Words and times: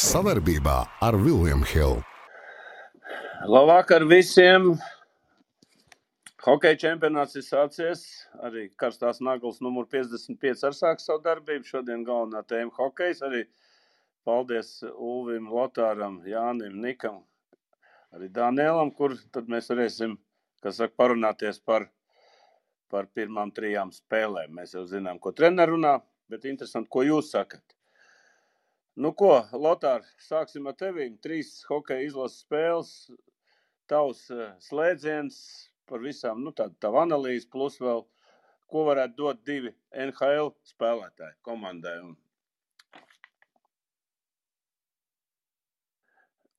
Savarbībā 0.00 0.74
ar 1.04 1.16
Vilniņu 1.20 1.66
Hildu. 1.68 2.04
Labvakar 3.52 4.06
visiem! 4.08 4.70
Hokeja 6.40 6.78
čempionāts 6.80 7.36
ir 7.36 7.44
sācies. 7.44 8.04
Arī 8.40 8.62
karstās 8.80 9.18
naglas 9.20 9.58
numur 9.60 9.84
55 9.92 10.64
ar 10.70 10.76
sāk 10.78 11.02
savu 11.04 11.20
darbību. 11.26 11.68
Šodien 11.68 12.06
galvenā 12.06 12.40
tēma- 12.48 12.72
hokejs. 12.78 13.20
Arī 13.28 13.42
paldies 14.24 14.70
Ulvim, 14.88 15.50
Lotāram, 15.52 16.16
Jānim, 16.24 16.80
Nikam, 16.80 17.18
arī 18.14 18.30
Dānielam, 18.32 18.94
kur 18.96 19.18
tad 19.32 19.52
mēs 19.52 19.68
varēsim, 19.68 20.16
kas 20.62 20.80
saka, 20.80 20.96
parunāties 20.96 21.60
par, 21.62 21.90
par 22.88 23.04
pirmām 23.04 23.52
trijām 23.52 23.92
spēlēm. 23.92 24.48
Mēs 24.48 24.72
jau 24.78 24.86
zinām, 24.86 25.20
ko 25.20 25.32
treneris 25.32 25.76
runā, 25.76 26.00
bet 26.30 26.48
interesanti, 26.48 26.88
ko 26.88 27.04
jūs 27.04 27.30
sakat. 27.36 27.76
Nu, 29.00 29.14
ko, 29.16 29.30
Lotār, 29.56 30.02
sāksim 30.20 30.66
ar 30.68 30.74
tevi. 30.76 31.06
Trīs 31.24 31.54
hokeja 31.70 32.04
izlases 32.04 32.42
spēles, 32.44 32.90
tavs 33.88 34.26
eh, 34.34 34.50
slēdziens 34.60 35.38
par 35.88 36.02
visām, 36.04 36.42
nu, 36.44 36.52
tāda 36.52 36.76
tava 36.84 37.06
analīze, 37.06 37.48
plus 37.48 37.78
vēl, 37.80 38.04
ko 38.68 38.82
varētu 38.90 39.16
dot 39.16 39.40
divi 39.48 39.72
NHL 40.04 40.52
spēlētāji 40.68 41.38
komandai. 41.48 41.94
Un... 42.10 42.12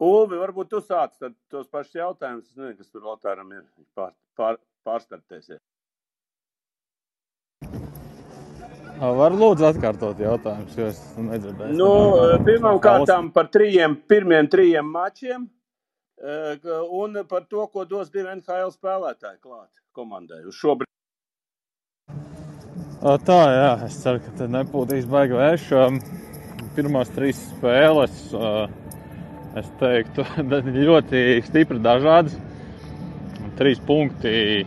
Ulvi, 0.01 0.41
varbūt 0.41 0.73
tu 0.73 0.81
sāc 0.81 1.13
tad 1.21 1.37
tos 1.53 1.69
pašus 1.69 1.99
jautājumus. 1.99 2.49
Es 2.49 2.57
nezinu, 2.57 2.79
kas 2.81 2.89
tur 2.89 3.05
Lotāram 3.05 3.53
ir 3.53 3.67
pār, 3.93 4.17
pār, 4.39 4.57
pārstartēsies. 4.87 5.61
Var 9.01 9.33
lūdzu 9.33 9.65
atkārtot 9.65 10.19
jautājumus, 10.21 10.75
jo 10.77 10.87
es 10.91 10.99
nedzirdēju. 11.17 11.73
Nu, 11.73 11.89
pirmām 12.45 12.77
kārtām 12.83 13.31
par 13.33 13.47
trījiem, 13.49 13.95
pirmiem 14.05 14.45
trījiem 14.51 14.85
mačiem 14.93 15.47
un 16.21 17.17
par 17.29 17.47
to, 17.49 17.65
ko 17.73 17.85
dos 17.89 18.11
divi 18.13 18.29
NHL 18.29 18.69
spēlētāji 18.75 19.39
klāt 19.41 19.71
komandai 19.97 20.43
uz 20.45 20.59
šobrīd. 20.59 20.89
Tā, 23.01 23.39
jā, 23.55 23.71
es 23.87 23.97
ceru, 24.03 24.21
ka 24.21 24.35
te 24.37 24.47
nepūtīs 24.53 25.07
baigi 25.09 25.33
vērš. 25.39 25.65
Pirmās 26.75 27.09
trīs 27.15 27.39
spēles, 27.55 28.19
es 29.57 29.71
teiktu, 29.81 30.27
ļoti 30.91 31.23
stipri 31.49 31.81
dažādas. 31.81 32.37
Trīs 33.57 33.81
punkti 33.81 34.61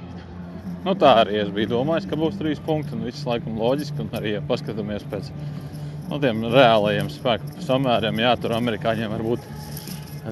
Nu, 0.85 0.93
tā 1.01 1.15
arī 1.23 1.39
es 1.41 1.53
biju 1.53 1.71
domājis, 1.71 2.07
ka 2.11 2.19
būs 2.21 2.37
trīs 2.37 2.61
punkti. 2.65 2.93
Un 2.97 3.07
viss 3.09 3.25
laikam 3.25 3.57
loģiski. 3.61 4.05
Un 4.05 4.11
arī, 4.19 4.35
ja 4.37 4.43
paskatāmies 4.45 5.07
pēc 5.09 5.31
nu, 6.11 6.19
tiem 6.21 6.45
reālajiem 6.53 7.09
spēku 7.13 7.65
samēriem, 7.65 8.21
jā, 8.21 8.35
tur 8.41 8.53
amerikāņiem 8.59 9.15
var 9.15 9.25
būt 9.25 9.47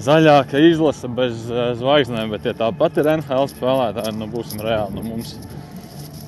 zaļāka 0.03 0.61
izlase 0.69 1.09
bez 1.17 1.47
uh, 1.49 1.71
zvaigznēm, 1.77 2.31
bet 2.33 2.45
ja 2.49 2.53
tāpat 2.57 2.97
ir 3.01 3.09
NHL 3.15 3.49
spēlētāji, 3.51 4.13
nu 4.19 4.29
būsim 4.29 4.61
reāli. 4.61 4.97
Nu, 4.97 5.05
mums 5.09 5.35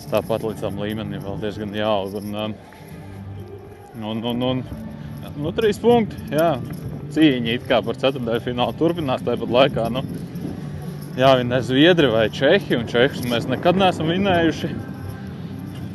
tāpat 0.09 0.45
līdz 0.45 0.65
tam 0.65 0.81
līmenim 0.81 1.21
vēl 1.21 1.39
diezgan 1.45 1.77
jāaug. 1.77 2.17
Un, 2.21 2.35
um, 2.41 2.57
un, 4.01 4.25
un, 4.33 4.43
un, 4.49 4.65
nu, 5.37 5.53
trīs 5.57 5.81
punkti, 5.81 6.17
jā. 6.33 6.55
Cīņa 7.15 7.53
it 7.53 7.65
kā 7.69 7.77
par 7.85 7.97
ceturtdaļu 8.01 8.41
finālu 8.43 8.73
turpinās 8.79 9.21
tāpat 9.25 9.53
laikā. 9.53 9.85
Nu, 9.93 10.01
jāvinē 11.19 11.61
Zviedri 11.63 12.09
vai 12.11 12.27
Čehi, 12.33 12.75
un 12.77 12.89
Čehus 12.89 13.23
mēs 13.29 13.47
nekad 13.49 13.79
neesam 13.79 14.11
vinējuši. 14.11 14.71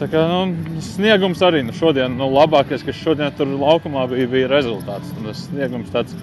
Tā 0.01 0.09
kā 0.09 0.23
nu, 0.31 0.79
sniegums 0.81 1.43
arī 1.45 1.61
nu, 1.67 1.75
šodien, 1.77 2.15
nu, 2.17 2.31
labākais, 2.33 2.85
kas 2.87 2.97
šodien 2.97 3.35
tur 3.37 3.51
laukumā 3.53 4.07
bija, 4.09 4.29
bija 4.33 4.49
rezultāts. 4.49 5.13
Un 5.19 5.29
tas 5.29 5.43
sniegums 5.51 5.93
tāds 5.93 6.17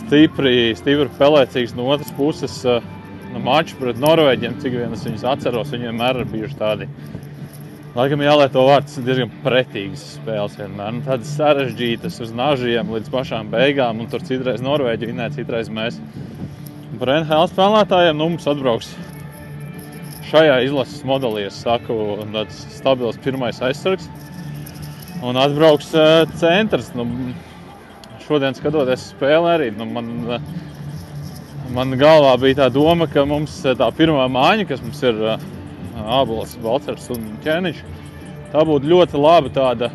stipri, 0.00 0.72
stipri 0.78 1.10
pelēcīgs 1.18 1.76
no 1.76 1.90
otras 1.92 2.12
puses. 2.16 2.56
Nu, 3.30 3.42
Mačs 3.44 3.76
pret 3.78 4.00
Norvēģiem, 4.00 4.56
cik 4.62 4.78
vien 4.80 4.96
es 4.96 5.04
viņus 5.06 5.26
atceros, 5.34 5.68
viņiem 5.70 5.92
vienmēr 5.92 6.22
ir 6.22 6.30
bijuši 6.32 6.56
tādi. 6.58 6.88
Laikam 7.94 8.22
jālieto 8.24 8.64
vārds 8.66 8.96
diezgan 9.04 9.30
pretīgas 9.44 10.02
spēles 10.16 10.56
vienmēr. 10.58 10.96
Nu, 10.96 11.04
tādas 11.04 11.30
sarežģītas 11.36 12.16
uz 12.24 12.32
nažiem 12.34 12.90
līdz 12.96 13.12
pašām 13.12 13.52
beigām, 13.52 14.00
un 14.00 14.08
tur 14.10 14.24
citreiz 14.26 14.64
Norvēģi 14.64 15.10
vinēja, 15.10 15.36
citreiz 15.36 15.70
mēs 15.74 16.00
par 16.98 17.12
NHL 17.20 17.46
spēlētājiem. 17.52 18.18
Nu, 18.18 18.30
mums 18.32 18.48
atbrauks 18.50 18.90
šajā 20.30 20.60
izlases 20.66 21.04
modelī, 21.06 21.46
es 21.48 21.60
saku, 21.62 21.94
tāds 22.34 22.64
stabils 22.74 23.20
pirmais 23.22 23.60
aizsargs. 23.62 24.08
Un 25.26 25.38
atbrauks 25.38 25.92
uh, 25.94 26.24
centrs. 26.40 26.90
Nu, 26.96 27.06
šodien 28.24 28.56
skatoties 28.56 29.10
spēli 29.12 29.54
arī, 29.54 29.70
nu, 29.76 29.86
man, 29.90 30.10
uh, 30.26 30.50
man 31.74 31.94
galvā 32.00 32.34
bija 32.42 32.64
tā 32.64 32.68
doma, 32.74 33.08
ka 33.10 33.26
mums 33.28 33.60
tā 33.62 33.90
pirmā 33.96 34.26
māja, 34.32 34.66
kas 34.70 34.82
mums 34.84 35.02
ir 35.06 35.18
Ābols, 36.00 36.56
Balcers 36.62 37.10
un 37.12 37.26
Ķēniņš, 37.44 37.82
tā 38.54 38.62
būtu 38.66 38.88
ļoti 38.90 39.20
laba 39.20 39.50
tāda, 39.54 39.90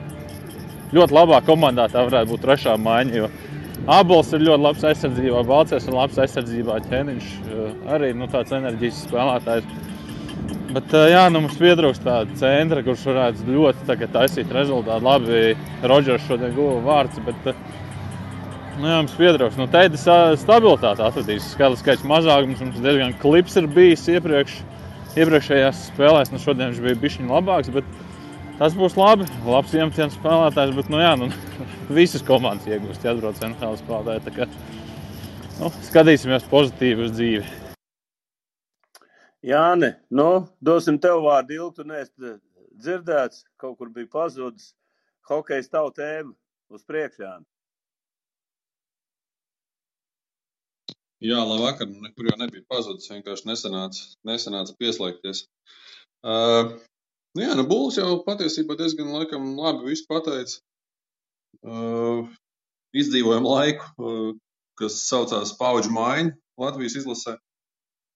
ļoti 0.95 1.15
labā 1.15 1.41
komandā 1.47 1.87
tā 1.91 2.05
varētu 2.05 2.31
būt 2.33 2.43
trešā 2.45 2.75
māja, 2.79 3.23
jo 3.23 3.31
Abols 3.85 4.31
ir 4.33 4.41
ļoti 4.45 4.63
labs 4.63 4.85
aizsardzībā, 4.87 5.41
Balčers 5.45 5.85
ir 5.85 5.95
labs 5.95 6.17
aizsardzībā, 6.21 6.79
ķēniņš 6.87 7.27
eh, 7.43 7.75
arī 7.95 8.13
nu, 8.17 8.27
tāds 8.31 8.53
enerģisks 8.55 9.05
spēlētājs. 9.09 9.67
Bet, 10.75 10.93
eh, 10.95 11.11
jā, 11.13 11.25
nu, 11.31 11.43
mums 11.45 11.57
pietrūkst 11.59 12.05
tāda 12.05 12.37
centra, 12.39 12.81
kurš 12.85 13.05
varētu 13.11 13.45
ļoti 13.51 14.07
taisīt 14.15 14.53
rezultātu. 14.55 15.05
Labi, 15.05 15.41
Rodžers 15.85 16.25
šodien 16.25 16.55
guva 16.57 16.79
vārds, 16.87 17.21
bet 17.27 17.51
eh, 17.51 17.59
nu, 18.79 18.89
jā, 18.89 18.97
mums 19.03 19.17
pietrūkst. 19.19 19.61
Nu, 19.61 19.69
Teida 19.71 20.17
stabilitāte 20.41 21.05
atradīs. 21.05 21.51
Skaidrs, 21.53 21.83
skaits 21.83 22.07
mazāk, 22.09 22.49
mums, 22.49 22.81
diezgan 22.81 23.13
klips 23.21 23.59
ir 23.61 23.69
bijis 23.75 24.07
iepriekš, 24.15 24.57
iepriekšējās 25.13 25.87
spēlēs. 25.91 26.33
Nu, 26.33 26.41
šodien 26.41 26.73
viņš 26.73 26.83
bija 26.87 27.01
bišķiņ 27.05 27.31
labāks, 27.37 27.71
bet 27.75 27.93
Tas 28.55 28.71
būs 28.71 28.93
labi. 28.95 29.25
Labs 29.43 29.73
iemetiens 29.75 30.13
spēlētājs, 30.15 30.71
bet 30.77 30.87
nu, 30.91 31.01
jā, 31.03 31.11
nu, 31.19 31.27
visas 31.97 32.23
komandas 32.23 32.69
iegūst, 32.71 33.03
ja 33.03 33.11
atbrauc 33.11 33.41
NHL 33.43 33.75
spēlētāji. 33.81 34.35
Kā, 34.37 34.47
nu, 35.59 35.71
skatīsimies 35.89 36.47
pozitīvi 36.51 37.03
uz 37.03 37.11
dzīvi. 37.17 37.49
Jāni, 39.45 39.91
nu, 40.15 40.29
dosim 40.63 41.01
tev 41.03 41.19
vārdu 41.27 41.57
ilgi. 41.57 41.81
Tu 41.81 41.87
neesi 41.89 42.31
dzirdēts, 42.79 43.43
kaut 43.59 43.75
kur 43.81 43.91
bija 43.91 44.07
pazudis. 44.15 44.71
Hokejs 45.27 45.67
tavu 45.73 45.91
tēmu 45.99 46.31
uz 46.71 46.87
priekšā. 46.87 47.35
Jā, 51.25 51.43
labvakar. 51.43 51.91
Nekur 51.91 52.31
jau 52.31 52.39
nebija 52.39 52.63
pazudis. 52.71 53.11
Vienkārši 53.11 53.51
nesanāca, 53.51 54.07
nesanāca 54.31 54.79
pieslēgties. 54.79 55.43
Uh, 56.25 56.77
Nu 57.35 57.43
jā, 57.43 57.51
nu 57.59 57.65
Bulls 57.67 57.97
jau 57.99 58.21
patiesībā 58.23 58.77
diezgan 58.79 59.11
laikam 59.11 59.53
labi 59.59 59.89
visu 59.91 60.05
pateica. 60.07 60.61
Uh, 61.65 62.29
izdzīvojam 62.95 63.47
laiku, 63.47 63.89
uh, 63.99 64.29
kas 64.79 65.01
saucās 65.09 65.51
paudžu 65.59 65.91
maiņa 65.95 66.31
Latvijas 66.61 66.95
izlasē. 67.01 67.35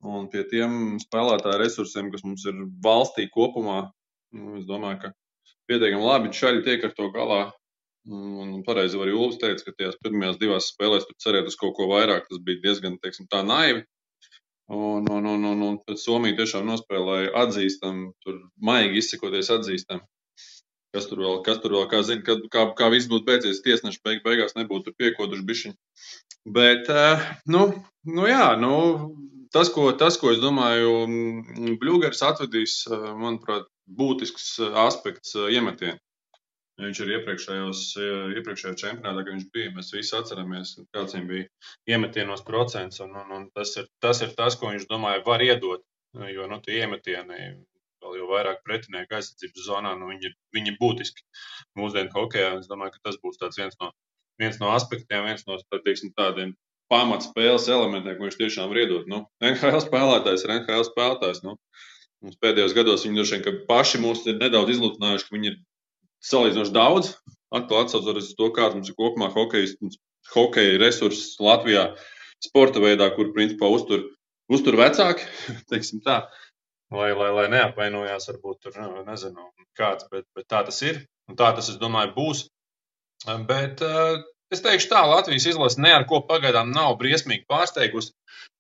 Un 0.08 0.30
pie 0.32 0.46
tiem 0.48 0.96
spēlētāju 1.04 1.60
resursiem, 1.60 2.08
kas 2.14 2.24
mums 2.24 2.46
ir 2.48 2.62
valstī 2.86 3.28
kopumā, 3.34 3.90
nu, 4.32 4.62
es 4.62 4.68
domāju, 4.70 5.02
ka 5.02 5.12
pietiekami 5.68 6.06
labi 6.06 6.32
šaļi 6.40 6.64
tiek 6.68 6.86
ar 6.88 6.96
to 6.96 7.10
galā. 7.16 7.42
Un, 8.10 8.54
un 8.56 8.62
pareizi 8.64 8.98
arī 8.98 9.12
Ulas 9.12 9.36
teica, 9.42 9.66
ka 9.66 9.76
tajās 9.76 10.00
pirmajās 10.00 10.40
divās 10.40 10.70
spēlēs 10.72 11.04
tur 11.10 11.18
cerēt 11.20 11.50
uz 11.52 11.60
kaut 11.60 11.76
ko 11.78 11.90
vairāk, 11.92 12.30
tas 12.30 12.40
bija 12.46 12.64
diezgan, 12.64 12.96
teiksim, 13.04 13.28
tā 13.30 13.44
naivi. 13.44 13.84
Un, 14.70 15.08
un, 15.10 15.26
un, 15.26 15.46
un, 15.50 15.62
un 15.66 15.78
tad 15.82 15.98
Somija 15.98 16.38
tiešām 16.38 16.68
nospēlēja 16.70 17.32
atzīstam, 17.42 18.02
tur 18.22 18.36
maigi 18.62 19.02
izsakoties 19.02 19.50
atzīstam. 19.56 20.04
Kas 20.94 21.08
tur 21.10 21.22
vēl, 21.22 21.40
kas 21.46 21.58
tur 21.64 21.74
vēl, 21.74 21.88
kā 21.90 22.02
zina, 22.06 22.22
kad, 22.26 22.44
kā, 22.54 22.68
kā 22.78 22.90
viss 22.94 23.10
būtu 23.10 23.26
beidzies, 23.26 23.64
tiesneši 23.66 24.02
beig, 24.06 24.22
beigās 24.26 24.54
nebūtu 24.58 24.94
piekoduši 24.98 25.46
bišķiņ. 25.50 25.74
Bet, 26.54 26.90
eh, 26.90 27.26
nu, 27.50 27.64
nu 28.10 28.30
jā, 28.30 28.46
nu, 28.62 28.74
tas, 29.54 29.70
ko, 29.74 29.90
tas, 29.98 30.18
ko 30.22 30.34
es 30.34 30.42
domāju, 30.42 30.94
Bļūgers 31.82 32.22
atvedīs, 32.30 32.80
eh, 32.90 33.10
manuprāt, 33.18 33.66
būtisks 34.02 34.52
eh, 34.66 34.80
aspekts 34.86 35.34
iemetienu. 35.50 35.98
Viņš 36.80 37.00
ir 37.04 37.10
iepriekšējos, 37.18 37.80
iepriekšējā 38.40 38.76
čempionātā, 38.80 39.24
kad 39.26 39.34
viņš 39.34 39.48
bija. 39.56 39.72
Mēs 39.76 39.92
visi 39.92 40.14
atceramies, 40.16 40.76
kāds 40.96 41.16
viņam 41.16 41.28
bija 41.32 41.48
iemetienos 41.92 42.46
procents. 42.48 43.02
Un, 43.04 43.18
un, 43.20 43.34
un 43.36 43.48
tas, 43.56 43.74
ir, 43.82 43.90
tas 44.04 44.22
ir 44.24 44.32
tas, 44.38 44.56
ko 44.60 44.72
viņš 44.72 44.88
domāja, 44.92 45.26
var 45.26 45.44
iedot. 45.44 45.84
Jo 46.34 46.48
nu, 46.50 46.58
tie 46.66 46.80
iemetieni, 46.80 47.50
vēl 48.02 48.16
jau 48.22 48.30
vairāk 48.32 48.64
pretinieku 48.66 49.18
aizsardzības 49.18 49.68
zonā, 49.68 49.92
nu, 50.00 50.08
viņi, 50.14 50.32
viņi 50.56 50.78
būtiski 50.80 51.26
mūsdienu 51.78 52.16
hokeja. 52.16 52.56
Es 52.62 52.72
domāju, 52.72 52.96
ka 52.96 53.10
tas 53.10 53.20
būs 53.22 53.38
viens 53.60 53.78
no, 53.84 53.92
viens 54.42 54.58
no 54.64 54.72
aspektiem, 54.74 55.28
viens 55.28 55.46
no 55.46 55.60
tā, 55.62 55.84
teiksim, 55.86 56.16
tādiem 56.18 56.56
pamatspēles 56.90 57.68
elementiem, 57.70 58.18
ko 58.18 58.26
viņš 58.26 58.40
tiešām 58.40 58.72
var 58.72 58.82
iedot. 58.82 59.06
Nu, 59.12 59.26
NHL 59.44 59.84
spēlētājs 59.86 60.48
ir 60.48 60.56
NHL 60.56 60.88
spēlētājs. 60.88 61.44
Nu, 61.46 61.60
Mums 62.20 62.36
pēdējos 62.44 62.74
gados 62.76 63.06
viņi 63.06 63.16
droši 63.16 63.38
vien 63.46 63.60
paši 63.68 64.00
mūs 64.04 64.26
ir 64.28 64.40
nedaudz 64.42 64.74
izlutinājuši, 64.74 65.26
ka 65.28 65.36
viņi 65.38 65.48
ir 65.54 65.54
salīdzinoši 66.26 66.76
daudz. 66.76 67.14
Atkal 67.56 67.84
atcaucoties 67.84 68.32
uz 68.32 68.38
to, 68.38 68.52
kāda 68.54 68.78
mums 68.78 68.92
ir 68.92 68.98
kopumā 68.98 69.32
hokeja 69.34 69.90
hokeja 70.34 70.78
resursus 70.82 71.38
Latvijā 71.42 71.90
sporta 72.44 72.82
veidā, 72.84 73.10
kur 73.16 73.34
principā 73.36 73.70
uztur, 73.74 74.06
uztur 74.52 74.78
vecāki, 74.80 75.26
teiksim 75.72 76.04
tā, 76.06 76.22
lai, 76.94 77.12
lai, 77.18 77.32
lai 77.36 77.48
neapvainojās, 77.56 78.30
varbūt 78.32 78.62
tur, 78.66 78.78
nu, 78.82 79.04
nezinu, 79.08 79.50
kāds, 79.78 80.08
bet, 80.12 80.28
bet 80.36 80.50
tā 80.52 80.64
tas 80.68 80.82
ir. 80.86 81.04
Un 81.30 81.38
tā 81.38 81.52
tas, 81.54 81.70
es 81.70 81.78
domāju, 81.78 82.16
būs. 82.16 82.46
Bet 83.46 83.84
es 84.50 84.64
teikšu 84.66 84.90
tā, 84.90 85.04
Latvijas 85.06 85.46
izlase 85.52 85.82
ne 85.84 85.92
ar 85.94 86.08
ko 86.10 86.24
pagaidām 86.26 86.72
nav 86.74 86.96
briesmīgi 87.02 87.46
pārsteigusi. 87.50 88.16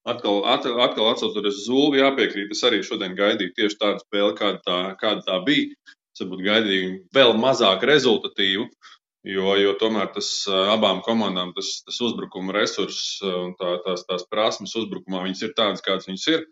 Atkal, 0.09 0.43
atkal, 0.47 0.77
atkal 0.83 1.09
atcaucoties 1.11 1.57
uz 1.57 1.63
Zulu, 1.65 1.97
jāpiekrīt, 1.97 2.53
es 2.53 2.61
arī 2.65 2.83
šodien 2.85 3.17
gaidīju 3.17 3.55
tieši 3.57 3.79
tādu 3.81 4.03
spēli, 4.03 4.35
kāda 4.37 4.61
tā, 4.65 4.77
kāda 5.01 5.25
tā 5.25 5.39
bija. 5.45 5.73
Varbūt 6.21 6.45
gaidīju 6.45 6.93
vēl 7.15 7.35
mazāk 7.39 7.83
rezultatīvu, 7.87 8.67
jo, 9.29 9.55
jo 9.59 9.73
tomēr 9.79 10.11
tas 10.15 10.31
abām 10.49 11.01
komandām 11.05 11.53
tas, 11.55 11.79
tas 11.87 11.99
uzbrukuma 12.05 12.55
resurss 12.55 13.19
un 13.25 13.55
tā, 13.59 13.77
tās, 13.85 14.05
tās 14.09 14.25
prasmes 14.31 14.75
uzbrukumā 14.79 15.25
viņas 15.27 15.45
ir 15.47 15.55
tādas, 15.57 15.85
kādas 15.85 16.09
viņas 16.09 16.27
ir. 16.35 16.45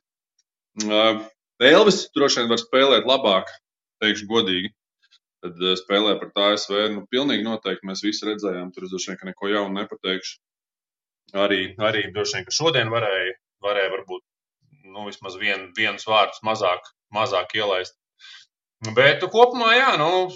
Elvis 1.67 2.03
droši 2.13 2.43
vien 2.43 2.51
var 2.51 2.61
spēlēt 2.61 3.07
labāk, 3.09 3.49
teikšu 4.03 4.27
godīgi. 4.29 4.73
Tad 5.45 5.59
spēlē 5.79 6.15
pret 6.17 6.39
ASV. 6.41 6.75
Nu, 6.93 7.03
pilnīgi 7.09 7.45
noteikti 7.45 7.87
mēs 7.87 8.01
visi 8.05 8.25
redzējām, 8.25 8.71
tur 8.73 8.87
droši 8.89 9.13
vien 9.13 9.29
neko 9.31 9.51
jaunu 9.51 9.77
nepateikšu. 9.77 10.37
Arī, 11.37 11.61
arī 11.83 12.07
droši 12.13 12.37
vien, 12.37 12.47
ka 12.47 12.55
šodien 12.55 12.89
varēja, 12.93 13.35
varēja 13.65 13.91
varbūt 13.93 14.23
nu, 14.87 15.05
vismaz 15.09 15.35
vien, 15.39 15.67
vienus 15.77 16.07
vārdus 16.07 16.41
mazāk, 16.47 16.87
mazāk 17.13 17.53
ielaist. 17.59 17.97
Bet 18.85 19.24
kopumā, 19.33 19.71
jā, 19.74 19.89
nu, 19.97 20.27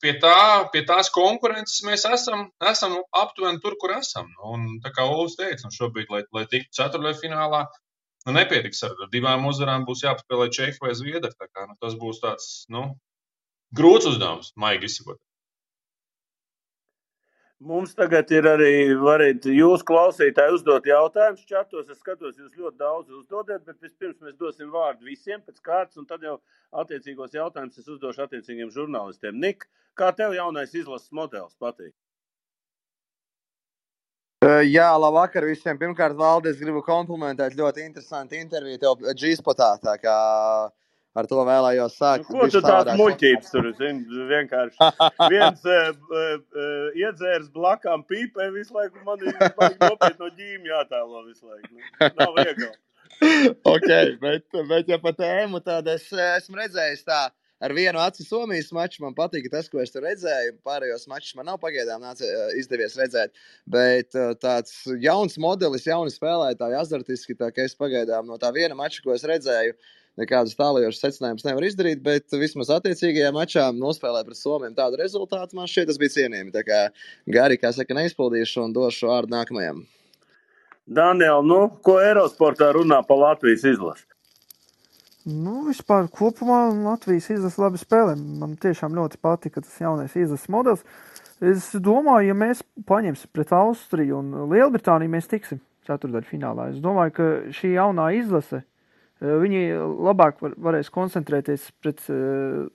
pie, 0.00 0.14
tā, 0.22 0.36
pie 0.72 0.82
tās 0.88 1.10
konkurences 1.12 1.82
mēs 1.84 2.06
esam, 2.08 2.46
esam 2.70 2.96
aptuveni 3.22 3.60
tur, 3.60 3.76
kur 3.80 3.92
esam. 3.98 4.30
Un, 4.52 4.66
tā 4.84 4.92
kā 4.96 5.04
Ulas 5.04 5.36
teica, 5.38 5.68
nu, 5.68 5.76
šobrīd, 5.76 6.08
lai, 6.12 6.22
lai 6.36 6.46
tiktu 6.48 6.72
ceturtajā 6.80 7.18
finālā, 7.20 7.66
nu, 8.26 8.36
nepietiks 8.38 8.82
ar 8.88 8.96
divām 9.12 9.44
uzvarām, 9.50 9.84
būs 9.88 10.04
jāpaspēlē 10.06 10.48
Čehija 10.56 10.80
vai 10.80 10.96
Zviedrija. 10.96 11.66
Nu, 11.68 11.76
tas 11.82 11.98
būs 12.00 12.22
tāds 12.24 12.48
nu, 12.72 12.86
grūts 13.76 14.08
uzdevums, 14.14 14.54
maigi 14.56 14.88
izsakot. 14.88 15.20
Mums 17.60 17.90
tagad 17.92 18.30
ir 18.32 18.46
arī, 18.48 18.72
varat 18.96 19.44
jūs 19.44 19.82
klausītāji 19.84 20.54
uzdot 20.56 20.86
jautājumus 20.88 21.44
čatos. 21.44 21.90
Es 21.92 21.98
skatos, 22.00 22.38
jūs 22.40 22.54
ļoti 22.56 22.78
daudz 22.80 23.12
uzdodat, 23.12 23.66
bet 23.66 23.76
vispirms 23.84 24.16
mēs 24.24 24.38
dosim 24.40 24.70
vārdu 24.72 25.04
visiem 25.04 25.42
pēc 25.44 25.60
kārtas, 25.60 25.98
un 26.00 26.06
tad 26.08 26.24
jau 26.24 26.38
attiecīgos 26.80 27.36
jautājumus 27.36 27.76
es 27.82 27.90
uzdošu 27.92 28.24
attiecīgiem 28.24 28.72
žurnālistiem. 28.72 29.36
Nik, 29.44 29.68
kā 29.92 30.08
tev 30.16 30.32
jaunais 30.38 30.72
izlases 30.72 31.12
modelis 31.12 31.52
patīk? 31.60 31.92
Jā, 34.64 34.88
labvakar 34.96 35.44
visiem. 35.44 35.76
Pirmkārt, 35.76 36.16
Valdis, 36.16 36.56
gribu 36.56 36.80
komplimentēt. 36.80 37.60
Ļoti 37.60 37.84
interesanti 37.84 38.40
intervija 38.40 38.80
tev 38.86 39.04
G-spotā. 39.20 39.74
Tā 39.84 39.98
kā 40.00 40.16
ar 41.18 41.28
to 41.30 41.40
vēlējos 41.46 41.96
sākt. 41.98 42.28
Nu, 42.30 42.42
ko 42.42 42.50
tu 42.52 42.62
tāds 42.64 42.94
muļķības 42.98 43.54
tur 43.54 43.70
zini? 43.78 44.20
Vienkārši 44.30 44.90
viens 45.32 45.66
uh, 45.66 45.90
uh, 45.90 46.86
iedzērs 46.98 47.50
blakām 47.54 48.04
pīpē 48.08 48.50
visu 48.54 48.76
laiku. 48.76 49.02
Man 49.06 49.26
ir 49.26 49.34
nopietni 49.34 50.14
no 50.20 50.30
ģīmija 50.38 50.78
jātēlo 50.78 51.26
visu 51.26 51.50
laiku. 51.50 51.74
Nu, 51.74 52.14
nav 52.20 52.38
viegli. 52.38 52.70
ok, 53.74 53.90
bet, 54.22 54.46
bet 54.70 54.88
ja 54.88 54.96
pa 55.02 55.12
tēmu 55.16 55.60
tad 55.64 55.90
es 55.92 56.08
esmu 56.12 56.62
redzējis 56.62 57.06
tā. 57.08 57.26
Ar 57.60 57.74
vienu 57.76 58.00
acu 58.00 58.24
Somijas 58.24 58.70
maču 58.72 59.02
man 59.02 59.12
patīk 59.12 59.50
tas, 59.52 59.66
ko 59.68 59.82
es 59.82 59.90
tur 59.92 60.06
redzēju. 60.06 60.54
Pārējos 60.64 61.04
mačus 61.10 61.34
man 61.36 61.44
nav 61.50 61.58
pagaidām 61.60 62.00
nāc, 62.00 62.22
izdevies 62.56 62.96
redzēt. 62.96 63.34
Bet 63.68 64.16
tāds 64.40 64.78
jauns 65.04 65.36
modelis, 65.36 65.84
jauni 65.84 66.14
spēlētāji, 66.14 66.78
azartiski. 66.80 67.36
Tā 67.36 67.50
es 67.60 67.76
pagaidām 67.76 68.32
no 68.32 68.40
tā 68.40 68.48
viena 68.56 68.78
mača, 68.78 69.02
ko 69.04 69.12
es 69.12 69.26
redzēju, 69.28 69.76
uh, 69.76 70.00
nekādus 70.20 70.58
tālākos 70.58 71.00
secinājumus 71.02 71.46
nevar 71.46 71.66
izdarīt, 71.66 72.02
bet 72.04 72.36
vismaz 72.36 72.70
attiecīgajā 72.76 73.32
mačā 73.36 73.70
nospēlēt 73.76 74.28
pret 74.28 74.40
Somiju 74.40 74.76
tādu 74.76 75.00
rezultātu 75.00 75.58
man 75.58 75.70
šķiet, 75.70 75.88
tas 75.90 76.00
bija 76.00 76.16
cienījami. 76.18 76.54
Tā 76.54 76.64
kā 76.66 76.82
gari, 77.38 77.58
kā 77.60 77.72
saka, 77.76 77.96
neizpildīšu 77.98 78.66
un 78.66 78.76
došu 78.76 79.10
vārdu 79.10 79.34
nākamajam. 79.34 79.82
Daniel, 80.90 81.44
nu, 81.46 81.64
ko 81.86 82.00
Eirosportā 82.02 82.72
runā 82.74 83.02
par 83.06 83.20
Latvijas 83.20 83.66
izlasi? 83.68 84.06
Nu, 85.28 85.60
vispār 85.66 86.08
kopumā 86.08 86.70
Latvijas 86.72 87.28
izlase 87.30 87.60
labi 87.60 87.78
spēlē. 87.78 88.14
Man 88.16 88.56
tiešām 88.60 88.96
ļoti 88.96 89.20
patika 89.20 89.60
tas 89.60 89.76
jaunais 89.82 90.16
izlases 90.16 90.48
modelis. 90.50 90.84
Es 91.40 91.70
domāju, 91.76 92.32
ja 92.32 92.36
mēs 92.36 92.64
paņemsim 92.88 93.30
pret 93.32 93.52
Austriju 93.56 94.18
un 94.18 94.32
Lielbritāniju, 94.50 95.12
mēs 95.12 95.28
tiksim 95.28 95.60
ceturdaļfinālā. 95.88 96.70
Es 96.72 96.82
domāju, 96.84 97.14
ka 97.16 97.28
šī 97.56 97.74
jaunā 97.76 98.10
izlase 98.18 98.62
viņi 99.20 99.62
labāk 100.08 100.40
var, 100.42 100.56
varēs 100.56 100.92
koncentrēties 100.92 101.70
pret 101.82 102.02
uh, 102.12 102.68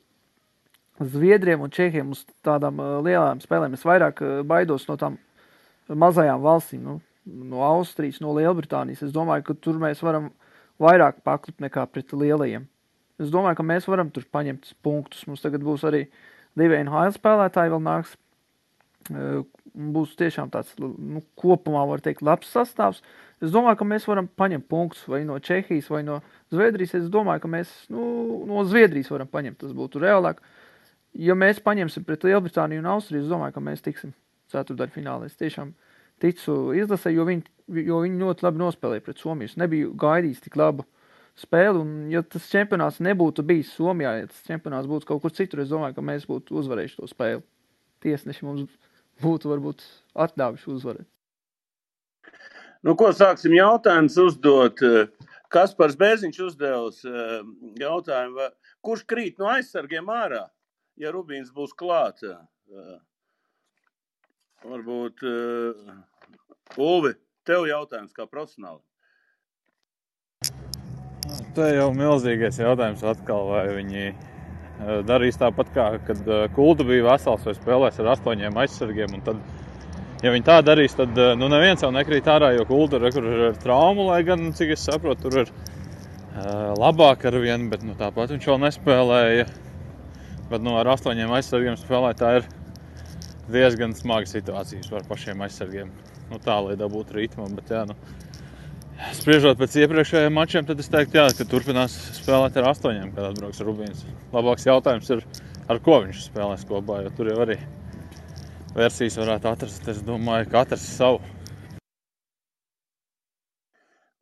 Zviedriem 0.95 1.65
un 1.65 1.74
Čehiem 1.74 2.13
uz 2.15 2.24
tādām 2.45 2.80
uh, 2.80 2.97
lielām 3.03 3.42
spēlēm. 3.44 3.75
Es 3.75 3.86
vairāk 3.88 4.21
baidos 4.47 4.88
no 4.88 4.95
tām 5.01 5.18
mazajām 5.89 6.42
valstīm, 6.45 6.86
nu, 6.86 7.00
no 7.25 7.65
Austrijas, 7.65 8.21
no 8.24 8.33
Lielbritānijas. 8.38 9.03
Es 9.06 9.13
domāju, 9.15 9.50
ka 9.50 9.57
tur 9.68 9.81
mēs 9.81 10.01
varam 10.06 10.31
vairāk 10.81 11.21
paklipt 11.25 11.62
nekā 11.63 11.86
pret 11.92 12.13
lielajiem. 12.13 12.68
Es 13.21 13.31
domāju, 13.31 13.59
ka 13.59 13.68
mēs 13.68 13.88
varam 13.88 14.09
tur 14.12 14.25
paņemt 14.31 14.74
punktus. 14.83 15.24
Mums 15.30 15.44
tagad 15.44 15.63
būs 15.63 15.86
arī 15.88 16.06
divi 16.59 16.80
NHL 16.81 17.15
spēlētāji, 17.15 17.71
vēl 17.74 17.83
nāks. 17.83 18.15
Būs 19.75 20.13
tiešām 20.16 20.51
tāds 20.54 20.72
nu, 20.80 21.19
kopumā, 21.36 21.81
var 21.89 22.04
teikt, 22.04 22.24
labs 22.24 22.48
sastāvs. 22.54 23.01
Es 23.44 23.51
domāju, 23.51 23.81
ka 23.81 23.88
mēs 23.89 24.06
varam 24.07 24.30
paņemt 24.39 24.69
punktus 24.72 25.01
vai 25.12 25.25
no 25.27 25.36
Čehijas, 25.44 25.89
vai 25.92 26.01
no 26.07 26.22
Zviedrijas. 26.54 26.95
Es 27.01 27.10
domāju, 27.12 27.44
ka 27.44 27.51
mēs 27.51 27.74
nu, 27.92 28.06
no 28.48 28.63
Zviedrijas 28.63 29.12
varam 29.12 29.27
paņemt. 29.31 29.60
Tas 29.66 29.74
būtu 29.75 30.00
reālāk. 30.04 30.39
Ja 31.16 31.36
mēs 31.36 31.60
paņemsim 31.63 32.06
pret 32.07 32.24
Lielbritāniju 32.27 32.83
un 32.83 32.88
Austriju, 32.94 33.25
es 33.25 33.31
domāju, 33.31 33.57
ka 33.57 33.63
mēs 33.63 33.83
tiksim 33.83 34.16
ceturdaļfinālā. 34.54 35.27
Es 35.27 35.36
tiešām 35.39 35.74
ticu 36.24 36.57
izlasē, 36.80 37.12
jo 37.12 37.28
viņi, 37.28 37.44
jo 37.83 38.01
viņi 38.06 38.21
ļoti 38.24 38.48
labi 38.48 38.63
nospēlēja 38.63 39.04
pret 39.06 39.19
Somiju. 39.19 39.51
Es 39.51 39.60
nebiju 39.60 39.92
gaidījis 40.00 40.44
tik 40.48 40.56
labu 40.60 40.88
spēli, 41.39 41.81
un 41.83 42.12
ja 42.13 42.24
tas 42.24 42.48
čempionāts 42.51 43.01
nebūtu 43.04 43.44
bijis 43.48 43.74
Somijā, 43.75 44.16
ja 44.21 44.31
tas 44.31 44.44
čempionāts 44.48 44.88
būtu 44.88 45.10
kaut 45.10 45.24
kur 45.24 45.36
citur, 45.36 45.63
es 45.63 45.71
domāju, 45.71 45.98
ka 45.98 46.06
mēs 46.06 46.28
būtu 46.30 46.56
uzvarējuši 46.62 47.00
to 47.01 47.10
spēli. 47.12 47.44
Tiesneši 48.06 48.48
mums 48.48 48.69
būtu 49.23 49.51
varbūt 49.51 49.83
atļāvuši 50.25 50.71
uzvarēt. 50.75 51.07
Nu, 52.85 52.94
ko 53.00 53.09
sāksim 53.15 53.56
jautājums 53.56 54.18
uzdot? 54.21 54.81
Kaspars 55.49 55.95
Bēziņš 55.97 56.40
uzdevis 56.45 56.99
eh, 57.07 57.40
jautājumu, 57.80 58.49
kurš 58.85 59.06
krīt 59.09 59.40
no 59.42 59.47
aizsargiem 59.54 60.09
ārā, 60.11 60.44
ja 60.99 61.13
Rubīns 61.16 61.54
būs 61.56 61.73
klāt? 61.78 62.21
Eh, 62.25 62.97
varbūt 64.66 65.21
Ulvi, 66.81 67.11
tev 67.45 67.68
jautājums 67.69 68.13
kā 68.16 68.25
profesionāli. 68.25 68.81
Tā 71.56 71.69
jau 71.71 71.92
milzīgais 71.95 72.57
jautājums 72.59 73.04
atkal, 73.06 73.51
vai 73.54 73.66
viņi 73.78 74.09
darīs 75.07 75.39
tāpat 75.39 75.69
kā, 75.75 75.85
kad 76.07 76.25
Kulta 76.55 76.83
bija 76.87 77.05
vesels 77.11 77.45
vai 77.47 77.53
spēlēs 77.55 78.01
ar 78.01 78.11
astoņiem 78.15 78.57
aizsargiem, 78.63 79.19
tad 79.25 79.39
ja 80.23 80.33
viņi 80.33 80.47
tā 80.47 80.59
darīs, 80.65 80.95
tad 80.97 81.17
eh, 81.19 81.33
nu, 81.39 81.49
neviens 81.51 81.83
jau 81.83 81.91
nekrīt 81.94 82.27
ārā, 82.31 82.51
jo 82.57 82.65
kultūra 82.69 83.11
ir 83.11 83.47
ar 83.51 83.59
traumu, 83.61 84.09
lai 84.09 84.21
gan, 84.27 84.49
cik 84.57 84.75
es 84.75 84.85
saprotu, 84.87 85.29
tur 85.29 85.45
ir 85.45 85.53
labāk 86.75 87.23
ar 87.29 87.37
vienu, 87.39 87.69
bet 87.71 87.83
nu, 87.87 87.94
tāpat 87.95 88.33
viņš 88.33 88.49
vēl 88.49 88.59
nespēlēja. 88.65 89.45
Bet 90.49 90.61
nu, 90.61 90.75
ar 90.77 90.89
astoņiem 90.94 91.31
aizsargiem 91.33 91.77
spēlēt, 91.79 92.19
tā 92.19 92.33
ir 92.41 92.49
diezgan 93.51 93.95
smaga 93.97 94.27
situācija 94.29 94.83
par 94.91 95.05
pašiem 95.07 95.41
aizsargiem. 95.45 95.94
Nu, 96.29 96.39
tā, 96.41 96.57
lai 96.65 96.75
dabūtu 96.77 97.15
ritmu. 97.15 97.47
Bet, 97.55 97.71
jā, 97.71 97.85
nu, 97.89 97.95
spriežot 99.16 99.59
pēc 99.59 99.75
iepriekšējiem 99.83 100.35
mačiem, 100.35 100.66
tad 100.68 100.80
es 100.80 100.90
teiktu, 100.92 101.19
jā, 101.19 101.28
ka 101.35 101.47
turpinās 101.49 101.95
spēlēt 102.19 102.57
ar 102.59 102.69
astoņiem, 102.71 103.11
kad 103.16 103.30
atbrauks 103.31 103.64
Rubīns. 103.66 104.06
Labāks 104.33 104.68
jautājums 104.68 105.11
ir, 105.14 105.23
ar 105.71 105.81
ko 105.83 106.02
viņš 106.06 106.28
spēlēs 106.30 106.66
kopā, 106.69 107.02
jo 107.06 107.14
tur 107.18 107.31
jau 107.31 107.40
arī 107.45 107.59
versijas 108.75 109.18
varētu 109.19 109.52
atrast. 109.52 109.87
Es 109.92 110.04
domāju, 110.06 110.49
ka 110.49 110.64
katrs 110.64 110.87
savu. 110.97 111.21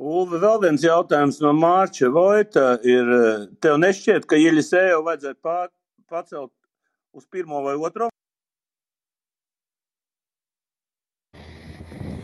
Ulve, 0.04 0.40
vēl 0.42 0.60
viens 0.66 0.84
jautājums 0.84 1.38
no 1.40 1.54
Mārča 1.56 2.10
Vojta 2.12 2.74
ir, 2.84 3.08
tev 3.64 3.78
nešķiet, 3.80 4.26
ka 4.28 4.40
Iļisēju 4.42 5.00
vajadzētu 5.06 5.40
pār, 5.46 5.70
pacelt 6.12 6.52
uz 7.16 7.30
pirmo 7.32 7.62
vai 7.64 7.78
otro? 7.78 8.10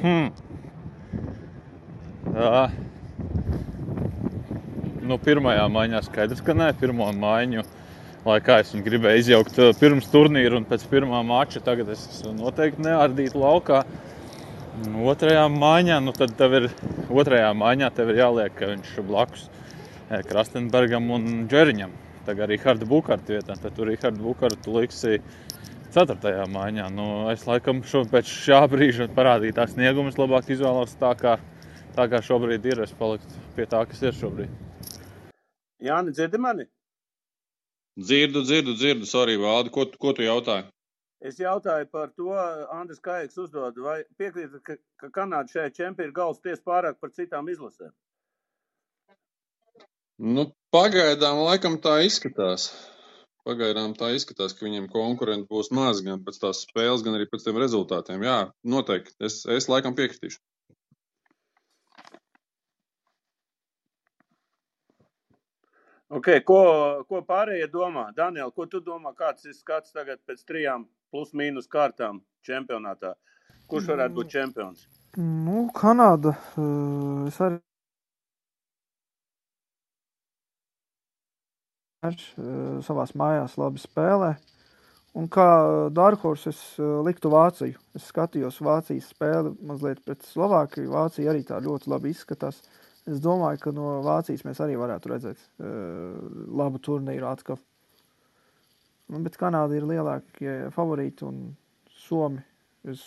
Hmm. 0.02 0.49
Jā. 2.36 2.70
Nu, 5.10 5.18
pirmajā 5.18 5.66
maiņā 5.74 6.04
skaidrs, 6.06 6.44
ka 6.46 6.54
nē, 6.54 6.74
pirmo 6.78 7.10
maiņu 7.18 7.66
lai 8.28 8.40
kā 8.44 8.60
es 8.62 8.74
viņu 8.74 8.86
gribēju 8.86 9.22
izjaukt 9.22 9.60
uh, 9.62 9.72
pirms 9.80 10.10
turnīra 10.12 10.58
un 10.60 10.68
pēc 10.68 10.86
pirmā 10.92 11.22
mača. 11.26 11.62
Tagad 11.64 11.92
es 11.94 12.04
noteikti 12.36 12.84
neardītu 12.86 13.40
laukā. 13.40 13.84
Otrajā 15.12 15.46
maiņā, 15.52 15.98
nu 16.04 16.14
tad 16.16 16.36
tev 16.40 16.56
ir, 16.60 16.68
otrajā 17.12 17.50
maiņā 17.58 17.90
tev 17.96 18.14
ir 18.14 18.22
jāliek, 18.22 18.54
ka 18.56 18.70
viņš 18.70 18.94
blakus 19.08 19.48
eh, 19.50 20.22
Krastenbergam 20.28 21.10
un 21.16 21.30
Džeriņam. 21.52 21.96
Tagad 22.28 22.46
arī 22.46 22.60
Harda 22.62 22.88
Bukārta 22.88 23.34
vietā, 23.34 23.56
tad 23.60 23.76
tu 23.76 23.88
Rihardu 23.88 24.24
Bukārtu 24.24 24.76
liksi 24.76 25.20
ceturtajā 25.96 26.46
maiņā. 26.54 26.88
Nu, 26.96 27.08
es 27.34 27.48
laikam 27.50 27.82
šo, 27.88 28.06
pēc 28.12 28.30
šā 28.30 28.62
brīža 28.72 29.10
parādītās 29.16 29.74
sniegumus 29.74 30.20
labāk 30.20 30.52
izvēlos 30.54 30.94
tā, 31.02 31.16
kā, 31.20 31.40
tā 32.00 32.08
kā 32.12 32.24
šobrīd 32.24 32.66
ir. 32.72 32.84
Es 32.88 32.96
paliktu 32.96 33.46
pie 33.58 33.68
tā, 33.70 33.84
kas 33.92 34.04
ir 34.08 34.16
šobrīd. 34.16 34.52
Jāni, 35.84 36.16
dzirdi 36.16 36.40
mani? 36.42 36.68
Dzirdu, 38.00 38.44
dzirdu, 38.48 38.76
dzirdu, 38.80 39.08
sorry, 39.08 39.36
Valdi, 39.40 39.72
ko, 39.76 39.84
ko 40.00 40.14
tu 40.16 40.24
jautāji? 40.24 40.70
Es 41.20 41.40
jautāju 41.40 41.90
par 41.92 42.14
to, 42.16 42.30
Andris 42.72 43.02
Kājaks 43.04 43.40
uzdod, 43.44 43.80
vai 43.84 43.98
piekrītat, 44.20 44.62
ka, 44.64 44.78
ka 45.02 45.10
Kanāda 45.18 45.52
šajā 45.52 45.74
čempionā 45.76 46.08
ir 46.08 46.14
galvas 46.16 46.40
ties 46.44 46.62
pārāk 46.64 46.96
par 47.02 47.12
citām 47.18 47.50
izlasēm? 47.52 47.92
Nu, 50.20 50.46
pagaidām 50.76 51.42
laikam 51.44 51.76
tā 51.84 51.98
izskatās. 52.08 52.70
Pagaidām 53.48 53.98
tā 54.00 54.14
izskatās, 54.16 54.56
ka 54.56 54.68
viņiem 54.68 54.88
konkurenti 54.94 55.48
būs 55.52 55.72
maz 55.76 56.00
gan 56.06 56.24
pēc 56.24 56.40
tās 56.40 56.64
spēles, 56.68 57.04
gan 57.04 57.18
arī 57.18 57.28
pēc 57.28 57.48
tiem 57.48 57.60
rezultātiem. 57.60 58.24
Jā, 58.24 58.40
noteikti. 58.64 59.16
Es, 59.28 59.42
es 59.48 59.68
laikam 59.72 59.96
piekritīšu. 60.00 60.40
Okay, 66.10 66.42
ko, 66.42 66.60
ko 67.06 67.20
pārējie 67.22 67.68
domā? 67.70 68.08
Daniel, 68.18 68.50
ko 68.50 68.66
tu 68.66 68.80
domā, 68.82 69.12
kāds 69.14 69.46
ir 69.46 69.54
skats 69.54 69.94
tagad 69.94 70.18
pēc 70.26 70.42
trijām 70.42 70.88
plus 71.14 71.36
mīnus 71.38 71.70
kārtām 71.70 72.24
čempionātā? 72.42 73.14
Kurš 73.70 73.92
varētu 73.92 74.18
būt 74.18 74.32
čempions? 74.34 74.88
Nu, 75.22 75.68
Kanāda. 75.78 76.34
Uh, 76.58 77.28
es 77.30 77.38
arī 77.46 77.60
uh, 82.10 82.82
savās 82.86 83.14
mājās 83.14 83.60
labi 83.62 83.82
spēlē. 83.86 84.34
Un 85.20 85.30
kā 85.30 85.48
Dārkors 85.94 86.48
es 86.50 86.60
uh, 86.82 87.04
liktu 87.06 87.30
Vāciju. 87.34 87.78
Es 87.94 88.10
skatījos 88.10 88.58
Vācijas 88.66 89.14
spēli 89.14 89.54
mazliet 89.62 90.02
pret 90.06 90.26
Slovākiju. 90.26 90.90
Vācija 90.94 91.30
arī 91.30 91.46
tā 91.46 91.62
ļoti 91.62 91.94
labi 91.94 92.18
izskatās. 92.18 92.64
Es 93.08 93.22
domāju, 93.24 93.62
ka 93.64 93.74
no 93.76 94.00
Vācijas 94.06 94.44
mēs 94.46 94.60
arī 94.64 94.76
varētu 94.80 95.12
redzēt 95.12 95.40
uh, 95.40 96.20
labu 96.60 96.82
turnīru 96.84 97.30
atkal. 97.30 97.60
Nu, 99.10 99.22
bet 99.26 99.40
Kanāda 99.40 99.78
ir 99.78 99.88
lielākie 99.90 100.56
favorīti 100.76 101.26
un 101.26 101.40
Somi. 102.04 102.44
Es 102.88 103.02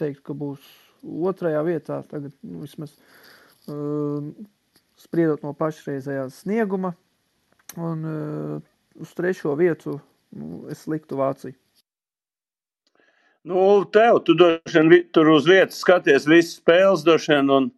teiktu, 0.00 0.24
ka 0.26 0.36
būs 0.36 0.64
otrajā 1.04 1.62
vietā. 1.66 2.00
Tagad 2.10 2.32
nu, 2.42 2.64
vismaz 2.64 2.96
uh, 3.70 4.32
spriedot 4.98 5.44
no 5.46 5.52
pašreizējās 5.56 6.42
snieguma. 6.42 6.94
Un 7.76 8.08
uh, 8.08 8.74
uz 8.98 9.14
trešo 9.14 9.54
vietu 9.58 10.00
nu, 10.34 10.64
es 10.72 10.86
liktu 10.90 11.20
Vāciju. 11.20 11.54
Nu, 13.46 13.84
tev, 13.94 14.24
tu 14.26 14.34
droši 14.34 14.80
vien 14.82 15.04
tur 15.14 15.28
uz 15.30 15.44
vietas 15.46 15.78
skaties 15.78 16.24
visas 16.26 16.56
spēles, 16.58 17.04
droši 17.06 17.36
vien, 17.36 17.50
un 17.54 17.68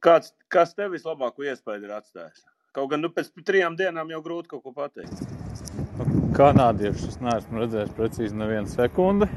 kāds, 0.00 0.32
kas 0.52 0.74
tev 0.76 0.92
vislabāko 0.96 1.46
iespēju 1.48 1.86
ir 1.86 1.94
atstājis? 1.96 2.44
Kaut 2.76 2.90
gan 2.92 3.02
nu, 3.04 3.10
pēc 3.12 3.30
trijām 3.44 3.76
dienām 3.76 4.10
jau 4.12 4.20
grūti 4.24 4.52
kaut 4.52 4.62
ko 4.64 4.72
pateikt. 4.76 5.24
Kanādiešus 6.36 7.10
es 7.10 7.18
neesmu 7.20 7.60
redzējis 7.60 7.92
precīzi 7.96 8.38
nevienu 8.40 8.70
sekundi, 8.72 9.28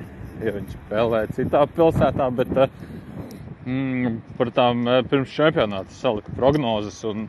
ja 0.44 0.54
viņi 0.56 0.76
spēlēja 0.78 1.34
citā 1.36 1.66
pilsētā, 1.76 2.30
bet 2.38 2.54
mm, 3.66 4.22
par 4.40 4.52
tām 4.56 4.88
pirms 5.12 5.36
čempionāta 5.36 5.92
saliku 5.96 6.32
prognozes. 6.40 7.02
Un 7.08 7.28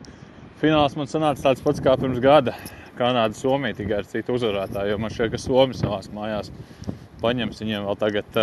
fināls 0.62 0.94
man 0.98 1.10
sanāca 1.10 1.48
tāds 1.48 1.64
pats 1.64 1.82
kā 1.82 1.96
pirms 1.98 2.22
gada. 2.22 2.54
Kanāda, 2.96 3.36
Somija 3.36 3.76
tikai 3.76 3.98
ar 4.00 4.06
citu 4.08 4.38
uzvarētāju, 4.38 4.94
jo 4.94 5.00
man 5.02 5.12
šķiet, 5.12 5.34
ka 5.34 5.42
Somija 5.42 5.82
savās 5.82 6.06
mājās 6.14 6.52
paņems 7.20 7.60
viņiem 7.64 7.90
vēl 7.90 7.98
tagad. 8.00 8.38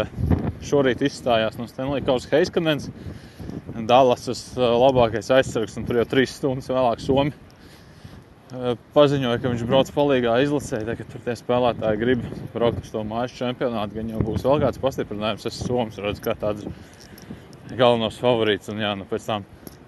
Šorīt 0.63 1.01
izstājās 1.03 1.57
no 1.59 1.65
Stanley 1.67 2.03
Kausa 2.05 2.29
Heiskanens, 2.35 2.91
Dallasas 3.89 4.53
labākais 4.57 5.31
aizsargs, 5.33 5.77
un 5.79 5.87
tur 5.87 6.01
jau 6.01 6.07
trīs 6.09 6.35
stundas 6.37 6.71
vēlāk 6.71 7.01
Somija 7.03 7.51
paziņoja, 8.93 9.39
ka 9.41 9.49
viņš 9.49 9.63
brauc 9.65 9.89
palīgā 9.95 10.35
izlasē. 10.43 10.83
Tagad 10.85 11.09
tur 11.09 11.23
tie 11.25 11.35
spēlētāji 11.37 12.01
grib 12.01 12.25
braukt 12.53 12.83
uz 12.83 12.91
to 12.93 13.01
mājas 13.07 13.33
čempionātu. 13.37 13.97
Gan 13.97 14.11
jau 14.13 14.21
būs 14.27 14.45
vēl 14.45 14.61
kāds 14.61 14.81
pastiprinājums. 14.83 15.47
Es 15.49 15.57
Somijas 15.63 16.01
redzu 16.03 16.25
kā 16.25 16.35
tāds 16.37 16.67
galvenos 17.73 18.19
favorīts. 18.21 18.69
Un 18.73 18.83
jā, 18.83 18.93
nu 18.99 19.07
pēc 19.09 19.25
tam 19.29 19.47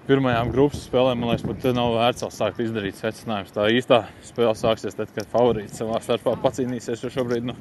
pirmajām 0.09 0.51
grupas 0.53 0.85
spēlēm, 0.85 1.21
man 1.21 1.33
liekas, 1.33 1.45
pat 1.49 1.77
nav 1.77 1.95
vērts 1.97 2.25
vēl 2.25 2.33
sākt 2.33 2.61
izdarīt 2.65 2.99
secinājumus. 2.99 3.53
Tā 3.53 3.69
īstā 3.73 4.01
spēle 4.25 4.53
sāksies 4.57 4.97
tad, 4.97 5.13
kad 5.13 5.29
favorīts 5.31 5.81
savā 5.81 6.01
starpā 6.01 6.35
pacīnīsies, 6.43 7.05
jo 7.05 7.13
šobrīd, 7.13 7.49
nu, 7.49 7.57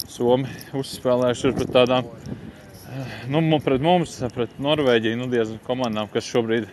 Somi 0.00 0.48
uzspēlējuši 0.78 1.50
ir 1.50 1.56
pret 1.58 1.72
tādām, 1.74 2.06
nu, 3.32 3.58
pret 3.64 3.82
mums, 3.84 4.16
pret 4.34 4.56
Norvēģiju, 4.62 5.18
nu, 5.20 5.28
diezgan 5.32 5.60
komandām, 5.66 6.08
kas 6.12 6.28
šobrīd 6.30 6.68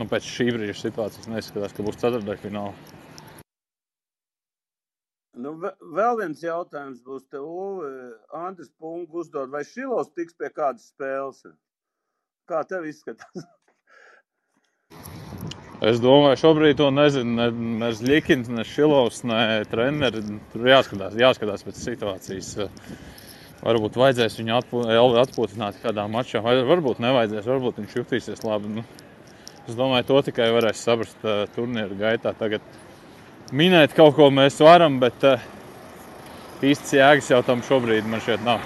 nu, 0.00 0.06
pēc 0.10 0.26
šī 0.26 0.48
brīža 0.56 0.78
situācijas 0.80 1.28
neizskatās, 1.30 1.76
ka 1.76 1.86
būs 1.86 2.00
ceturdaļfināla. 2.00 2.98
Nu, 5.40 5.54
vēl 5.96 6.18
viens 6.18 6.42
jautājums 6.42 7.00
būs 7.06 7.24
te, 7.30 7.38
Uvi. 7.40 7.90
Andris 8.36 8.68
Pungu 8.80 9.22
uzdod, 9.22 9.48
vai 9.52 9.62
Šilovs 9.64 10.10
tiks 10.16 10.36
pie 10.36 10.50
kādas 10.52 10.90
spēles? 10.90 11.44
Kā 12.50 12.64
tev 12.68 12.88
izskatās? 12.90 13.46
Es 15.80 15.96
domāju, 16.02 16.36
šobrīd 16.42 16.76
to 16.76 16.90
nezinu. 16.92 17.36
Ne, 17.38 17.76
ne 17.80 17.88
Zlikins, 17.96 18.50
ne 18.52 18.66
Šilovs, 18.68 19.22
ne 19.24 19.62
treneri. 19.70 20.20
Tur 20.52 20.68
jāskatās, 20.68 21.16
jāskatās 21.16 21.64
pēc 21.64 21.78
situācijas. 21.80 22.50
Varbūt 23.60 23.98
vajadzēs 24.00 24.38
viņu 24.40 24.56
atpūtināt 25.20 25.82
kādā 25.82 26.06
mačā, 26.08 26.40
varbūt 26.40 27.02
nevajadzēs, 27.04 27.48
varbūt 27.48 27.82
viņš 27.82 27.96
jutīsies 28.00 28.44
labi. 28.46 28.80
Nu, 28.80 28.84
Es 29.70 29.76
domāju, 29.78 30.06
to 30.08 30.20
tikai 30.26 30.48
varēs 30.50 30.80
saprast 30.82 31.20
uh, 31.22 31.44
turnīra 31.54 31.94
gaitā. 31.94 32.32
Tagad 32.34 32.64
minēt 33.54 33.92
kaut 33.94 34.16
ko 34.16 34.26
mēs 34.34 34.56
varam, 34.64 34.96
bet 35.02 35.22
uh, 35.28 35.42
īsts 36.66 36.96
jēgas 36.96 37.28
jau 37.30 37.38
tam 37.46 37.62
šobrīd 37.62 38.08
man 38.10 38.24
šeit 38.24 38.42
nav. 38.46 38.64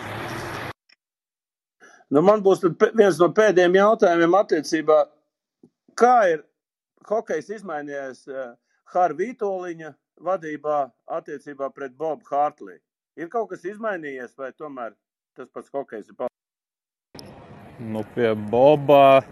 Nu, 2.08 2.22
man 2.22 2.40
būs 2.46 2.62
viens 2.94 3.18
no 3.20 3.28
pēdējiem 3.36 3.76
jautājumiem 3.80 4.38
attiecībā, 4.38 4.98
kā 5.98 6.16
ir 6.30 6.44
hokejs 7.10 7.52
izmainījies 7.58 8.24
uh, 8.30 8.54
Harvītoliņa 8.94 9.92
vadībā 10.24 10.78
attiecībā 11.18 11.68
pret 11.74 11.98
Bobu 11.98 12.24
Hārtlī. 12.30 12.78
Ir 13.14 13.28
kaut 13.30 13.52
kas 13.52 13.62
izmainījies, 13.62 14.32
vai 14.34 14.48
tomēr 14.58 14.90
tas 15.38 15.46
pats 15.54 15.70
hokejs 15.70 16.08
ir 16.10 16.16
palicis? 16.18 17.28
Nu, 17.78 18.02
pie 18.16 18.32
Boba 18.50 19.22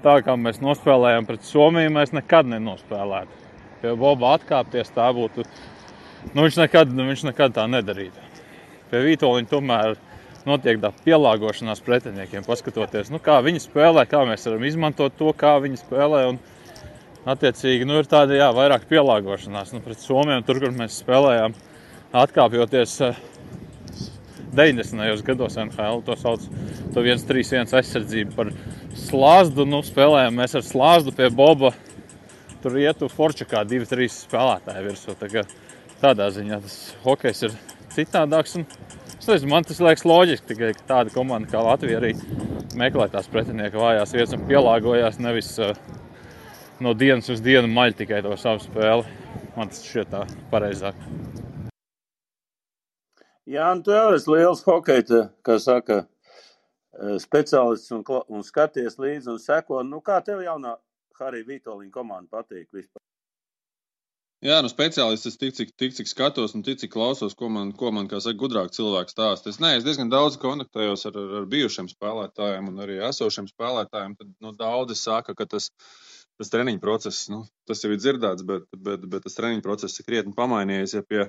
tā 0.00 0.14
kā 0.24 0.36
mēs 0.40 0.62
nospēlējām 0.64 1.28
pret 1.28 1.44
Somiju, 1.44 1.92
mēs 1.92 2.14
nekad 2.16 2.48
nenospēlētu. 2.48 3.44
Pie 3.82 3.92
Boba 4.00 4.32
atkāpties 4.38 4.94
tā 4.96 5.10
būtu. 5.12 5.44
Nu, 6.32 6.46
viņš, 6.46 6.62
nekad, 6.62 6.96
nu, 6.96 7.04
viņš 7.10 7.26
nekad 7.28 7.58
tā 7.60 7.66
nedarītu. 7.68 8.24
Pie 8.88 9.04
Vitoļņa 9.10 9.52
tomēr 9.52 10.00
notiek 10.48 10.80
tā 10.80 10.88
pielāgošanās 11.04 11.84
pretiniekiem, 11.84 12.48
paskatoties, 12.48 13.12
nu, 13.12 13.20
kā 13.20 13.42
viņi 13.44 13.60
spēlē, 13.66 14.08
kā 14.08 14.24
mēs 14.28 14.48
varam 14.48 14.64
izmantot 14.64 15.20
to, 15.20 15.34
kā 15.36 15.58
viņi 15.60 15.82
spēlē. 15.82 16.26
Un, 16.32 16.40
attiecīgi, 17.28 17.84
nu, 17.84 18.00
ir 18.00 18.08
tāda 18.08 18.40
jā, 18.40 18.48
vairāk 18.56 18.88
pielāgošanās. 18.88 19.76
Nu, 19.76 19.84
pret 19.84 20.00
Somiju, 20.00 20.40
tur, 20.48 20.64
kur 20.64 20.72
mēs 20.72 21.02
spēlējām, 21.04 21.52
atkāpjoties 22.12 22.96
90. 24.52 25.22
gados 25.22 25.56
NHL, 25.56 26.02
to 26.02 26.16
sauc 26.18 26.46
par 26.94 27.06
1-3-1 27.06 27.74
aizsardzību 27.78 28.34
par 28.34 28.50
slāzdu. 28.98 29.66
Nu, 29.68 29.82
spēlējām 29.86 30.40
mēs 30.42 30.56
ar 30.58 30.66
slāzdu 30.66 31.14
pie 31.16 31.30
Boba. 31.30 31.72
Tur 32.60 32.76
ietu 32.76 33.08
Forčakā 33.08 33.62
divi, 33.64 33.86
trīs 33.88 34.18
spēlētāji 34.26 34.88
virsū. 34.88 35.14
Tā 35.16 35.44
tādā 36.00 36.26
ziņā 36.34 36.58
tas 36.64 36.76
hokejs 37.04 37.46
ir 37.46 37.54
citādāks. 37.94 38.58
Un, 38.58 38.66
nezinu, 39.20 39.52
man 39.52 39.68
tas 39.68 39.80
liekas 39.80 40.04
loģiski, 40.08 40.50
tikai 40.50 40.74
ka 40.76 40.86
tāda 40.94 41.14
komanda 41.14 41.48
kā 41.52 41.62
Latvija 41.64 42.00
arī 42.02 42.14
meklē 42.80 43.08
tās 43.12 43.30
pretinieka 43.30 43.80
vājās 43.80 44.14
vietas 44.16 44.36
un 44.36 44.46
pielāgojās 44.50 45.20
nevis 45.22 45.52
uh, 45.62 45.76
no 46.80 46.94
dienas 46.96 47.30
uz 47.32 47.42
dienu 47.44 47.70
maļ 47.70 47.96
tikai 48.02 48.24
to 48.26 48.36
savu 48.40 48.64
spēli. 48.64 49.20
Man 49.56 49.72
tas 49.72 49.84
šķiet 49.86 50.12
tā 50.12 50.26
pareizāk. 50.52 50.98
Jā, 53.50 53.66
un 53.74 53.80
tu 53.82 53.90
jau 53.90 54.14
esi 54.14 54.30
liels 54.30 54.60
hokeja, 54.62 55.24
kā 55.46 55.56
saka, 55.58 56.04
speciālists 57.22 57.90
un, 57.96 58.04
un 58.30 58.44
skaties 58.46 58.98
līdzi 59.00 59.32
un 59.32 59.40
seko. 59.42 59.80
Nu, 59.86 59.98
kā 60.06 60.20
tev 60.22 60.44
jaunā 60.44 60.76
Harija 61.18 61.48
Vitoļņa 61.48 61.90
komanda 61.94 62.30
patīk 62.38 62.68
vispār? 62.76 63.02
Jā, 64.40 64.62
nu 64.64 64.70
speciālists 64.72 65.28
es 65.28 65.36
tik 65.36 65.52
cik, 65.56 65.72
tik, 65.76 65.92
cik 65.98 66.08
skatos 66.08 66.54
un 66.56 66.62
tik 66.64 66.78
cik 66.80 66.92
klausos, 66.94 67.34
ko 67.36 67.50
man, 67.52 67.74
ko 67.76 67.90
man 67.92 68.06
kā 68.08 68.22
saka, 68.24 68.38
gudrāk 68.40 68.70
cilvēks 68.72 69.12
stāsta. 69.12 69.52
Es, 69.52 69.58
ne, 69.60 69.74
es 69.76 69.84
diezgan 69.84 70.08
daudz 70.12 70.38
kontaktējos 70.40 71.04
ar, 71.10 71.18
ar, 71.20 71.34
ar 71.42 71.48
bijušiem 71.50 71.90
spēlētājiem 71.90 72.70
un 72.70 72.80
arī 72.86 72.96
esošiem 73.10 73.50
spēlētājiem. 73.50 74.14
Tad 74.16 74.30
nu, 74.40 74.54
daudzi 74.56 74.96
saka, 74.96 75.34
ka 75.36 75.44
tas, 75.56 75.68
tas 76.40 76.50
treniņu 76.52 76.80
process, 76.80 77.28
nu, 77.32 77.42
tas 77.68 77.84
jau 77.84 77.92
ir 77.92 78.00
dzirdēts, 78.00 78.44
bet, 78.48 78.66
bet, 78.88 79.04
bet 79.12 79.26
tas 79.26 79.36
treniņu 79.36 79.64
process 79.64 80.00
ir 80.00 80.06
krietni 80.08 80.32
pamainījies. 80.36 80.96
Ja 80.96 81.04
pie, 81.04 81.26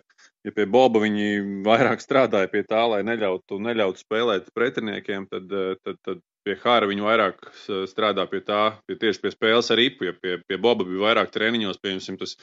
ja 0.47 0.55
pie 0.55 0.65
Boba 0.71 1.03
viņi 1.03 1.61
vairāk 1.67 2.03
strādāja 2.03 2.49
pie 2.51 2.63
tā, 2.67 2.85
lai 2.93 3.01
neļautu, 3.07 3.59
neļautu 3.59 4.05
spēlēt 4.05 4.51
pretiniekiem, 4.55 5.27
tad, 5.31 5.51
tad, 5.83 5.99
tad 6.07 6.23
pie 6.47 6.55
Hāra 6.63 6.87
viņi 6.89 7.05
vairāk 7.05 7.43
strādā 7.89 8.25
pie 8.31 8.41
tā, 8.45 8.61
pie 8.87 8.97
tieši 9.01 9.21
pie 9.23 9.33
spēles 9.33 9.71
ar 9.73 9.79
ripu. 9.81 10.07
Ja 10.07 10.15
pie, 10.17 10.39
pie 10.47 10.59
Boba 10.61 10.87
bija 10.87 11.03
vairāk 11.03 11.33
treniņos, 11.35 11.81
piemēram, 11.83 12.19
tas, 12.21 12.37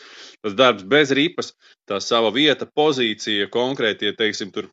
tas 0.45 0.59
darbs 0.59 0.87
bez 0.89 1.15
ripas, 1.17 1.55
tā 1.89 2.03
sava 2.05 2.31
vieta, 2.35 2.69
pozīcija, 2.79 3.49
konkrētie, 3.55 4.13
teiksim, 4.19 4.53
tur 4.55 4.71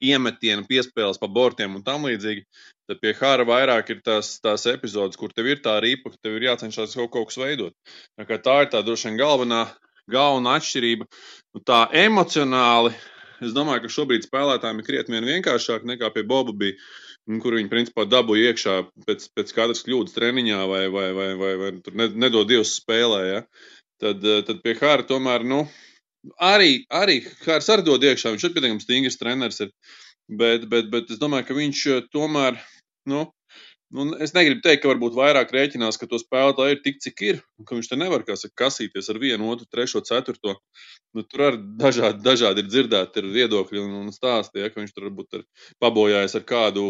iemetieni, 0.00 0.66
piespēles 0.68 1.20
pa 1.20 1.28
bortiem 1.28 1.76
un 1.78 1.84
tam 1.86 2.06
līdzīgi. 2.08 2.44
Tad 2.90 3.00
pie 3.02 3.12
Hāra 3.18 3.46
vairāk 3.48 3.92
ir 3.94 4.02
tās, 4.04 4.34
tās 4.42 4.66
epizodes, 4.70 5.18
kur 5.20 5.32
tev 5.34 5.48
ir 5.50 5.62
tā 5.64 5.78
ripa, 5.82 6.12
ka 6.12 6.18
tev 6.22 6.38
ir 6.38 6.48
jācenšas 6.50 6.96
kaut, 6.98 7.12
kaut 7.14 7.30
kas 7.30 7.40
veidot. 7.40 7.76
Tā, 8.18 8.26
tā 8.38 8.58
ir 8.64 8.72
tā 8.72 8.82
droši 8.84 9.10
vien 9.10 9.20
galvenā, 9.20 9.62
galvenā 10.10 10.58
atšķirība. 10.58 11.08
Nu, 11.54 11.62
tā 11.66 11.84
emocionāli, 12.02 12.92
es 13.44 13.54
domāju, 13.56 13.86
ka 13.86 13.94
šobrīd 13.96 14.26
spēlētājiem 14.26 14.82
ir 14.82 14.88
krietni 14.88 15.24
vienkāršāk 15.28 15.86
nekā 15.88 16.12
pie 16.14 16.26
Boba 16.26 16.56
bija 16.56 16.78
kur 17.42 17.54
viņi 17.54 17.70
principā 17.70 18.04
dabūja 18.08 18.50
iekšā 18.50 18.74
pēc, 19.06 19.28
pēc 19.36 19.54
katras 19.54 19.84
kļūdas 19.86 20.16
treniņā 20.16 20.58
vai, 20.66 20.82
vai, 20.90 21.08
vai, 21.14 21.28
vai, 21.38 21.52
vai 21.60 22.08
nedod 22.10 22.48
Dievs 22.50 22.74
spēlē. 22.80 23.22
Ja? 23.28 23.40
Tad, 24.02 24.24
tad 24.48 24.62
pie 24.64 24.74
Hāra 24.80 25.06
tomēr, 25.06 25.46
nu, 25.46 25.62
arī, 26.38 26.72
arī 26.92 27.20
Hārs 27.44 27.70
arī 27.72 27.86
dod 27.86 28.04
iekšā. 28.06 28.32
Viņš 28.34 28.46
ir 28.46 28.54
pietiekami 28.54 28.84
stingrs 28.84 29.20
treneris. 29.20 29.62
Ir. 29.64 29.72
Bet, 30.32 30.68
bet, 30.70 30.88
bet 30.92 31.10
es 31.10 31.20
domāju, 31.20 31.48
ka 31.48 31.56
viņš 31.56 31.80
eh, 31.92 32.02
tomēr, 32.14 32.56
nu, 33.10 33.24
nu, 33.92 34.06
es 34.22 34.32
negribu 34.36 34.62
teikt, 34.64 34.84
ka 34.84 34.92
varbūt 34.92 35.16
vairāk 35.18 35.50
rēķinās, 35.52 35.98
ka 36.00 36.06
to 36.08 36.20
spēlētāju 36.22 36.76
ir 36.76 36.82
tik, 36.84 37.00
cik 37.02 37.24
ir, 37.26 37.40
ka 37.66 37.76
viņš 37.76 37.90
te 37.90 37.98
nevar 38.00 38.24
saka, 38.30 38.54
kasīties 38.64 39.10
ar 39.12 39.18
vienu, 39.20 39.50
otru, 39.52 39.66
trešo, 39.68 40.00
ceturto. 40.06 40.56
Nu, 41.12 41.26
tur 41.26 41.48
arī 41.50 41.60
dažādi, 41.82 42.22
dažādi 42.24 42.64
ir 42.64 42.70
dzirdēti 42.70 43.20
ir 43.20 43.32
viedokļi 43.34 43.82
un, 43.82 43.98
un 44.06 44.14
stāsti, 44.14 44.62
ja, 44.62 44.70
ka 44.70 44.80
viņš 44.80 44.94
tur 44.94 45.10
varbūt 45.10 45.40
ir 45.40 45.44
pabojājis 45.82 46.38
ar 46.38 46.46
kādu 46.48 46.86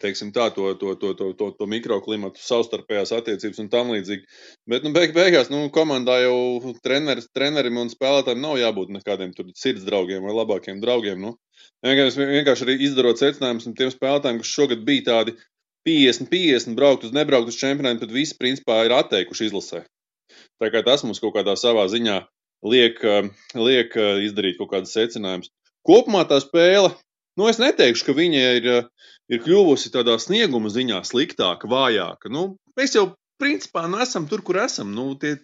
teiksim, 0.00 0.30
tā, 0.34 0.48
to, 0.54 0.72
to, 0.80 0.94
to, 1.00 1.12
to, 1.18 1.28
to, 1.36 1.48
to 1.58 1.68
mikroklimatu, 1.68 2.40
savstarpējās 2.40 3.12
attiecības 3.16 3.60
un 3.62 3.70
tam 3.72 3.92
līdzīgi. 3.92 4.26
Bet, 4.70 4.86
nu, 4.86 4.92
beig, 4.94 5.14
beigās, 5.16 5.50
nu, 5.52 5.64
komandā 5.74 6.18
jau 6.22 6.72
treneris, 6.84 7.28
trenerim 7.36 7.80
un 7.82 7.92
spēlētājiem 7.92 8.42
nav 8.42 8.58
jābūt 8.60 8.92
nekādiem 8.96 9.34
sirds 9.58 9.86
draugiem 9.88 10.24
vai 10.26 10.36
labākiem 10.36 10.80
draugiem. 10.82 11.20
Nu. 11.22 11.36
Vienkārši, 11.84 12.28
vienkārši 12.32 12.66
arī 12.66 12.78
izdarot 12.88 13.20
secinājumus 13.20 13.68
tiem 13.78 13.92
spēlētājiem, 13.92 14.42
kas 14.42 14.54
šogad 14.56 14.84
bija 14.86 15.08
tādi 15.10 15.36
50, 15.88 16.30
50, 16.30 16.76
braukt 16.78 17.08
uz 17.08 17.14
nebraukt 17.14 17.50
uz 17.50 17.58
čempionātu, 17.58 18.04
tad 18.04 18.14
visi 18.14 18.38
principā 18.38 18.84
ir 18.86 18.94
atteikuši 18.96 19.50
izlasē. 19.50 19.82
Tā 20.62 20.70
kā 20.72 20.82
tas 20.86 21.02
mums 21.04 21.20
kaut 21.22 21.34
kādā 21.36 21.56
savā 21.58 21.88
ziņā 21.90 22.20
liek, 22.70 23.02
liek 23.58 23.96
izdarīt 24.28 24.60
kaut 24.60 24.70
kādas 24.72 24.94
secinājumus. 24.94 25.50
Kopumā 25.86 26.22
tā 26.30 26.38
spēle 26.42 26.92
Nu, 27.38 27.48
es 27.48 27.60
neteikšu, 27.62 28.06
ka 28.08 28.14
viņa 28.16 28.42
ir, 28.58 28.66
ir 29.32 29.40
kļuvusi 29.44 29.92
tādā 29.94 30.18
snieguma 30.20 30.72
ziņā 30.72 31.00
sliktāka, 31.08 31.70
vājāka. 31.70 32.28
Nu, 32.32 32.58
mēs 32.76 32.96
jau 32.98 33.06
principā 33.40 33.86
nesam 33.90 34.28
tur, 34.28 34.44
kur 34.44 34.60
esam. 34.62 34.92
Nu, 34.96 35.14
tie, 35.20 35.38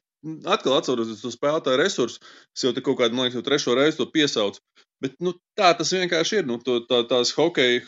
atkal 0.45 0.77
atcaucoties 0.77 1.25
uz 1.25 1.37
spēlētāju 1.39 1.81
resursu, 1.81 2.21
es 2.57 2.67
jau 2.67 2.75
kaut 2.77 3.01
kādu, 3.01 3.17
man 3.17 3.29
liekas, 3.29 3.47
trešo 3.47 3.77
reizi 3.79 4.01
to 4.01 4.09
piesaucu. 4.13 4.61
Bet 5.03 5.17
nu, 5.23 5.33
tā 5.59 5.73
tas 5.79 5.95
vienkārši 5.95 6.43
ir. 6.43 6.49
Nu, 6.51 6.59
to, 6.63 6.81
tā, 6.91 7.05
tās 7.09 7.33
hokeja, 7.37 7.81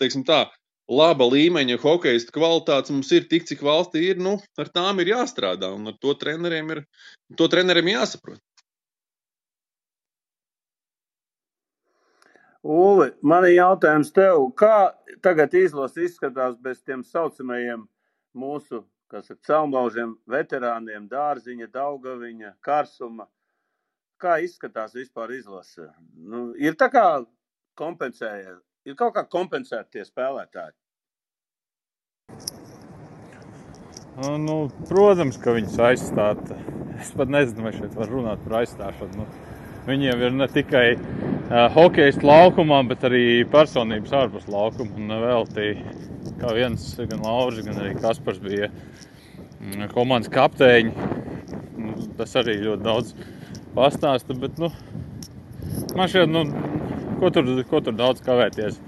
teiksim 0.00 0.26
tā, 0.28 0.44
laba 0.88 1.28
līmeņa 1.28 1.78
hokeja 1.82 2.20
kvalitātes 2.34 2.92
mums 2.94 3.12
ir 3.14 3.28
tik, 3.30 3.46
cik 3.48 3.62
valstī 3.64 4.08
ir. 4.10 4.20
Nu, 4.22 4.38
ar 4.58 4.70
tām 4.74 5.00
ir 5.02 5.14
jāstrādā 5.14 5.70
un 5.76 5.92
ar 5.92 5.96
to 6.02 6.14
treneriem 6.18 6.76
ir 6.76 6.84
to 7.38 7.48
treneriem 7.52 7.92
jāsaprot. 7.94 8.40
Uli, 12.66 13.12
man 13.22 13.44
ir 13.46 13.54
jautājums 13.54 14.10
tev, 14.10 14.48
kā 14.58 14.90
tagad 15.22 15.52
izlase 15.54 16.02
izskatās 16.08 16.56
bez 16.58 16.80
tiem 16.82 17.04
saucamajiem 17.06 17.84
mūsu, 18.34 18.82
kas 19.08 19.30
ir 19.30 19.38
celmlaužiem, 19.46 20.16
veterāniem, 20.26 21.06
dārziņa, 21.08 21.68
daugaviņa, 21.70 22.56
karsuma? 22.60 23.28
Kā 24.18 24.40
izskatās 24.42 24.96
vispār 24.98 25.36
izlase? 25.36 25.86
Nu, 26.18 26.50
ir 26.58 26.74
tā 26.74 26.90
kā 26.90 27.04
kompensēja, 27.78 28.58
ir 28.84 28.98
kaut 28.98 29.14
kā 29.14 29.22
kompensēti 29.30 29.98
tie 30.00 30.04
spēlētāji. 30.08 30.74
Nu, 34.18 34.34
nu, 34.42 34.56
protams, 34.90 35.38
ka 35.38 35.54
viņus 35.54 35.78
aizstāt. 35.78 36.40
Es 36.98 37.12
pat 37.14 37.30
nezinu, 37.30 37.62
vai 37.68 37.70
šeit 37.76 37.94
var 37.94 38.10
runāt 38.10 38.42
par 38.42 38.64
aizstāšanu. 38.64 39.22
Nu, 39.22 39.26
viņiem 39.86 40.26
ir 40.26 40.34
ne 40.34 40.48
tikai 40.50 40.88
hokeja 41.48 42.12
laukumā, 42.22 42.82
bet 42.90 43.04
arī 43.08 43.24
personības 43.48 44.12
ārpus 44.12 44.48
laukuma. 44.52 44.92
Un 44.98 45.14
vēl 45.22 45.46
tī, 45.54 45.68
kā 46.40 46.52
viens, 46.56 46.90
gan 46.98 47.24
Lauris, 47.24 47.64
gan 47.64 47.80
arī 47.80 47.94
Kaspars 47.96 48.40
bija 48.42 48.68
mm, 48.68 49.88
komandas 49.94 50.32
kapteiņi. 50.34 50.92
Nu, 51.78 51.94
tas 52.18 52.36
arī 52.36 52.58
ļoti 52.60 52.84
daudz 52.84 53.14
pastāsta, 53.76 54.36
bet 54.36 54.58
nu, 54.60 54.70
man 55.96 56.10
šķiet, 56.10 56.32
nu, 56.32 56.44
ko 57.20 57.32
tur, 57.32 57.48
ko 57.70 57.80
tur 57.84 57.96
daudz 57.96 58.22
kavēties. 58.26 58.80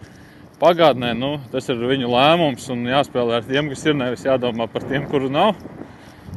Pagātnē 0.61 1.15
nu, 1.17 1.39
tas 1.55 1.71
ir 1.73 1.81
viņu 1.81 2.11
lēmums 2.13 2.67
un 2.75 2.85
jāspēlē 2.91 3.39
ar 3.39 3.47
tiem, 3.49 3.71
kas 3.73 3.87
ir. 3.87 3.97
Nevis 3.97 4.27
jādomā 4.27 4.67
par 4.69 4.85
tiem, 4.85 5.07
kuru 5.09 5.31
nav. 5.33 5.55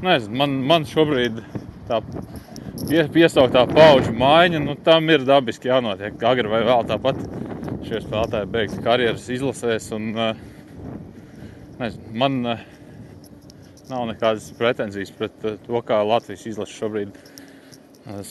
Nezinu, 0.03 0.37
man, 0.39 0.55
man 0.69 0.87
šobrīd 0.87 1.41
tā 1.89 1.99
piesauktā 3.13 3.63
pauģu 3.69 4.13
maiņa, 4.17 4.61
nu, 4.63 4.75
tam 4.75 5.09
ir 5.13 5.25
dabiski 5.27 5.69
jānotiek. 5.69 6.17
Agri 6.25 6.49
vai 6.49 6.63
vēl 6.65 6.85
tāpat 6.89 7.19
šie 7.85 8.01
spēlētāji 8.01 8.49
beigs 8.53 8.79
karjeras 8.83 9.29
izlasēs. 9.29 9.91
Un, 9.95 10.09
nezinu, 11.79 12.13
man 12.17 12.39
nav 12.43 14.07
nekādas 14.09 14.49
pretenzijas 14.57 15.13
pret 15.13 15.35
to, 15.43 15.81
kā 15.85 16.01
Latvijas 16.07 16.47
izlase 16.49 16.77
šobrīd 16.79 17.17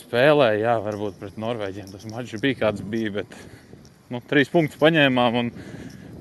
spēlē. 0.03 0.53
Jā, 0.61 0.79
varbūt 0.85 1.21
pret 1.21 1.39
Norvēģiem 1.41 1.93
tas 1.95 2.09
mačs 2.11 2.43
bija 2.43 2.65
kāds 2.67 2.83
bija, 2.83 3.19
bet 3.23 3.37
nu, 4.13 4.23
trīs 4.29 4.51
punktus 4.53 4.81
paņēmām 4.83 5.39
un 5.45 5.53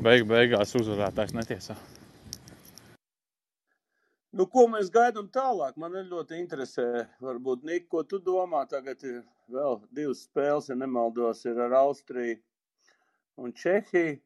beig 0.02 0.28
beigās 0.30 0.78
uzvarētājs 0.78 1.36
netiesā. 1.38 1.78
Nu, 4.32 4.46
ko 4.48 4.64
mēs 4.72 4.88
gaidām 4.94 5.28
tālāk? 5.28 5.76
Man 5.82 5.96
ļoti 6.08 6.38
interesē, 6.40 7.06
varbūt, 7.24 7.66
Nika, 7.68 7.88
ko 7.92 8.04
tu 8.08 8.20
domā. 8.24 8.64
Tagad 8.72 9.04
ir 9.04 9.22
vēl 9.52 9.82
divas 9.92 10.24
spēles, 10.24 10.70
ja 10.72 10.78
nemaldos, 10.80 11.44
ir 11.46 11.60
ar 11.60 11.76
Austriju 11.82 12.38
un 13.42 13.52
Čehiju. 13.52 14.20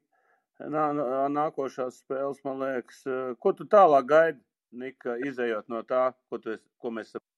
Nā, 0.72 0.86
nākošās 1.34 1.98
spēles, 2.04 2.38
man 2.46 2.62
liekas, 2.62 3.02
ko 3.44 3.52
tu 3.58 3.66
tālāk 3.68 4.06
gaidi, 4.12 4.40
Nika, 4.76 5.18
izējot 5.26 5.68
no 5.72 5.82
tā, 5.88 6.10
ko, 6.30 6.40
tu, 6.40 6.56
ko 6.80 6.92
mēs 6.94 7.10
saprotam? 7.10 7.32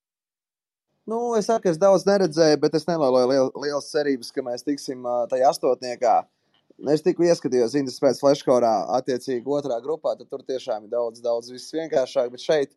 Nu, 1.08 1.18
es 1.40 1.48
saku, 1.48 1.72
es 1.72 1.80
daudz 1.80 2.04
neredzēju, 2.04 2.60
bet 2.60 2.76
es 2.76 2.86
neloloju 2.90 3.30
liel, 3.32 3.50
liels 3.64 3.88
cerības, 3.94 4.34
ka 4.36 4.44
mēs 4.44 4.66
tiksim 4.68 5.08
tajā 5.32 5.54
astotniekā. 5.54 6.18
Es 6.86 7.02
tikko 7.02 7.26
ieskatījos 7.26 7.74
Indas 7.80 7.98
pēc 7.98 8.20
flashkorā, 8.22 8.72
attiecīgi 9.00 9.50
otrā 9.50 9.80
grupā, 9.82 10.14
tad 10.18 10.30
tur 10.30 10.44
tiešām 10.46 10.86
ir 10.86 10.92
daudz, 10.92 11.24
daudz 11.24 11.50
viss 11.50 11.74
vienkāršāk, 11.74 12.30
bet 12.30 12.44
šeit, 12.44 12.76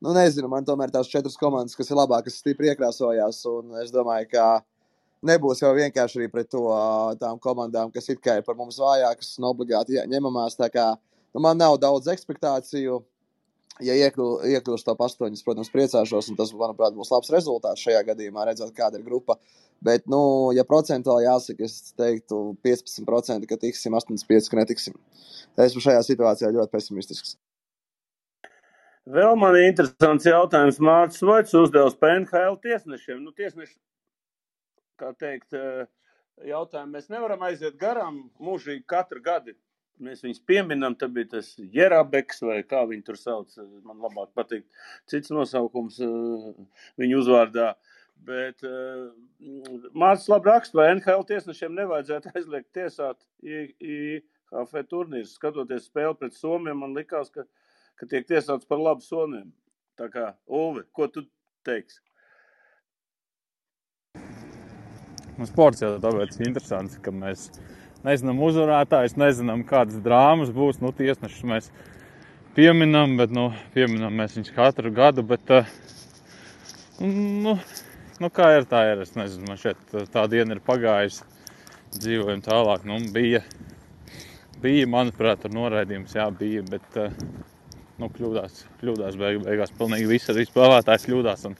nu 0.00 0.14
nezinu, 0.16 0.48
man 0.48 0.64
tomēr 0.64 0.88
tās 0.94 1.10
četras 1.10 1.36
komandas, 1.36 1.76
kas 1.76 1.92
ir 1.92 1.98
labākas, 2.00 2.38
stipri 2.40 2.70
iekrāsojās, 2.72 3.42
un 3.52 3.76
es 3.82 3.92
domāju, 3.92 4.30
ka 4.32 4.46
nebūs 5.28 5.60
jau 5.60 5.74
vienkārši 5.76 6.22
arī 6.22 6.30
pret 6.32 6.48
to 6.48 6.64
tām 7.20 7.36
komandām, 7.44 7.92
kas 7.92 8.08
it 8.08 8.24
kā 8.24 8.38
ir 8.40 8.46
par 8.46 8.56
mums 8.56 8.80
vājākas 8.80 9.36
un 9.36 9.50
obligāti 9.52 10.00
ņemamās, 10.00 10.56
tā 10.56 10.72
kā, 10.72 10.88
nu 11.36 11.44
man 11.44 11.60
nav 11.60 11.76
daudz 11.82 12.08
ekspektāciju, 12.08 13.02
ja 13.80 13.94
iekļūst 13.96 14.86
top 14.86 15.00
8, 15.06 15.38
protams, 15.46 15.70
priecāšos, 15.72 16.30
un 16.32 16.38
tas, 16.38 16.52
manuprāt, 16.56 16.96
būs 16.96 17.12
labs 17.14 17.30
rezultāts 17.32 17.84
šajā 17.84 18.02
gadījumā, 18.10 18.44
redzot, 18.48 18.74
kāda 18.76 19.00
ir 19.00 19.06
grupa. 19.06 19.38
Bet, 19.82 20.04
nu, 20.10 20.52
ja 20.54 20.62
procentuāli 20.68 21.26
jāsaka, 21.26 21.66
es 21.66 21.94
teiktu 21.98 22.42
15%, 22.62 23.48
ka 23.48 23.58
tiksim, 23.64 23.96
85%, 23.98 24.50
ka 24.52 24.60
netiksim. 24.60 24.98
Esmu 25.58 25.82
šajā 25.82 26.04
situācijā 26.06 26.52
ļoti 26.54 26.74
pesimistisks. 26.74 27.34
Vēl 29.10 29.34
man 29.34 29.56
ir 29.58 29.72
interesants 29.72 30.28
jautājums. 30.28 30.78
Mārcis 30.78 31.24
Vaits 31.26 31.56
uzdevis 31.58 31.98
PNHL 31.98 32.60
tiesnešiem. 32.62 33.18
Nu, 33.24 33.32
tiesneši, 33.34 33.74
kā 35.00 35.10
teikt, 35.18 35.50
eh, 35.58 35.88
jautājumu 36.46 36.94
mēs 36.94 37.10
nevaram 37.10 37.42
aiziet 37.48 37.74
garām 37.80 38.28
mūžīgi 38.38 38.86
katru 38.86 39.18
gadu 39.24 39.56
mēs 40.02 40.22
viņus 40.24 40.42
pieminam, 40.48 40.94
tad 40.98 41.14
bija 41.16 41.34
tas 41.36 41.52
Jerabeks 41.58 42.42
vai 42.46 42.60
kā 42.66 42.82
viņi 42.88 43.04
tur 43.06 43.18
sauc. 43.20 43.56
Man 43.86 44.02
labāk 44.02 44.32
patīk 44.36 44.66
cits 45.10 45.32
nosaukums 45.34 45.98
uh, 46.04 46.52
viņu 47.00 47.22
uzvārdā. 47.22 47.72
Bet 48.22 48.62
uh, 48.66 49.10
Mārcis 49.98 50.30
labi 50.30 50.52
raksta, 50.52 50.78
vai 50.78 50.92
NHL 50.94 51.26
tiesnešiem 51.28 51.74
nevajadzētu 51.80 52.30
aizliegt 52.36 52.70
tiesāt 52.76 53.18
IHF 53.42 54.78
turnīrus. 54.90 55.34
Skatoties 55.38 55.90
spēli 55.90 56.18
pret 56.20 56.38
Somiem, 56.38 56.78
man 56.84 56.94
likās, 56.98 57.32
ka, 57.34 57.46
ka 57.98 58.08
tiek 58.08 58.28
tiesāts 58.28 58.68
par 58.68 58.82
labu 58.82 59.04
Somiem. 59.04 59.50
Tā 59.98 60.08
kā, 60.12 60.30
Ulvi, 60.48 60.86
ko 60.96 61.10
tu 61.12 61.26
teiksi? 61.66 62.00
Nu, 65.32 65.46
sports 65.48 65.82
jau 65.82 65.94
tāpēc 66.00 66.36
interesants, 66.44 66.98
ka 67.02 67.12
mēs 67.12 67.48
nezinām 68.06 68.40
uzvarētājus, 68.42 69.16
nezinām, 69.20 69.64
kādas 69.68 70.00
drāmas 70.02 70.52
būs. 70.54 70.80
Nu, 70.82 70.92
tiesnešus 70.96 71.46
mēs 71.48 71.68
pieminam, 72.56 73.16
bet 73.20 73.34
nu, 73.34 73.50
pieminam 73.74 74.14
mēs 74.18 74.36
viņus 74.36 74.54
katru 74.56 74.92
gadu. 74.94 75.24
Bet, 75.26 75.52
nu, 77.00 77.56
nu, 78.22 78.32
kā 78.32 78.52
ir 78.58 78.68
tā, 78.70 78.84
ir. 78.92 79.04
Es 79.06 79.14
nezinu, 79.18 79.48
man 79.50 79.60
šeit 79.60 79.96
tā 80.14 80.26
diena 80.30 80.56
ir 80.56 80.64
pagājusi. 80.64 81.28
Dzīvojam 81.92 82.40
tālāk. 82.44 82.86
Nu, 82.88 82.96
bija, 83.12 83.42
bija, 84.62 84.88
manuprāt, 84.88 85.42
tur 85.42 85.52
noraidījums, 85.52 86.16
jā, 86.16 86.30
bija. 86.38 86.64
Bet, 86.70 87.00
nu, 88.00 88.08
kļūdās, 88.16 88.64
kļūdās 88.80 89.20
beig, 89.20 89.42
beigās. 89.44 89.74
Pilnīgi 89.78 90.10
viss 90.10 90.32
arī 90.32 90.48
spēlētājs 90.48 91.06
kļūdās. 91.10 91.46
Un, 91.50 91.58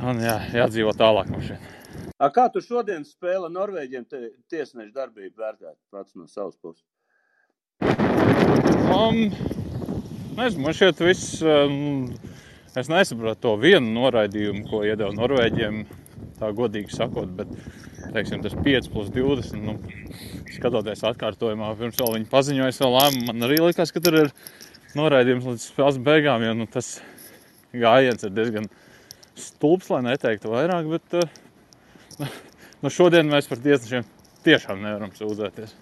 un 0.00 0.24
jā, 0.24 0.38
jādzīvo 0.62 0.96
tālāk 0.98 1.32
šeit. 1.44 1.72
A, 2.18 2.30
kā 2.30 2.46
tu 2.52 2.62
šodien 2.62 3.02
spēle 3.06 3.50
Norvēģiem 3.52 4.04
tiesnešu 4.50 4.92
darbību 4.94 5.40
vērtēt 5.42 5.78
pats 5.90 6.14
no 6.14 6.28
savas 6.30 6.54
puses? 6.62 6.84
Um, 8.94 9.26
nezinu, 10.38 10.62
man 10.62 10.76
šķiet 10.76 11.02
viss. 11.02 11.42
Um, 11.42 12.14
Es 12.74 12.88
nesaprotu 12.90 13.38
to 13.38 13.50
vienu 13.62 13.92
noraidījumu, 13.94 14.64
ko 14.66 14.80
iedeva 14.82 15.14
Norvēģiem, 15.14 15.84
tā 16.40 16.48
godīgi 16.58 16.90
sakot, 16.90 17.30
bet 17.38 17.52
teiksim, 18.16 18.40
tas 18.42 18.56
5 18.58 18.88
plus 18.90 19.12
20. 19.14 19.60
Nu, 19.62 19.76
skatoties 20.56 21.04
atkārtojumā, 21.06 21.68
pirms 21.78 22.00
vēl 22.02 22.16
viņi 22.16 22.26
paziņoja 22.32 22.74
savu 22.74 22.96
lēmumu, 22.96 23.28
man 23.28 23.46
arī 23.46 23.60
likās, 23.62 23.94
ka 23.94 24.02
tur 24.02 24.18
ir 24.24 24.32
noraidījums 24.98 25.46
līdz 25.52 25.68
spēles 25.68 26.00
beigām. 26.08 26.42
Jo 26.42 26.56
nu, 26.58 26.66
tas 26.66 26.96
gājiens 27.70 28.26
ir 28.26 28.34
diezgan 28.34 28.66
stulbs, 29.38 29.92
lai 29.94 30.02
neteiktu 30.08 30.50
vairāk. 30.50 30.90
Bet 30.96 31.18
uh, 31.20 31.38
nu, 32.82 32.92
šodien 32.92 33.30
mēs 33.30 33.50
par 33.50 33.62
tiesnešiem 33.64 34.06
tiešām 34.44 34.82
nevaram 34.84 35.12
sūdzēties. 35.16 35.74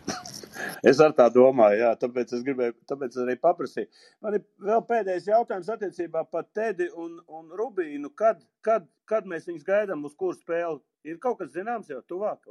Es 0.87 1.01
ar 1.03 1.15
tā 1.15 1.29
domāju, 1.35 1.81
jā, 1.83 1.91
tāpēc 1.99 2.33
es 2.37 2.45
gribēju, 2.47 2.75
tāpēc 2.91 3.17
arī 3.23 3.37
paprasīju. 3.43 3.89
Man 4.23 4.37
ir 4.39 4.45
vēl 4.63 4.83
pēdējais 4.89 5.29
jautājums 5.31 5.71
attiecībā 5.75 6.25
par 6.31 6.47
Tedi 6.55 6.89
un, 6.99 7.17
un 7.31 7.51
Rubīnu. 7.59 8.11
Kad, 8.19 8.43
kad, 8.67 8.87
kad 9.11 9.27
mēs 9.31 9.47
viņus 9.51 9.67
gaidām 9.67 10.03
uz 10.09 10.15
kuru 10.19 10.39
spēli? 10.39 10.81
Ir 11.07 11.19
kaut 11.23 11.41
kas 11.41 11.53
zināms 11.55 11.91
jau 11.91 12.01
tuvāk? 12.11 12.43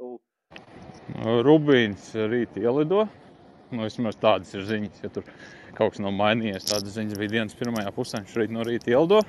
Rubīns 1.44 2.12
rīt 2.32 2.56
ielido. 2.60 3.06
Nu, 3.72 3.86
vismaz 3.86 4.18
tādas 4.20 4.52
ir 4.52 4.66
ziņas, 4.68 5.04
ja 5.04 5.12
tur 5.12 5.28
kaut 5.76 5.94
kas 5.94 6.02
nav 6.04 6.12
mainījies. 6.16 6.68
Tādas 6.68 6.96
ziņas 6.96 7.20
bija 7.20 7.36
dienas 7.38 7.56
pirmajā 7.56 7.92
pusē, 7.96 8.20
viņš 8.20 8.36
rīt 8.40 8.52
no 8.52 8.64
rīta 8.68 8.92
ielido. 8.92 9.22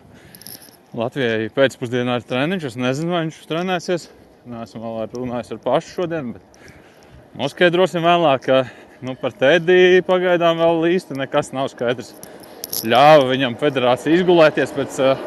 Latvijai 0.93 1.47
pēcpusdienā 1.55 2.19
ir 2.19 2.27
treniņš, 2.27 2.67
es 2.71 2.75
nezinu, 2.79 3.15
vai 3.15 3.23
viņš 3.25 3.39
trenēsies. 3.49 4.09
Nesmu 4.43 4.81
vēl 4.83 5.13
runājis 5.15 5.53
ar 5.55 5.59
pašu 5.63 6.01
šodien, 6.01 6.33
bet 6.35 6.71
Noskaidrosim 7.39 8.03
vēlāk, 8.03 8.43
ka 8.43 8.57
nu, 9.01 9.15
par 9.17 9.31
Tēdiju 9.39 10.03
pagaidām 10.05 10.59
vēl 10.59 10.83
īsti 10.93 11.15
nekas 11.15 11.53
nav 11.55 11.69
skaidrs. 11.71 12.11
Ļāva 12.83 13.29
viņam 13.29 13.55
federācija 13.61 14.17
izgulēties 14.17 14.73
pēc 14.75 14.97
uh, 15.01 15.23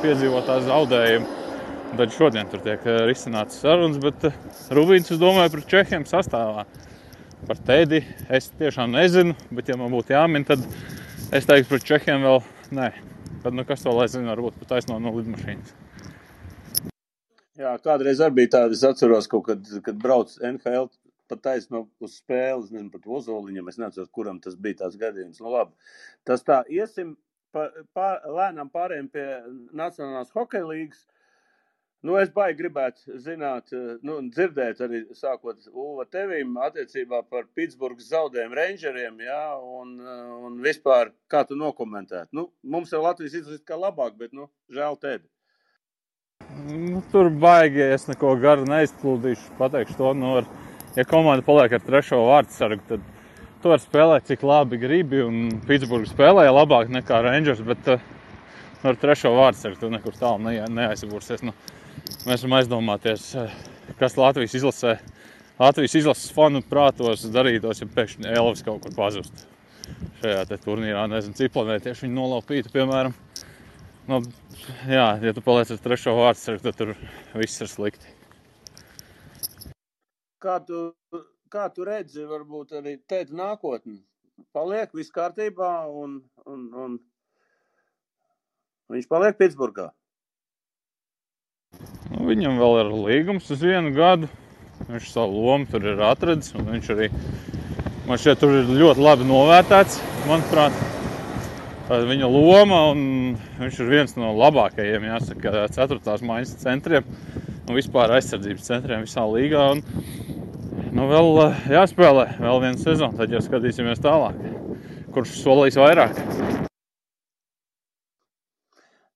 piedzīvotā 0.00 0.56
zaudējuma. 0.64 1.36
Tad 2.00 2.14
šodien 2.16 2.48
tur 2.48 2.64
tiek 2.64 2.82
uh, 2.88 3.02
risināts 3.06 3.60
sarunas, 3.60 4.00
bet 4.00 4.24
uh, 4.30 4.38
Rubīns, 4.74 5.12
es 5.12 5.20
domāju, 5.20 5.52
par 5.54 5.66
Čehiem 5.74 6.06
sastāvā. 6.08 6.64
Par 7.44 7.60
Tēdi 7.68 8.00
es 8.40 8.48
tiešām 8.58 8.96
nezinu, 8.96 9.36
bet 9.52 9.68
ja 9.68 9.76
man 9.76 9.92
būtu 9.92 10.16
jāmin, 10.16 10.48
tad 10.48 10.64
es 11.28 11.44
teiktu 11.44 11.76
par 11.76 11.84
Čehiem 11.92 12.24
vēl 12.24 12.40
nē. 12.80 12.88
Tad 13.44 13.54
nu, 13.54 13.68
kas 13.68 13.84
to 13.84 13.92
lai 13.94 14.08
zina, 14.08 14.32
varbūt 14.32 14.58
pat 14.64 14.74
taisno 14.78 14.96
no 14.98 15.14
lidmašīnas. 15.20 15.76
Jā, 17.58 17.74
kādreiz 17.82 18.20
arī 18.22 18.42
bija 18.42 18.54
tāda, 18.54 18.76
es 18.76 18.84
atceros, 18.86 19.26
kad, 19.30 19.66
kad 19.82 19.96
brauc 19.98 20.36
NHL 20.38 20.86
pat 21.28 21.40
taisno 21.44 21.84
uz 22.00 22.16
spēles, 22.20 22.70
nezinu, 22.72 22.92
pat 22.92 23.06
Ozoliņam, 23.18 23.68
es 23.70 23.78
neatceros, 23.80 24.10
kuram 24.14 24.38
tas 24.44 24.56
bija 24.56 24.84
tās 24.84 24.96
gadījums. 25.00 25.40
Nu, 25.42 25.50
labi, 25.52 25.74
tas 26.28 26.44
tā, 26.46 26.62
iesim 26.72 27.16
pa, 27.52 27.68
pār, 27.96 28.22
lēnām 28.38 28.70
pārējiem 28.72 29.08
pie 29.12 29.26
Nacionālās 29.76 30.30
hokeja 30.36 30.68
līgas. 30.70 31.06
Nu, 32.06 32.14
es 32.14 32.30
baigi 32.30 32.60
gribētu 32.60 33.16
zināt, 33.24 33.72
nu, 34.06 34.20
dzirdēt 34.30 34.84
arī 34.86 35.00
sākot 35.18 35.64
Ulva 35.72 36.04
tevīm 36.06 36.52
attiecībā 36.62 37.24
par 37.26 37.48
Pitsburgas 37.58 38.12
zaudējumu 38.12 38.54
Rangeriem, 38.54 39.18
jā, 39.26 39.40
un, 39.80 39.96
un 40.46 40.60
vispār 40.62 41.10
kā 41.26 41.42
tu 41.48 41.58
nokomentētu. 41.58 42.30
Nu, 42.38 42.46
mums 42.62 42.94
jau 42.94 43.02
Latvijas 43.02 43.34
izlasīt 43.40 43.66
kā 43.66 43.80
labāk, 43.80 44.14
bet, 44.20 44.30
nu, 44.30 44.46
žēl 44.70 45.00
tēdi. 45.02 45.26
Nu, 46.66 47.02
tur 47.12 47.28
baigi 47.30 47.84
es 47.84 48.08
neko 48.08 48.32
garu 48.42 48.66
neizplūdīšu. 48.66 49.52
Pateikšu 49.60 49.94
to, 49.98 50.12
nu, 50.18 50.32
ar, 50.40 50.48
ja 50.96 51.04
komanda 51.06 51.44
paliek 51.46 51.76
ar 51.76 51.84
trešo 51.84 52.18
vārdu 52.26 52.54
sargu, 52.54 52.82
tad 52.88 53.04
tu 53.62 53.70
vari 53.70 53.84
spēlēt 53.84 54.26
cik 54.30 54.42
labi 54.46 54.80
gribi. 54.82 55.20
Un 55.22 55.60
Pitsburgā 55.68 56.10
spēlēja 56.10 56.54
labāk 56.56 56.90
nekā 56.94 57.20
Rangers, 57.26 57.62
bet 57.66 57.92
uh, 57.94 58.02
ar 58.82 58.98
trešo 58.98 59.34
vārdu 59.36 59.60
sargu 59.60 59.80
tu 59.84 59.92
nekur 59.92 60.16
tālu 60.18 60.48
ne, 60.48 60.56
neaizbursies. 60.80 61.44
Nu, 61.46 61.54
mēs 62.26 62.42
varam 62.42 62.58
aizdomāties, 62.58 63.28
kas 64.00 64.18
Latvijas 64.18 64.58
izlasē, 64.58 64.96
Latvijas 65.60 65.94
izlases 66.00 66.34
fanu 66.34 66.64
prātos 66.66 67.22
darītos, 67.34 67.84
ja 67.84 67.90
pēkšņi 67.94 68.34
Elvis 68.34 68.66
kaut 68.66 68.82
kur 68.82 68.98
pazustu. 68.98 69.46
Šajā 70.18 70.58
turnīrā 70.58 71.06
nezinu, 71.10 71.38
cik 71.38 71.54
planētieši 71.54 72.06
viņi 72.06 72.18
nolaupītu, 72.18 72.74
piemēram. 72.74 73.14
Nu, 74.08 74.22
jā, 74.88 75.06
ja 75.20 75.34
tu 75.36 75.42
paliec 75.44 75.68
ar 75.74 75.80
trešo 75.84 76.14
vārdu, 76.16 76.56
tad 76.64 76.76
tur 76.78 76.94
viss 77.36 77.60
ir 77.60 77.68
slikti. 77.68 78.08
Kā 80.40 80.56
tu, 80.64 80.94
kā 81.52 81.66
tu 81.74 81.84
redzi, 81.84 82.24
varbūt 82.24 82.72
arī 82.78 82.96
tēta 83.10 83.36
nākotni? 83.36 83.98
Paliek 84.56 84.94
viss 84.96 85.12
kārtībā 85.12 85.72
un, 85.92 86.22
un, 86.48 86.64
un 86.72 86.96
viņš 88.94 89.08
paliek 89.10 89.36
Pitsburgā. 89.36 89.90
Nu, 92.08 92.24
viņam 92.30 92.56
vēl 92.62 92.80
ir 92.80 92.92
līgums 92.94 93.50
uz 93.52 93.60
vienu 93.60 93.92
gadu. 93.92 94.30
Viņš 94.88 95.10
savu 95.12 95.42
lomu 95.44 95.68
tur 95.68 95.84
ir 95.84 96.00
atradzis. 96.06 96.54
Viņš 96.56 96.94
arī 96.94 97.10
man 98.08 98.22
šeit 98.22 98.40
tur 98.40 98.62
ir 98.62 98.70
ļoti 98.78 99.04
labi 99.04 99.28
novērtēts, 99.28 100.00
manuprāt 100.30 100.80
viņa 101.88 102.28
loma. 102.28 102.80
Viņš 103.58 103.80
ir 103.80 103.88
viens 103.88 104.16
no 104.18 104.34
labākajiem, 104.36 105.08
jāsaka, 105.08 105.66
ceturtās 105.72 106.24
maiņas 106.26 106.58
centriem 106.60 107.06
un 107.68 107.76
vispār 107.76 108.12
aizsardzības 108.16 108.68
centriem 108.68 109.04
visā 109.04 109.24
līgā. 109.28 109.64
Un, 109.74 109.82
nu, 110.92 111.08
vēl 111.10 111.32
eh, 111.44 111.64
jāspēlē 111.76 112.26
vēl 112.40 112.62
viena 112.64 112.80
sezona, 112.80 113.16
tad 113.16 113.32
jau 113.32 113.42
skatīsimies 113.44 114.00
tālāk, 114.04 114.38
kurš 115.14 115.36
solīs 115.42 115.78
vairāk. 115.80 116.16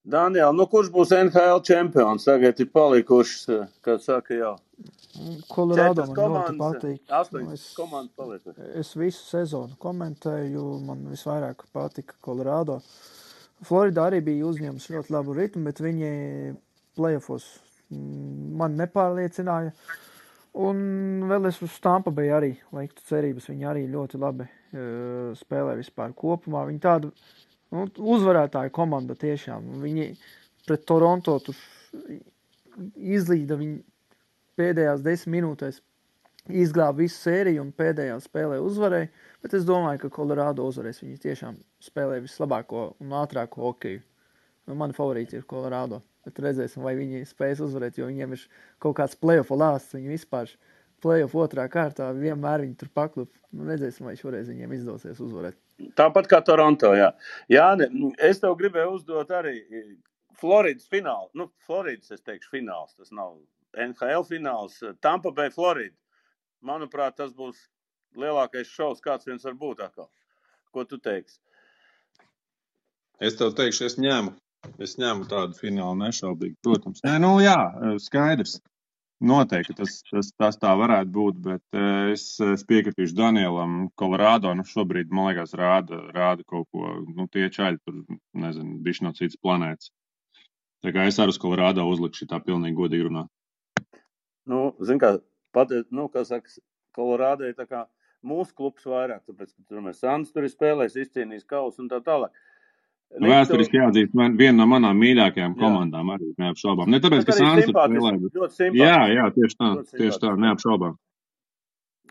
Daniel, 0.02 0.50
nu 0.56 0.66
kurš 0.66 0.90
būs 0.92 1.14
NHL 1.14 1.62
čempions? 1.64 2.26
Tagad 2.26 2.60
ir 2.60 2.72
palikušas, 2.74 3.48
eh, 3.48 3.66
kā 3.84 3.96
saka, 4.02 4.36
jau 4.36 4.56
Kolorādo 5.52 6.06
man 6.08 6.16
ļoti 6.16 6.54
patīk. 6.60 7.00
Es. 7.52 7.66
Es 8.80 8.92
visu 8.96 9.24
sezonu 9.26 9.76
komentēju, 9.82 10.62
man 10.86 11.04
visvairāk 11.10 11.66
patika 11.74 12.16
Kolorādo. 12.24 12.80
Floridā 13.62 14.08
arī 14.08 14.22
bija 14.26 14.48
uzņēmis 14.48 14.88
ļoti 14.94 15.14
labu 15.14 15.36
ritmu, 15.36 15.66
bet 15.68 15.82
viņi 15.84 16.08
plēfos 16.98 17.44
mm, 17.92 18.56
man 18.58 18.80
nepārliecināja. 18.80 19.74
Un 20.62 20.80
vēl 21.30 21.48
es 21.48 21.62
uz 21.64 21.78
Tampa 21.80 22.12
biju 22.12 22.34
arī 22.36 22.50
liktu 22.76 23.04
cerības. 23.08 23.48
Viņi 23.52 23.68
arī 23.68 23.86
ļoti 23.92 24.20
labi 24.20 24.48
uh, 24.48 25.30
spēlē 25.38 25.78
vispār 25.78 26.12
kopumā. 26.16 26.66
Viņi 26.68 26.82
tāda 26.82 27.12
nu, 27.72 27.86
uzvarētāja 28.16 28.72
komanda 28.74 29.16
tiešām. 29.16 29.70
Viņi 29.84 30.10
pret 30.66 30.84
Toronto 30.88 31.38
tur 31.46 31.56
izlīda. 32.96 33.56
Viņi 33.60 33.80
pēdējās 34.58 35.02
desmit 35.04 35.38
minūtēs 35.38 35.80
izglāba 36.50 37.02
visu 37.02 37.18
sēriju 37.22 37.62
un 37.62 37.72
pēdējā 37.76 38.16
spēlē 38.24 38.58
uzvarēja. 38.62 39.10
Bet 39.42 39.54
es 39.58 39.66
domāju, 39.66 40.04
ka 40.04 40.14
Colorado 40.16 40.66
uzvarēs. 40.66 41.02
Viņi 41.02 41.20
tiešām 41.22 41.58
spēlē 41.82 42.20
vislabāko 42.24 42.92
un 43.02 43.14
ātrāko 43.18 43.62
hokeju. 43.68 44.02
Nu, 44.68 44.76
mani 44.78 44.94
favorīti 44.96 45.38
ir 45.38 45.46
Colorado. 45.50 46.02
Bet 46.26 46.38
redzēsim, 46.42 46.84
vai 46.86 46.94
viņi 46.98 47.24
spēs 47.26 47.62
uzvarēt, 47.64 47.98
jo 47.98 48.06
viņiem 48.06 48.36
ir 48.36 48.44
kaut 48.82 48.96
kāds 49.00 49.18
playoff 49.18 49.50
lāsts. 49.54 49.96
Viņi 49.96 50.14
vispār 50.14 50.50
playoff 51.02 51.34
otrā 51.38 51.66
kārtā 51.70 52.12
vienmēr 52.14 52.62
viņi 52.66 52.78
tur 52.78 52.92
paklup. 52.94 53.32
Nu, 53.52 53.66
redzēsim, 53.68 54.06
vai 54.06 54.14
šoreiz 54.18 54.46
viņiem 54.50 54.76
izdosies 54.78 55.18
uzvarēt. 55.22 55.58
Tāpat 55.98 56.30
kā 56.30 56.38
Toronto. 56.46 56.92
Jā, 56.96 57.10
jā 57.50 57.66
ne, 57.78 57.88
es 58.22 58.40
tev 58.42 58.54
gribēju 58.60 58.94
uzdot 58.96 59.32
arī 59.34 59.58
Floridas 60.38 60.86
fināls, 60.90 61.30
nu, 61.38 61.48
Floridas, 61.66 62.14
es 62.14 62.22
teikšu, 62.22 62.54
fināls. 62.54 62.94
Tas 62.96 63.12
nav 63.14 63.34
NHL 63.76 64.26
fināls. 64.28 64.78
Tampa 65.00 65.32
Bay, 65.34 65.50
Florida. 65.54 65.96
Manuprāt, 66.62 67.16
tas 67.18 67.32
būs 67.34 67.58
lielākais 68.18 68.70
šovs, 68.70 69.02
kāds 69.02 69.26
viens 69.26 69.44
var 69.44 69.56
būt 69.58 69.82
atkal. 69.86 70.10
Ko 70.72 70.84
tu 70.88 70.98
teiksi? 71.02 71.40
Es 73.22 73.36
tev 73.38 73.54
teikšu, 73.58 73.86
es 73.88 73.98
ņēmu. 74.00 74.34
Es 74.82 74.94
ņēmu 75.00 75.26
tādu 75.30 75.58
finālu 75.58 75.98
nešaubīgi, 76.00 76.56
protams. 76.62 77.02
Nē, 77.06 77.16
nu 77.22 77.32
jā, 77.42 77.56
skaidrs. 78.02 78.60
Noteikti 79.22 79.76
tas, 79.78 80.00
tas, 80.08 80.32
tas 80.34 80.56
tā 80.58 80.72
varētu 80.74 81.12
būt, 81.14 81.36
bet 81.44 81.76
es, 82.10 82.24
es 82.42 82.64
piekritīšu 82.66 83.14
Danielam. 83.14 83.76
Kolorādo 83.98 84.50
nu 84.58 84.64
šobrīd, 84.66 85.12
man 85.14 85.30
liekas, 85.30 85.54
rāda, 85.58 86.00
rāda 86.14 86.42
kaut 86.48 86.66
ko. 86.74 86.96
Nu, 87.06 87.28
tie 87.30 87.46
čaļi 87.54 87.78
tur, 87.84 88.00
nezinu, 88.44 88.80
bišķi 88.82 89.06
no 89.06 89.12
citas 89.18 89.38
planētas. 89.38 89.92
Tā 90.82 90.90
kā 90.94 91.06
es 91.06 91.20
arī 91.22 91.34
uz 91.34 91.38
Kolorādo 91.42 91.86
uzlikšu 91.86 92.26
tā 92.32 92.42
pilnīgi 92.42 92.78
godīgi 92.80 93.06
runā. 93.06 93.28
Nu, 94.48 94.62
zin 94.82 95.00
kā, 95.02 95.16
pat, 95.54 95.74
nu, 95.94 96.08
kā 96.12 96.24
saka, 96.28 96.50
Kolorādo 96.92 97.46
ir 97.48 97.54
tā 97.56 97.64
kā 97.64 97.86
mūsu 98.26 98.54
klubs 98.56 98.84
vairāk, 98.84 99.22
tāpēc, 99.24 99.52
ka 99.54 99.62
tur 99.68 99.84
mēs 99.84 100.02
Sandus 100.02 100.32
tur 100.34 100.44
ir 100.44 100.52
spēlējis, 100.52 100.98
izcīnījis 101.06 101.46
kausu 101.48 101.84
un 101.84 101.88
tā 101.92 102.02
tālāk. 102.04 102.34
Nu, 103.20 103.28
vēsturiski 103.28 103.76
jāatzīst, 103.76 104.12
man 104.16 104.36
viena 104.40 104.62
no 104.62 104.66
manām 104.70 104.96
mīļākajām 105.00 105.56
komandām 105.58 106.12
jā. 106.12 106.18
arī 106.18 106.28
neapšaubām. 106.40 106.88
Ne 106.92 107.00
tāpēc, 107.04 107.26
ka 107.28 107.36
Sāns 107.36 107.66
ir 107.66 107.72
spēlējis. 107.72 108.60
Jā, 108.78 109.00
jā, 109.12 109.26
tieši 109.36 109.58
tā, 109.58 109.72
tieši 109.98 110.20
tā, 110.22 110.36
neapšaubām. 110.46 110.94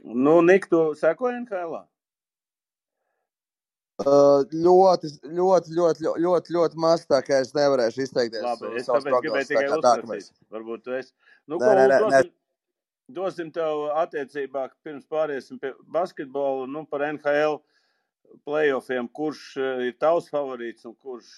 Nu, 0.01 0.35
Nik, 0.45 0.67
tu 0.69 0.83
sekoji 0.97 1.39
NHL? 1.41 1.81
Uh, 4.01 4.45
ļoti, 4.49 5.11
ļoti, 5.29 5.73
ļoti, 5.77 6.05
ļoti, 6.05 6.21
ļoti, 6.25 6.53
ļoti 6.55 6.79
maz 6.81 7.03
tā, 7.05 7.19
ka 7.25 7.41
es 7.43 7.51
nevarēšu 7.53 8.05
izteikties. 8.05 8.41
Labi, 8.45 8.71
es 8.79 8.89
tāpēc 8.89 9.17
gribēju 9.25 9.49
tikai 9.51 9.65
uzsvērt. 9.77 10.31
Varbūt 10.53 10.85
tu 10.87 10.95
esi. 10.97 11.13
Nu, 11.49 11.57
nē, 11.57 11.71
nē, 11.75 11.87
nē, 11.87 11.99
dosim, 12.03 12.31
dosim 13.17 13.51
tev 13.55 13.87
attiecībā, 14.03 14.67
pirms 14.85 15.07
pāriesim 15.09 15.59
pie 15.61 15.73
basketbola, 15.91 16.67
nu, 16.69 16.85
par 16.89 17.05
NHL 17.09 17.59
playoffiem, 18.47 19.09
kurš 19.11 19.45
ir 19.87 19.95
tavs 19.99 20.29
favorīts 20.31 20.87
un 20.87 20.95
kurš, 20.95 21.31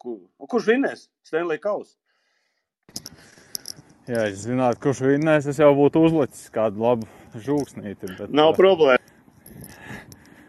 kur, 0.00 0.16
un 0.40 0.50
kurš 0.50 0.70
vinnēs 0.72 1.06
Stanley 1.26 1.60
Kausu? 1.62 1.96
Ja 4.10 4.24
es 4.26 4.42
zinātu, 4.42 4.80
kurš 4.82 5.04
vinnēs, 5.06 5.46
es 5.50 5.60
jau 5.62 5.70
būtu 5.76 6.02
uzlicis 6.08 6.50
kādu 6.54 6.82
labu 6.82 7.06
žūksnīti. 7.36 8.16
Bet, 8.18 8.32
Nav 8.34 8.56
problēma. 8.58 8.98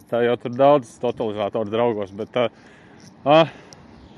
Tā 0.10 0.24
jau 0.26 0.34
tur 0.42 0.56
daudz 0.58 0.90
totalizatoru 1.00 1.72
draugos, 1.72 2.10
bet 2.16 2.36
uh, 2.42 3.52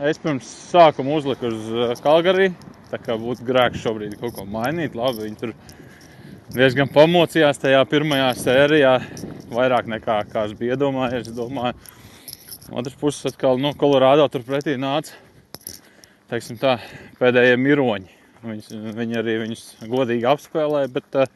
es 0.02 0.22
pirms 0.22 0.48
sākuma 0.72 1.20
uzliku 1.20 1.52
uz 1.52 2.02
Kalgariju. 2.02 2.56
Tā 2.94 3.02
kā 3.02 3.18
būtu 3.18 3.46
grēks 3.48 3.82
šobrīd 3.82 4.16
kaut 4.22 4.38
ko 4.38 4.46
mainīt. 4.46 4.96
Labi, 4.98 5.26
viņi 5.26 5.40
tur 5.42 5.54
diezgan 6.54 6.92
pamocījās 6.94 7.62
tajā 7.62 7.82
pirmajā 7.90 8.30
sērijā, 8.38 8.96
vairāk 9.54 9.90
nekā 9.90 10.20
kā 10.30 10.46
es 10.48 10.54
biju 10.58 10.78
iedomājies. 10.78 11.34
Otrs 12.72 12.96
puses 13.00 13.34
atkal 13.34 13.58
no 13.60 13.74
nu, 13.74 13.78
Kolorādo 13.78 14.30
turpretī 14.32 14.78
nāca 14.80 15.18
teiksim, 16.32 16.58
tā, 16.58 16.78
pēdējie 17.20 17.58
miroņi. 17.62 18.14
Viņus, 18.44 18.70
viņi 18.98 19.18
arī 19.20 19.34
viņus 19.44 19.66
godīgi 19.92 20.26
apspēlēja, 20.32 20.90
bet 20.96 21.18
uh, 21.20 21.28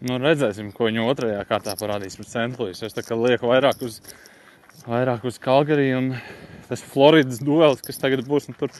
Nu, 0.00 0.16
redzēsim, 0.16 0.70
ko 0.72 0.86
viņa 0.88 1.02
otrajā 1.12 1.40
kārtā 1.44 1.74
parādīs 1.76 2.14
pret 2.16 2.30
Sentlīs. 2.30 2.78
Es 2.86 2.94
lieku 2.96 3.50
vairāk 3.50 3.82
uz, 3.84 3.98
vairāk 4.86 5.26
uz 5.28 5.36
Kalgariju 5.44 5.98
un 5.98 6.06
tas 6.70 6.80
Floridas 6.80 7.42
duelis, 7.44 7.82
kas 7.84 8.00
tagad 8.00 8.24
būs. 8.24 8.48
Nu, 8.48 8.56
tur 8.56 8.72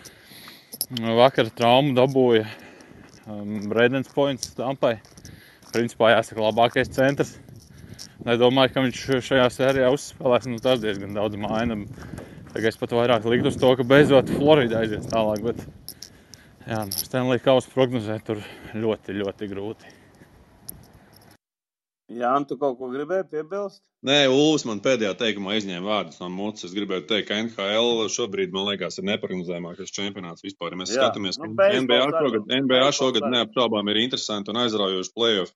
vakar 0.90 1.50
traumu 1.54 1.94
dabūja 1.94 2.46
um, 3.30 3.70
Redens 3.70 4.10
Points 4.10 4.54
Tampai. 4.56 4.98
Principā 5.70 6.16
jāsaka 6.16 6.42
labākais 6.42 6.90
centrs. 6.90 7.36
Nedomāju, 8.26 8.72
ka 8.74 8.82
viņš 8.84 9.04
šajā 9.24 9.46
sērijā 9.54 9.92
uzspēlēs. 9.94 10.48
Nu, 10.50 10.58
tas 10.62 10.82
diezgan 10.82 11.14
daudz 11.14 11.38
maina. 11.40 11.78
Tagad 12.50 12.72
es 12.72 12.80
pat 12.80 12.96
vairāk 12.96 13.28
liktu 13.30 13.52
uz 13.52 13.58
to, 13.60 13.70
ka 13.78 13.86
beidzot 13.86 14.32
Florida 14.34 14.80
aizies 14.82 15.06
tālāk. 15.12 15.46
Bet, 15.46 15.62
jā, 16.66 16.82
nu, 16.90 16.98
Stanley 16.98 17.42
Kausa 17.44 17.70
prognozēt 17.72 18.26
tur 18.26 18.42
ļoti, 18.74 19.14
ļoti 19.22 19.50
grūti. 19.52 19.99
Jā, 22.10 22.30
un 22.34 22.42
tu 22.48 22.56
kaut 22.58 22.74
ko 22.80 22.88
gribēji 22.90 23.28
piebilst? 23.30 23.84
Nē, 24.08 24.24
Ulus 24.32 24.64
man 24.66 24.80
pēdējā 24.82 25.12
teikumā 25.20 25.54
izņēma 25.60 25.86
vārdus 25.86 26.18
no 26.18 26.26
mutes. 26.32 26.64
Es 26.66 26.72
gribēju 26.74 27.04
teikt, 27.06 27.28
ka 27.28 27.36
NHL 27.38 28.08
šobrīd, 28.10 28.50
man 28.54 28.66
liekas, 28.66 28.98
ir 28.98 29.06
neparedzējumākais 29.06 29.94
čempionāts 29.94 30.42
vispār. 30.42 30.74
Ja 30.74 30.80
mēs 30.80 30.90
Jā. 30.90 31.04
skatāmies, 31.04 31.38
ka 31.38 31.46
nu, 31.46 31.54
NBA 31.84 32.00
šogad, 32.16 32.50
NBA 32.64 32.90
šogad 32.96 33.28
neapšaubām 33.30 33.92
ir 33.92 34.02
interesanti 34.02 34.50
un 34.50 34.58
aizraujoši 34.64 35.14
playoff. 35.14 35.54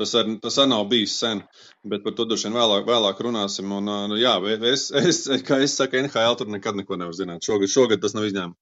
Tas 0.00 0.16
arī 0.18 0.34
tas 0.42 0.58
ar 0.58 0.70
nav 0.72 0.88
bijis 0.90 1.14
sen, 1.20 1.44
bet 1.86 2.02
par 2.02 2.18
to 2.18 2.26
droši 2.26 2.50
vien 2.50 2.58
vēlāk, 2.58 2.90
vēlāk 2.90 3.22
runāsim. 3.28 3.70
Un, 3.78 3.94
uh, 3.94 4.18
jā, 4.18 4.34
es, 4.72 4.88
es, 4.98 5.22
kā 5.46 5.62
es 5.62 5.78
saku, 5.78 6.02
NHL 6.02 6.40
tur 6.40 6.50
nekad 6.50 6.82
neko 6.82 6.98
nevar 6.98 7.14
zināt. 7.14 7.46
Šogad, 7.46 7.70
šogad 7.70 8.02
tas 8.02 8.18
nav 8.18 8.26
izņēmums. 8.32 8.58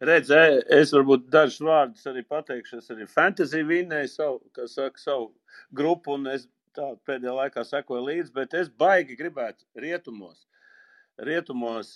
Redz, 0.00 0.30
es 0.72 0.92
varbūt 0.96 1.26
dažus 1.28 1.60
vārdus 1.60 2.06
arī 2.08 2.22
pateikšu. 2.24 2.78
Es 2.80 2.92
arī 2.92 3.04
fantasy 3.08 3.60
vinnēju 3.68 4.08
savu, 4.08 4.38
saka, 4.64 4.96
savu 4.96 5.26
grupu, 5.76 6.16
un 6.18 6.30
es 6.32 6.46
tā 6.76 6.92
pēdējā 7.08 7.34
laikā 7.36 7.64
sekoju 7.66 8.06
līdzi, 8.06 8.34
bet 8.36 8.54
es 8.58 8.70
baigi 8.70 9.18
gribētu 9.18 9.66
rietumos. 9.82 10.46
Rietumos 11.20 11.92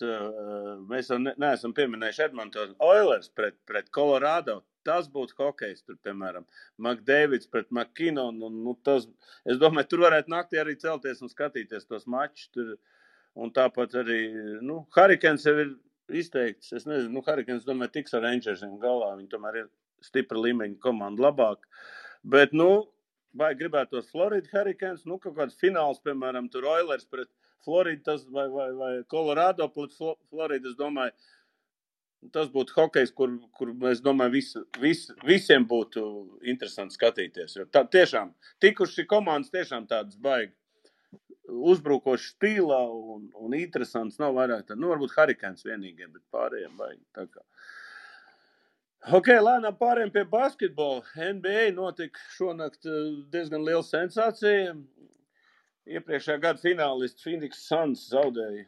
mēs 0.91 1.09
jau 1.09 1.17
neesam 1.25 1.73
pieminējuši 1.77 2.27
Edmontonu 2.27 2.75
Oilers 2.85 3.31
pret, 3.33 3.57
pret 3.69 3.89
Colorado. 3.95 4.61
Tas 4.85 5.07
būtu 5.09 5.33
hokejs, 5.39 5.81
tur, 5.87 5.97
piemēram, 6.05 6.45
McDavids 6.77 7.49
pret 7.49 7.71
McKinnonu. 7.73 8.51
Nu, 8.53 8.75
tas, 8.85 9.07
es 9.49 9.57
domāju, 9.63 9.89
tur 9.95 10.03
varētu 10.05 10.29
naktī 10.29 10.61
arī 10.61 10.75
celties 10.77 11.23
un 11.25 11.33
skatīties 11.33 11.89
tos 11.89 12.05
mačus. 12.05 12.51
Tur, 12.53 12.75
un 13.41 13.53
tāpat 13.55 13.97
arī, 14.03 14.21
nu, 14.61 14.83
Harikens 14.93 15.47
jau 15.49 15.57
ir 15.63 15.73
izteikts. 16.21 16.75
Es 16.77 16.85
nezinu, 16.85 17.15
nu, 17.17 17.25
Harikens, 17.25 17.65
domāju, 17.65 17.95
tiks 17.97 18.13
ar 18.13 18.27
Rangersiem 18.27 18.77
galā. 18.83 19.15
Viņi 19.17 19.33
tomēr 19.33 19.63
ir 19.63 19.71
stipra 20.05 20.45
līmeņa 20.45 20.77
komanda 20.85 21.31
labāk. 21.31 21.65
Bet, 22.37 22.53
nu, 22.53 22.85
vai 23.35 23.53
gribētos 23.59 24.11
Floridas 24.13 24.53
Hurricanes, 24.55 25.05
nu, 25.09 25.19
kaut 25.23 25.37
kāds 25.39 25.59
fināls, 25.61 26.03
piemēram, 26.05 26.51
tur 26.53 26.69
Oilers 26.71 27.07
pret 27.11 27.31
Floridu 27.65 28.19
vai, 28.35 28.49
vai, 28.53 28.69
vai 28.79 28.93
Colorado 29.11 29.69
pret 29.73 29.97
Floridu, 29.99 30.71
es 30.71 30.77
domāju, 30.79 31.15
tas 32.33 32.49
būtu 32.53 32.77
hokejs, 32.79 33.13
kur, 33.17 33.35
kur 33.57 33.73
es 33.91 34.01
domāju, 34.05 34.37
vis, 34.39 34.53
vis, 34.81 35.07
visiem 35.27 35.67
būtu 35.69 36.05
interesanti 36.49 36.97
skatīties. 36.97 37.59
Jo 37.59 37.67
tā 37.69 37.85
tiešām, 37.97 38.33
tikuši 38.65 39.07
komandas 39.11 39.53
tiešām 39.53 39.89
tādas 39.91 40.17
baigas 40.17 40.57
uzbrukošs 41.45 42.31
stilā 42.35 42.81
un, 42.89 43.27
un 43.37 43.57
interesants. 43.57 44.19
Nav 44.21 44.37
vairāk 44.39 44.65
tādu, 44.69 44.81
nu, 44.81 44.91
varbūt 44.93 45.15
Harikāns 45.17 45.67
vienīgie, 45.67 46.09
bet 46.09 46.23
pārējiem 46.33 46.79
baigi. 46.79 47.03
Ok, 49.13 49.27
lēnām 49.29 49.75
pārējiem 49.77 50.11
pie 50.15 50.23
basketbola. 50.25 51.03
NBA 51.37 51.75
notika 51.77 52.21
šonakt 52.33 52.87
eh, 52.89 53.09
diezgan 53.29 53.61
liela 53.61 53.85
sensācija. 53.85 54.71
Iepriekšējā 55.85 56.41
gada 56.41 56.63
finālists 56.63 57.21
Phoenix 57.21 57.67
Suns 57.67 58.07
zaudēja 58.09 58.63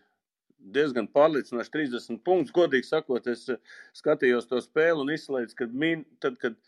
diezgan 0.75 1.09
pārliecinoši 1.09 1.73
30 1.73 2.21
punktus. 2.27 2.53
Godīgi 2.53 2.85
sakot, 2.85 3.31
es 3.33 3.47
eh, 3.49 3.57
skatījos 3.97 4.51
to 4.51 4.61
spēli 4.61 5.07
un 5.07 5.15
izslēdzu, 5.15 5.57
ka 5.57 5.71
min, 5.73 6.03
tad, 6.21 6.37
kad 6.43 6.59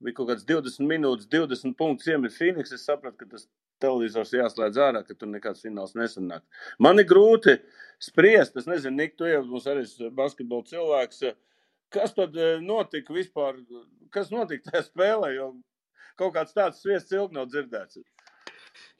bija 0.00 0.16
kaut 0.16 0.30
kāds 0.30 0.48
20 0.48 0.88
minūtes, 0.88 1.28
20 1.28 1.76
punktus 1.76 2.08
iemet 2.08 2.32
Phoenix, 2.32 2.72
es 2.72 2.88
sapratu, 2.88 3.26
ka 3.26 3.34
tas 3.34 3.44
televizors 3.84 4.32
jāslēdz 4.32 4.80
ārā, 4.86 5.04
ka 5.04 5.12
tur 5.12 5.28
nekāds 5.28 5.66
fināls 5.66 5.92
nesanāk. 6.00 6.46
Man 6.80 7.04
ir 7.04 7.10
grūti 7.12 7.58
spriest, 8.00 8.56
es 8.56 8.72
nezinu, 8.72 9.02
Nik, 9.02 9.20
tu 9.20 9.28
jau 9.28 9.44
mums 9.44 9.68
arī 9.68 9.84
basketbola 10.16 10.64
cilvēks. 10.72 11.26
Kas 11.94 12.12
tad 12.16 12.36
eh, 12.36 12.58
notika 12.60 13.14
vispār? 13.16 13.60
Kas 14.12 14.32
notika 14.34 14.70
tajā 14.70 14.84
spēlē? 14.88 15.32
Jo 15.36 15.52
kaut 16.18 16.34
kāds 16.34 16.54
tāds 16.56 16.80
sviests 16.82 17.14
ilgi 17.14 17.36
nav 17.36 17.46
dzirdēts. 17.50 18.00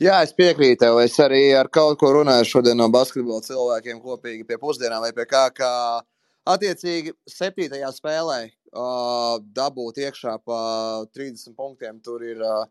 Jā, 0.03 0.20
es 0.22 0.33
piekrītu 0.35 0.85
tev. 0.85 1.01
Es 1.03 1.18
arī 1.22 1.42
ar 1.59 1.70
kaut 1.74 1.98
ko 2.01 2.12
runāju 2.14 2.46
šodien 2.46 2.79
no 2.79 2.88
basketbola 2.94 3.44
cilvēkiem 3.44 4.01
kopīgi 4.03 4.46
pie 4.46 4.59
pusdienām 4.62 5.03
vai 5.05 5.12
pie 5.14 5.27
kā. 5.31 5.48
kā 5.55 5.72
attiecīgi, 6.48 7.12
septītajā 7.29 7.90
spēlē 7.92 8.38
uh, 8.48 9.37
dabūt 9.55 10.01
iekšā 10.07 10.38
pa 10.46 10.61
30 11.14 11.55
punktiem. 11.59 11.98
Tur 12.05 12.24
ir 12.24 12.40
uh, 12.42 12.64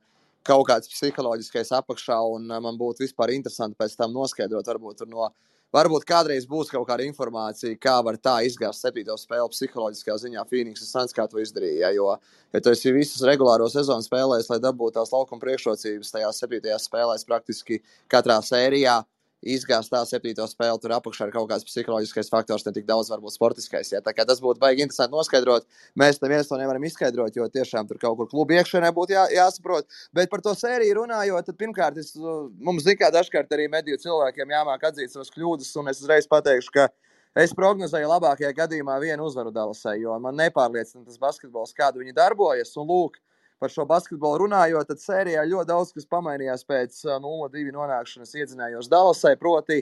kaut 0.47 0.65
kāds 0.71 0.89
psiholoģiskais 0.91 1.71
apakšā, 1.77 2.17
un 2.33 2.49
uh, 2.49 2.61
man 2.63 2.79
būtu 2.79 3.05
vispār 3.05 3.35
interesanti 3.35 3.77
pēc 3.79 3.95
tam 3.99 4.15
noskaidrot, 4.15 4.67
varbūt 4.73 5.05
no. 5.11 5.29
Varbūt 5.75 6.05
kādreiz 6.07 6.45
būs 6.47 6.69
kaut 6.71 6.85
kāda 6.87 7.03
informācija, 7.03 7.75
kā 7.83 7.97
var 8.05 8.15
tā 8.23 8.37
izgāzt 8.47 8.85
septīto 8.85 9.17
spēli 9.19 9.51
psiholoģiskā 9.51 10.15
ziņā. 10.21 10.45
Phoenix 10.47 10.85
Suns 10.87 11.15
kā 11.15 11.25
to 11.27 11.41
izdarīja. 11.43 11.89
Jo, 11.97 12.13
ja 12.55 12.61
tu 12.63 12.71
esi 12.71 12.93
visus 12.95 13.25
regulāro 13.27 13.67
sezonu 13.71 14.05
spēlējis, 14.05 14.47
lai 14.53 14.61
dabūtu 14.63 14.95
tās 14.95 15.11
laukuma 15.11 15.43
priekšrocības 15.43 16.13
tajās 16.15 16.39
septītajās 16.39 16.87
spēlēs, 16.87 17.27
praktiski 17.27 17.81
katrā 18.07 18.39
sērijā, 18.47 19.01
izgāzt 19.45 19.91
tā 19.93 20.01
septīto 20.07 20.45
spēli, 20.49 20.79
tur 20.81 20.93
apakšā 20.97 21.27
ir 21.27 21.33
kaut 21.35 21.49
kāds 21.51 21.65
psiholoģiskais 21.67 22.31
faktors, 22.33 22.65
ne 22.65 22.73
tik 22.75 22.87
daudz 22.87 23.11
varbūt 23.13 23.35
sportiskais. 23.35 23.91
Ja? 23.93 24.01
Tas 24.01 24.41
būtu 24.43 24.61
baigi 24.61 24.85
interesanti 24.85 25.13
noskaidrot. 25.13 25.67
Mēs 25.99 26.21
tam 26.21 26.33
viens 26.33 26.49
to 26.49 26.57
nevaram 26.57 26.83
izskaidrot, 26.87 27.35
jo 27.37 27.47
tiešām 27.53 27.89
tur 27.89 28.01
kaut 28.01 28.17
kur 28.17 28.29
klubu 28.31 28.57
iekšēnē 28.57 28.91
būtu 28.95 29.13
jā, 29.15 29.27
jāsaprot. 29.37 29.89
Bet 30.15 30.31
par 30.33 30.41
to 30.45 30.55
sēriju 30.57 31.01
runājot, 31.01 31.49
tad 31.49 31.59
pirmkārt, 31.59 31.99
es, 32.01 32.15
mums 32.17 32.87
zina, 32.87 32.99
kā 33.03 33.11
dažkārt 33.13 33.53
arī 33.53 33.69
mediju 33.71 33.99
cilvēkiem 34.07 34.55
jāmāk 34.57 34.89
atzīt 34.89 35.13
savas 35.13 35.33
kļūdas, 35.35 35.75
un 35.81 35.93
es 35.93 36.01
uzreiz 36.01 36.29
pateikšu, 36.29 36.73
ka 36.73 36.89
Es 37.37 37.51
prognozēju 37.53 38.07
labākajā 38.09 38.49
gadījumā 38.57 38.95
vienu 38.97 39.27
uzvaru 39.27 39.51
Dallasai, 39.53 39.99
jo 40.01 40.15
man 40.17 40.33
nepārliecina 40.39 41.03
tas 41.05 41.19
basketbols, 41.21 41.75
kādu 41.77 42.01
viņi 42.01 42.15
darbojas. 42.17 42.71
Un, 42.81 42.87
lūk, 42.89 43.19
par 43.61 43.73
šo 43.73 43.85
basketbolu 43.89 44.45
runājot, 44.45 44.89
tad 44.89 45.01
sērijā 45.01 45.45
ļoti 45.49 45.69
daudz 45.71 45.93
kas 45.95 46.09
pamainījās 46.09 46.65
pēc 46.67 46.99
0-2 47.23 47.71
nonākšanas 47.75 48.35
iedzinājos 48.37 48.89
Dallasai. 48.91 49.37
Proti, 49.39 49.81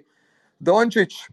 Dončičs. 0.60 1.26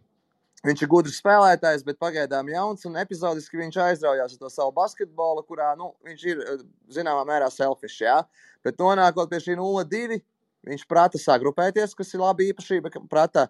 Viņš 0.62 0.84
ir 0.84 0.90
gudrs 0.90 1.16
spēlētājs, 1.18 1.82
bet 1.82 1.98
pagaidām 1.98 2.46
jauns 2.52 2.86
un 2.86 2.94
epizodiski 3.00 3.58
viņš 3.58 3.78
aizraujās 3.82 4.36
ar 4.36 4.42
to 4.44 4.50
savu 4.52 4.70
basketbolu, 4.76 5.42
kurā 5.42 5.72
nu, 5.78 5.88
viņš 6.06 6.26
ir 6.30 6.42
zināmā 6.94 7.24
mērā 7.26 7.48
selfish. 7.50 7.98
Ja? 8.04 8.20
Bet 8.62 8.78
nonākot 8.78 9.30
pie 9.30 9.40
šī 9.42 9.56
0-2, 9.58 10.20
viņš 10.70 10.84
prata 10.86 11.18
sagrupēties, 11.18 11.96
kas 11.98 12.14
ir 12.14 12.22
laba 12.22 12.46
īpašība. 12.46 12.94
Prata 13.10 13.48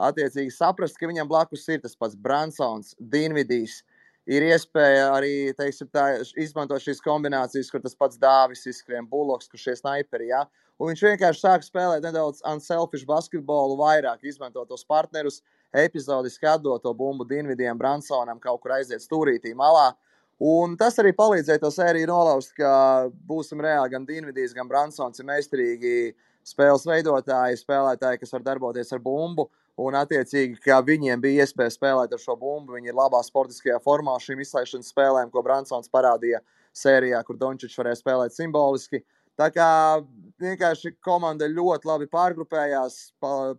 attiecīgi 0.00 0.52
saprast, 0.52 0.98
ka 1.00 1.08
viņam 1.08 1.30
blakus 1.32 1.64
ir 1.72 1.80
tas 1.80 1.96
pats 1.96 2.16
Bransons, 2.16 2.92
Dienvidijs, 3.00 3.80
ir 4.28 4.44
iespēja 4.50 5.10
arī 5.14 5.52
teiksim, 5.56 5.88
tā, 5.92 6.06
izmantot 6.40 6.82
šīs 6.82 7.00
kombinācijas, 7.04 7.70
kur 7.72 7.82
tas 7.84 7.96
pats 7.96 8.18
dāvis 8.20 8.66
izskrien, 8.68 9.06
buloks, 9.08 9.48
kur 9.48 9.60
šie 9.60 9.76
snaiperi. 9.78 10.30
Ja? 10.32 10.44
Un 10.80 10.92
viņš 10.92 11.06
vienkārši 11.06 11.44
sāk 11.44 11.64
spēlēt 11.66 12.04
nedaudz 12.04 12.44
unselfish 12.48 13.06
basketbolu, 13.08 13.78
vairāk 13.80 14.24
izmantot 14.24 14.68
tos 14.68 14.84
partnerus, 14.88 15.42
epizodiski 15.76 16.48
atdot 16.48 16.82
to 16.82 16.94
bumbu 16.96 17.26
Dienvidiem, 17.28 17.78
Bransonam, 17.78 18.40
kaut 18.40 18.62
kur 18.62 18.76
aiziet 18.78 19.04
stūrītī 19.04 19.52
malā. 19.56 19.90
Un 20.40 20.72
tas 20.80 20.96
arī 21.02 21.12
palīdzēja 21.12 21.60
to 21.60 21.68
sēriju 21.74 22.08
nolauzt, 22.08 22.54
ka 22.56 23.10
būsim 23.28 23.60
reāli 23.60 23.92
gan 23.92 24.06
Dienvidīs, 24.08 24.54
gan 24.56 24.68
Bransons 24.70 25.20
ir 25.20 25.28
meistarīgi 25.28 26.14
spēles 26.48 26.86
veidotāji, 26.88 27.60
spēlētāji, 27.60 28.22
kas 28.22 28.32
var 28.32 28.46
darboties 28.46 28.94
ar 28.96 29.02
bumbu. 29.04 29.50
Un, 29.80 29.96
attiecīgi, 29.96 30.58
kā 30.64 30.80
viņiem 30.84 31.20
bija 31.22 31.46
iespēja 31.46 31.72
spēlēt 31.72 32.12
ar 32.12 32.20
šo 32.20 32.34
bumbu, 32.40 32.76
viņi 32.76 32.90
ir 32.90 32.98
labā 32.98 33.22
sportiskajā 33.24 33.78
formā 33.84 34.16
šīm 34.20 34.42
izslēgšanas 34.44 34.90
spēlēm, 34.92 35.30
ko 35.32 35.42
Bransons 35.46 35.92
parādīja 35.92 36.42
sērijā, 36.76 37.22
kur 37.24 37.38
Dončits 37.40 37.78
varēja 37.78 38.00
spēlēt 38.02 38.36
simboliski. 38.36 39.00
Tā 39.40 39.48
kā 39.54 39.70
vienkārši 40.42 40.92
komanda 41.04 41.48
ļoti 41.48 41.88
labi 41.88 42.10
pārgrupējās, 42.12 42.98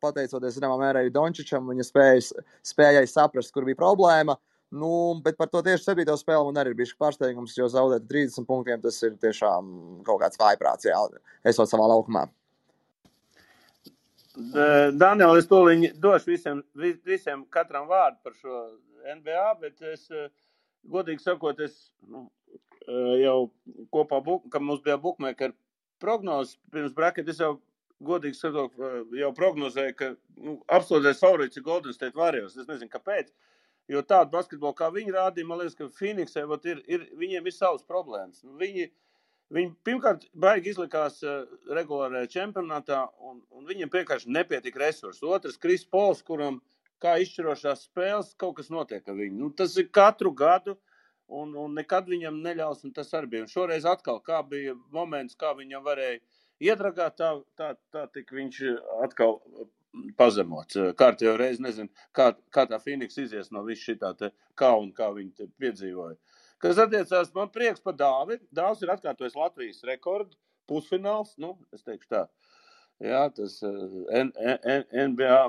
pateicoties 0.04 0.60
zināmā 0.60 0.78
mērā 0.84 1.02
arī 1.02 1.14
Dončičam, 1.14 1.66
viņa 1.72 1.88
spējas, 1.88 2.32
spējai 2.74 3.08
saprast, 3.10 3.54
kur 3.56 3.66
bija 3.66 3.80
problēma. 3.80 4.38
Nu, 4.72 4.92
bet 5.24 5.36
par 5.40 5.50
to 5.52 5.60
tieši 5.66 5.90
7. 5.90 6.14
spēli 6.22 6.48
man 6.48 6.62
arī 6.62 6.76
bija 6.78 6.94
pārsteigums, 7.02 7.58
jo 7.58 7.68
zaudēt 7.72 8.06
30 8.08 8.48
punktiem 8.48 8.84
tas 8.84 9.02
ir 9.04 9.18
tiešām 9.20 9.74
kaut 10.08 10.22
kāds 10.22 10.40
vājprāts, 10.40 10.88
jā, 10.88 11.02
esot 11.52 11.72
savā 11.72 11.90
laukumā. 11.92 12.30
Daniel, 14.36 15.36
es 15.40 15.48
tūlīt 15.50 15.98
došu 16.00 16.32
visiem, 16.32 16.62
visiem 17.08 17.44
katram 17.52 17.90
vārdu 17.90 18.22
par 18.24 18.36
šo 18.38 18.62
NBA, 19.18 19.48
bet 19.60 19.82
es, 19.92 20.06
godīgi 20.88 21.24
sakot, 21.24 21.60
es 21.60 21.92
nu, 22.08 22.30
jau 23.20 23.52
kopā, 23.92 24.22
kad 24.54 24.64
mums 24.64 24.84
bija 24.86 24.98
bookmaker 25.02 25.54
prognozes 26.02 26.58
pirms 26.72 26.96
bracket, 26.96 27.28
es 27.30 27.42
jau 27.44 27.58
godīgi 28.02 28.40
sakot, 28.40 28.80
jau 29.20 29.32
prognozēju, 29.38 29.98
ka 30.00 30.14
nu, 30.40 30.58
absolūtais 30.72 31.22
favorīts 31.22 31.60
ir 31.60 31.68
Golden 31.68 31.94
State 31.94 32.18
Warriors. 32.18 32.56
Es 32.58 32.70
nezinu, 32.70 32.90
kāpēc. 32.94 33.34
Jo 33.92 34.02
tādu 34.08 34.32
basketbolu, 34.32 34.78
kā 34.78 34.88
viņi 34.94 35.12
rādīja, 35.12 35.48
man 35.50 35.60
liekas, 35.60 35.76
ka 35.76 35.90
Phoenixai 35.98 36.46
ir, 36.72 36.84
ir, 36.88 37.08
viņiem 37.20 37.50
ir 37.50 37.56
savas 37.56 37.84
problēmas. 37.84 38.40
Nu, 38.46 38.56
viņi, 38.62 38.88
uh, 38.88 39.11
Viņi 39.52 39.74
pirmkārt 39.84 40.28
baigi 40.44 40.72
izlikās 40.72 41.18
uh, 41.28 41.42
regulārajā 41.76 42.30
čempionātā, 42.38 43.02
un, 43.28 43.42
un 43.52 43.66
viņiem 43.68 43.92
vienkārši 43.92 44.32
nepietika 44.32 44.80
resursi. 44.86 45.26
Otrs, 45.28 45.60
Kris 45.60 45.84
Pols, 45.84 46.22
kuram 46.24 46.62
kā 47.04 47.18
izšķirošās 47.24 47.88
spēles 47.90 48.32
kaut 48.40 48.60
kas 48.60 48.72
notiek 48.72 49.08
ar 49.10 49.18
viņu. 49.18 49.38
Nu, 49.42 49.50
tas 49.58 49.76
ir 49.82 49.90
katru 49.92 50.32
gadu, 50.38 50.78
un, 51.28 51.56
un 51.58 51.76
nekad 51.76 52.10
viņam 52.12 52.40
neļaus, 52.46 52.86
un 52.88 52.96
tas 52.96 53.12
arī 53.18 53.34
bija. 53.34 53.48
Un 53.48 53.52
šoreiz 53.52 53.88
atkal, 53.90 54.22
kā 54.24 54.42
bija 54.48 54.76
moments, 54.94 55.38
kā 55.40 55.54
viņam 55.58 55.84
varēja 55.86 56.20
iedragāt, 56.62 57.18
tā, 57.20 57.34
tā, 57.58 57.74
tā 57.94 58.06
tik 58.16 58.32
viņš 58.36 58.62
atkal 59.08 59.40
pazemots. 60.20 60.78
Kārtējo 61.00 61.36
reizi 61.40 61.64
nezinu, 61.66 61.92
kā, 62.16 62.32
kā 62.54 62.68
tā 62.70 62.80
Phoenix 62.84 63.18
izies 63.20 63.52
no 63.52 63.64
visu 63.68 63.90
šī 63.90 63.98
tā 64.02 64.14
kauna, 64.60 64.94
kā 64.96 65.10
viņi 65.16 65.50
piedzīvoja. 65.62 66.16
Kas 66.62 66.78
attiecās, 66.82 67.32
man 67.34 67.50
prieks 67.50 67.82
par 67.82 67.96
Dāvi. 67.98 68.38
Dāvs 68.54 68.84
ir 68.84 68.94
atkārtojis 68.94 69.38
Latvijas 69.38 69.82
rekordu 69.88 70.38
pusfināls. 70.70 71.34
Nu, 71.42 71.56
es 71.74 71.82
teikšu 71.86 72.12
tā. 72.12 72.26
Jā, 73.02 73.24
tas 73.34 73.58
N, 73.66 74.30
N, 74.38 74.84
NBA, 75.10 75.40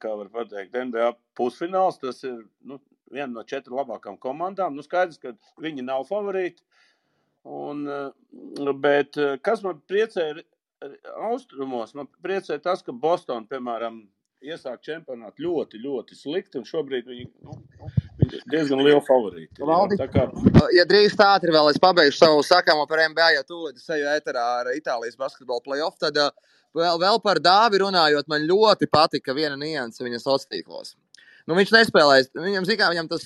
kā 0.00 0.14
var 0.16 0.30
pateikt, 0.32 0.76
NBA 0.88 1.10
pusfināls. 1.36 2.00
Tas 2.00 2.22
ir 2.24 2.40
nu, 2.64 2.80
viena 3.12 3.28
no 3.34 3.44
četrām 3.44 3.82
labākām 3.82 4.16
komandām. 4.22 4.76
Nu, 4.76 4.84
skaidrs, 4.86 5.20
ka 5.20 5.34
viņi 5.62 5.84
nav 5.84 6.08
favorīti. 6.08 6.64
Un, 7.46 7.84
bet 8.82 9.20
kas 9.46 9.60
man 9.62 9.84
priecē 9.86 10.30
austrumos, 11.28 11.92
man 11.94 12.08
priecē 12.24 12.56
tas, 12.62 12.82
ka 12.82 12.92
Bostonā, 12.92 13.46
piemēram, 13.52 14.00
iesāk 14.52 14.82
čempionātu 14.86 15.44
ļoti, 15.44 15.80
ļoti 15.82 16.18
slikti. 16.18 16.62
Šobrīd 16.66 17.08
viņi, 17.10 17.26
nu, 17.46 17.56
viņi 18.20 18.38
ir 18.38 18.44
diezgan 18.52 18.82
liela 18.86 19.02
favorīti. 19.06 19.62
Jā, 19.62 20.08
kā... 20.12 20.26
Ja 20.76 20.86
drīkst 20.88 21.22
ātri 21.26 21.54
vēl 21.54 21.70
es 21.72 21.80
pabeigšu 21.82 22.20
savu 22.20 22.44
sakāmo 22.46 22.86
par 22.90 23.04
NBA, 23.10 23.32
ja 23.36 23.46
tūlīt 23.46 23.80
es 23.80 23.88
eju 23.96 24.10
ēterā 24.16 24.44
ar 24.60 24.72
Itālijas 24.74 25.18
basketbola 25.20 25.64
playoff, 25.64 25.98
tad 26.02 26.18
vēl, 26.18 27.00
vēl 27.02 27.20
par 27.24 27.42
dāvi 27.42 27.82
runājot, 27.84 28.30
man 28.32 28.46
ļoti 28.48 28.90
patika 28.92 29.36
viena 29.36 29.58
nianse 29.60 30.04
viņa 30.04 30.22
sociālos 30.22 30.48
tīklos. 30.50 30.94
Nu, 31.46 31.54
viņš 31.54 31.70
nespēlēja. 31.70 32.26
Viņam, 32.34 32.64
zikā, 32.66 32.88
viņam 32.90 33.08
tas, 33.10 33.24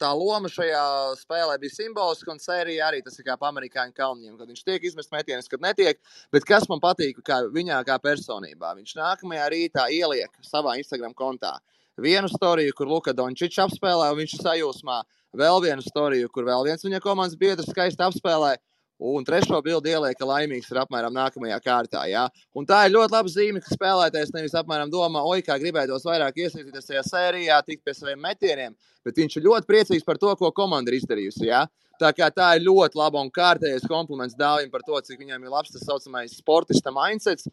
tā 0.00 0.10
loma 0.12 0.50
šajā 0.52 0.84
spēlē 1.22 1.56
bija 1.62 1.72
simboliska, 1.78 2.28
un 2.34 2.42
sērija 2.42 2.90
arī 2.90 3.00
tas 3.04 3.16
ir 3.16 3.24
kā 3.24 3.38
amerikāņu 3.48 3.96
kalniem, 3.96 4.34
kad 4.36 4.50
viņš 4.52 4.64
tiek 4.66 4.84
izmests 4.84 5.14
metienis, 5.14 5.48
kad 5.48 5.64
netiek. 5.64 6.00
Bet 6.34 6.44
kas 6.48 6.68
man 6.68 6.82
patīk 6.84 7.22
kā 7.24 7.40
viņā 7.54 7.80
kā 7.88 7.96
personībā? 8.04 8.74
Viņš 8.76 8.98
nākamajā 9.00 9.48
rītā 9.54 9.88
ieliek 9.96 10.28
savā 10.44 10.76
Instagram 10.82 11.16
kontā 11.16 11.56
vienu 11.96 12.28
storiju, 12.28 12.72
kur 12.76 12.88
Luka 12.88 13.12
Dončičs 13.16 13.60
apspēlē, 13.66 14.10
un 14.12 14.20
viņš 14.22 14.36
sajūsmā. 14.40 15.00
Vēl 15.36 15.62
vienu 15.64 15.84
storiju, 15.84 16.28
kur 16.32 16.44
vēl 16.44 16.66
viens 16.68 16.84
viņa 16.84 17.00
komandas 17.00 17.38
biedrs 17.40 17.70
skaisti 17.72 18.04
apspēlē. 18.04 18.56
Un 19.02 19.24
trešo 19.26 19.58
bildi 19.66 19.90
ieliek, 19.90 20.14
ka 20.14 20.26
laimīgs 20.28 20.68
ir 20.70 20.78
apmēram 20.84 21.14
nākamajā 21.16 21.56
kārtā. 21.64 22.04
Ja? 22.06 22.28
Un 22.54 22.68
tā 22.68 22.84
ir 22.86 22.92
ļoti 22.94 23.16
laba 23.16 23.32
zīme, 23.32 23.62
ka 23.62 23.74
spēlētājs 23.74 24.30
nevis 24.36 24.54
apmēram 24.58 24.92
domā, 24.92 25.24
oi, 25.26 25.40
kā 25.42 25.56
gribētos 25.58 26.06
vairāk 26.06 26.38
iesaistīties 26.44 26.86
tajā 26.86 27.02
sērijā, 27.08 27.56
tikt 27.66 27.82
pie 27.82 27.96
saviem 27.98 28.22
metieniem, 28.22 28.76
bet 29.02 29.18
viņš 29.18 29.40
ir 29.40 29.48
ļoti 29.48 29.70
priecīgs 29.70 30.06
par 30.06 30.22
to, 30.22 30.30
ko 30.38 30.52
komanda 30.54 30.92
ir 30.92 31.00
izdarījusi. 31.00 31.48
Ja? 31.48 31.64
Tā, 31.98 32.12
tā 32.14 32.52
ir 32.56 32.64
ļoti 32.68 32.98
laba 32.98 33.18
un 33.22 33.32
kārtējais 33.34 33.88
kompliments 33.90 34.38
Dāvim 34.38 34.70
par 34.70 34.86
to, 34.86 35.02
cik 35.02 35.18
viņam 35.18 35.42
ir 35.42 35.50
labs 35.50 35.74
tas 35.74 35.82
saucamais 35.88 36.38
sportista 36.38 36.94
mindsets. 36.94 37.50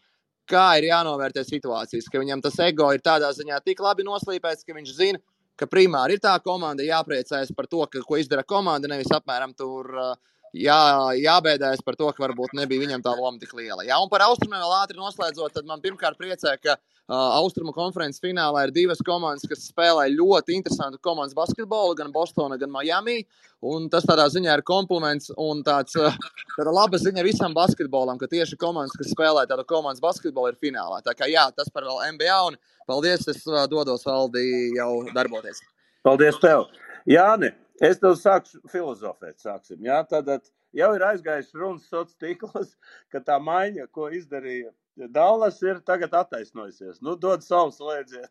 Kā 0.49 0.79
ir 0.79 0.87
jānovērtē 0.89 1.43
situācijas, 1.45 2.07
ka 2.09 2.21
viņam 2.21 2.41
tas 2.41 2.55
ego 2.65 2.87
ir 2.93 3.03
tādā 3.05 3.29
ziņā 3.37 3.59
tik 3.65 3.81
labi 3.85 4.05
noslīpēts, 4.05 4.65
ka 4.65 4.73
viņš 4.73 4.95
zina, 4.97 5.21
ka 5.59 5.67
primāri 5.69 6.15
ir 6.17 6.23
tā 6.23 6.33
komanda 6.41 6.85
jāpriecājas 6.85 7.51
par 7.53 7.67
to, 7.69 7.83
ka, 7.91 8.01
ko 8.05 8.17
izdara 8.17 8.45
komanda, 8.47 8.89
nevis 8.89 9.11
apmēram 9.13 9.53
tur 9.57 9.91
uh, 9.93 10.15
jā, 10.53 10.79
jābēdājas 11.19 11.83
par 11.85 11.97
to, 11.99 12.09
ka 12.13 12.23
varbūt 12.23 12.55
nebija 12.57 12.83
viņam 12.85 13.03
tā 13.05 13.13
loma 13.17 13.39
tik 13.41 13.53
liela. 13.57 13.83
Jā, 13.87 13.99
un 14.01 14.09
par 14.11 14.25
austrumiem 14.27 14.61
vēl 14.61 14.75
ātri 14.79 14.99
noslēdzot, 14.99 15.53
tad 15.55 15.67
man 15.69 15.83
pirmkārt 15.83 16.17
priecē, 16.19 16.55
ka 16.61 16.75
uh, 16.75 17.37
austrumu 17.39 17.73
konferences 17.75 18.21
finālā 18.23 18.65
ir 18.67 18.73
divas 18.75 19.03
komandas, 19.05 19.47
kas 19.49 19.67
spēlē 19.69 20.07
ļoti 20.15 20.57
interesantu 20.57 21.01
komandas 21.05 21.37
basketbolu, 21.37 21.97
gan 21.99 22.11
Bostona, 22.15 22.57
gan 22.61 22.73
Miami. 22.73 23.21
Un 23.69 23.89
tas 23.91 24.05
tādā 24.07 24.23
ziņā 24.31 24.53
ir 24.55 24.63
kompliments 24.63 25.33
un 25.35 25.63
tāds, 25.67 25.97
uh, 25.99 26.15
tāda 26.55 26.73
laba 26.73 26.99
ziņa 27.01 27.25
visam 27.27 27.55
basketbolam, 27.55 28.19
ka 28.21 28.29
tieši 28.31 28.59
komandas, 28.59 28.95
kas 28.95 29.11
spēlē 29.11 29.43
tādu 29.49 29.67
komandas 29.67 30.03
basketbolu, 30.03 30.53
ir 30.53 30.61
finālā. 30.61 31.01
Tā 31.03 31.15
kā 31.17 31.27
jā, 31.27 31.49
tas 31.55 31.67
par 31.73 31.87
NBA 31.87 32.37
un 32.47 32.55
paldies, 32.87 33.27
es 33.27 33.43
uh, 33.49 33.65
dodos 33.67 34.07
valdi 34.07 34.71
jau 34.77 34.93
darboties. 35.15 35.59
Paldies 36.07 36.39
tev! 36.39 36.69
Jāni, 37.09 37.49
Es 37.85 38.01
tev 38.01 38.17
sāku 38.19 38.59
filozofēt, 38.71 39.37
sāksim. 39.39 39.79
Jā, 39.85 40.01
tad 40.09 40.27
jau 40.75 40.89
ir 40.95 41.05
aizgājis 41.07 41.53
runas 41.55 41.87
sociālos 41.87 42.17
tīklos, 42.19 42.73
ka 43.11 43.23
tā 43.23 43.39
maiņa, 43.43 43.87
ko 43.95 44.09
izdarīja 44.11 44.73
Dallas, 45.07 45.61
ir 45.63 45.79
tagad 45.87 46.13
attaisnojusies. 46.13 46.99
Nu, 47.05 47.15
dod 47.15 47.45
savu 47.45 47.71
slēdzienu. 47.71 48.27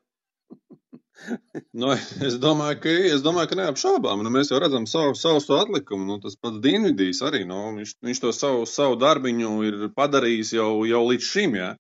nu, 1.80 1.92
es 2.28 2.36
domāju, 2.42 2.80
ka, 2.82 2.92
es 3.14 3.24
domāju, 3.24 3.51
ka 3.51 3.59
neapšaubām. 3.62 4.22
Nu, 4.24 4.32
mēs 4.34 4.53
jau 4.53 4.61
redzam 4.62 4.86
savu, 4.90 5.16
savu 5.18 5.40
atlikumu. 5.59 6.05
Nu, 6.11 6.18
tas 6.22 6.36
pats 6.36 6.61
Dienvidīs 6.64 7.22
arī. 7.24 7.44
Nu, 7.49 7.62
viņš, 7.78 7.96
viņš 8.05 8.22
to 8.24 8.34
savu, 8.36 8.66
savu 8.68 8.99
darbiņu 9.01 9.55
ir 9.68 9.86
padarījis 9.96 10.55
jau, 10.59 10.70
jau 10.88 11.03
līdz 11.09 11.30
šim. 11.32 11.57
Jā. 11.59 11.72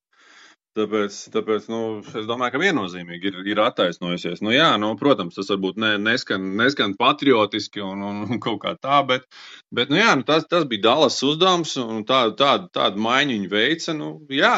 Tāpēc, 0.78 1.16
tāpēc 1.34 1.66
nu, 1.72 1.78
es 2.06 2.26
domāju, 2.28 2.54
ka 2.54 2.60
viennozīmīgi 2.62 3.30
ir, 3.30 3.38
ir 3.50 3.60
attaisnojusies. 3.64 4.42
Nu, 4.44 4.52
jā, 4.54 4.68
nu, 4.80 4.92
protams, 5.00 5.34
tas 5.38 5.50
varbūt 5.50 5.80
ne, 5.82 5.94
neskan, 6.02 6.44
neskan 6.60 6.94
patriotiski 6.98 7.82
un, 7.82 8.04
un, 8.06 8.20
un 8.28 8.42
kaut 8.42 8.60
kā 8.62 8.74
tā, 8.78 9.00
bet, 9.08 9.26
bet 9.74 9.90
nu, 9.92 9.98
jā, 9.98 10.12
nu, 10.18 10.26
tas, 10.28 10.46
tas 10.50 10.68
bija 10.70 10.86
Dallas 10.90 11.18
uzdevums 11.26 11.74
un 11.82 12.04
tādu, 12.08 12.36
tādu, 12.38 12.70
tādu 12.78 13.02
maiņu 13.02 13.34
viņi 13.34 13.50
veica. 13.52 13.96
Nu, 13.98 14.12
jā, 14.32 14.54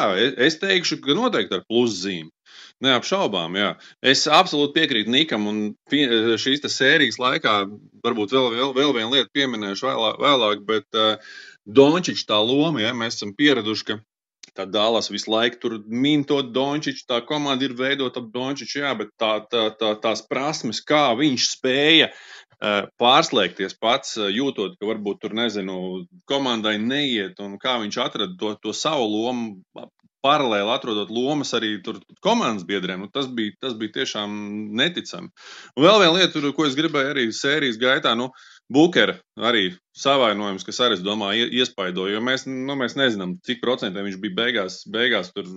es 0.49 0.59
teikšu, 0.61 1.01
ka 1.05 1.17
noteikti 1.17 1.57
ar 1.57 1.65
pluszīmi. 1.69 2.29
Neapšaubām, 2.81 3.55
jā. 3.59 3.71
Es 4.01 4.25
absolūti 4.25 4.79
piekrītu 4.79 5.13
Nikam, 5.13 5.45
un 5.47 5.59
šīs 5.91 6.65
sērijas 6.65 7.19
laikā 7.21 7.53
varbūt 8.01 8.33
vēl, 8.33 8.47
vēl, 8.55 8.71
vēl 8.77 8.93
vienu 8.97 9.13
lietu 9.13 9.29
pieminēšu 9.37 9.85
vēlāk, 9.85 10.17
vēlāk 10.23 10.63
bet 10.65 10.97
uh, 10.97 11.35
Dončiča 11.69 12.25
tā 12.31 12.39
loma, 12.41 12.81
ja 12.81 12.95
mēs 12.97 13.19
esam 13.19 13.35
pieraduši, 13.37 13.85
ka 13.85 13.99
Tā 14.57 14.65
Dālas 14.67 15.07
visu 15.11 15.31
laiku 15.31 15.59
tur 15.61 15.77
min 15.87 16.25
to 16.27 16.41
Dončiču, 16.43 17.05
tā 17.07 17.21
komanda 17.27 17.67
ir 17.67 17.75
veidota 17.77 18.19
ap 18.19 18.27
Dončiču, 18.33 18.81
jā, 18.83 18.91
bet 18.99 19.13
tā, 19.21 19.33
tā, 19.51 19.69
tā, 19.79 19.93
tās 20.03 20.23
prasmes, 20.27 20.81
kā 20.83 21.05
viņš 21.15 21.47
spēja 21.53 22.09
uh, 22.11 22.89
pārslēgties 22.99 23.77
pats, 23.79 24.17
uh, 24.19 24.27
jūtot, 24.27 24.75
ka 24.75 24.89
varbūt 24.89 25.23
tur, 25.23 25.37
nezinu, 25.39 26.03
komandai 26.27 26.75
neiet, 26.83 27.39
un 27.39 27.55
kā 27.61 27.77
viņš 27.83 28.01
atrada 28.03 28.35
to, 28.41 28.53
to 28.59 28.75
savu 28.75 29.07
lomu, 29.07 29.87
paralēli 30.21 30.69
atrodot 30.69 31.09
lomas 31.13 31.53
arī 31.57 31.75
komandas 32.21 32.65
biedriem. 32.67 33.05
Nu, 33.05 33.09
tas, 33.13 33.27
bija, 33.31 33.55
tas 33.63 33.73
bija 33.77 34.01
tiešām 34.01 34.33
neticami. 34.77 35.31
Un 35.75 35.85
vēl 35.85 36.03
viena 36.03 36.13
lieta, 36.19 36.51
ko 36.55 36.67
es 36.67 36.77
gribēju 36.77 37.13
arī 37.15 37.27
sērijas 37.33 37.79
gaitā. 37.81 38.13
Nu, 38.19 38.29
Bukera 38.71 39.17
arī 39.35 39.71
savainojums, 39.97 40.65
kas 40.67 40.79
arī, 40.85 40.97
es 40.99 41.05
domāju, 41.05 41.49
iespaidoja, 41.59 42.15
jo 42.15 42.21
mēs, 42.23 42.45
nu, 42.47 42.75
mēs 42.79 42.95
nezinām, 42.99 43.37
cik 43.45 43.63
procentiem 43.63 44.07
viņš 44.07 44.19
bija 44.23 44.37
beigās, 44.37 44.81
beigās 44.91 45.33
tur, 45.35 45.49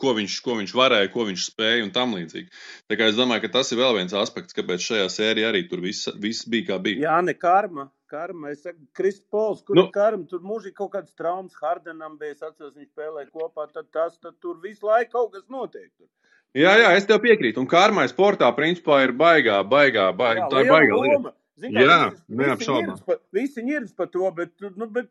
ko 0.00 0.14
viņš, 0.16 0.38
ko 0.44 0.56
viņš 0.60 0.72
varēja, 0.76 1.10
ko 1.12 1.26
viņš 1.28 1.48
spēja 1.50 1.84
un 1.84 1.92
tam 1.94 2.14
līdzīgi. 2.16 2.48
Tā 2.90 2.98
kā 2.98 3.10
es 3.10 3.18
domāju, 3.18 3.44
ka 3.44 3.52
tas 3.58 3.72
ir 3.72 3.80
vēl 3.82 3.98
viens 3.98 4.16
aspekts, 4.16 4.56
kāpēc 4.56 4.86
šajā 4.86 5.10
sērijā 5.12 5.52
arī 5.52 5.64
tur 5.70 5.84
viss, 5.84 6.08
viss 6.20 6.48
bija 6.50 6.72
kā 6.72 6.80
bija. 6.86 7.04
Jā, 7.08 7.20
ne 7.26 7.36
karma. 7.36 7.90
Karma, 8.14 8.52
es 8.54 8.60
saku, 8.62 8.78
Kristopols, 8.94 9.64
kur 9.66 9.74
nu, 9.74 9.86
ir 9.88 9.94
karma, 9.94 10.26
tur 10.30 10.42
mūžīgi 10.46 10.76
kaut 10.78 10.92
kāds 10.92 11.16
traumas 11.18 11.56
Hardenam 11.58 12.18
bija, 12.20 12.36
es 12.36 12.44
atceros, 12.44 12.76
viņš 12.76 12.92
spēlēja 12.92 13.30
kopā, 13.32 13.64
tad 13.72 13.88
tas, 13.90 14.14
tad 14.22 14.36
tur 14.44 14.60
visu 14.62 14.86
laiku 14.86 15.16
kaut 15.16 15.32
kas 15.34 15.48
notiek. 15.50 15.88
Tur. 15.96 16.06
Jā, 16.54 16.76
jā, 16.78 16.92
es 16.94 17.08
tev 17.08 17.18
piekrītu, 17.24 17.58
un 17.58 17.66
karmai 17.66 18.04
sportā 18.12 18.52
principā 18.54 19.00
ir 19.02 19.16
baigā, 19.18 19.56
baigā, 19.66 20.12
baigā, 20.14 20.44
jā, 20.44 20.50
tā 20.52 20.62
ir 20.62 20.70
baigā 20.70 21.00
lieta. 21.00 21.34
Zin, 21.60 21.76
Jā, 21.78 22.10
neapšaubām. 22.26 22.98
Visi 23.34 23.62
ņirds 23.62 23.94
par 23.94 24.08
to, 24.10 24.26
bet, 24.34 24.50
nu, 24.74 24.88
bet, 24.90 25.06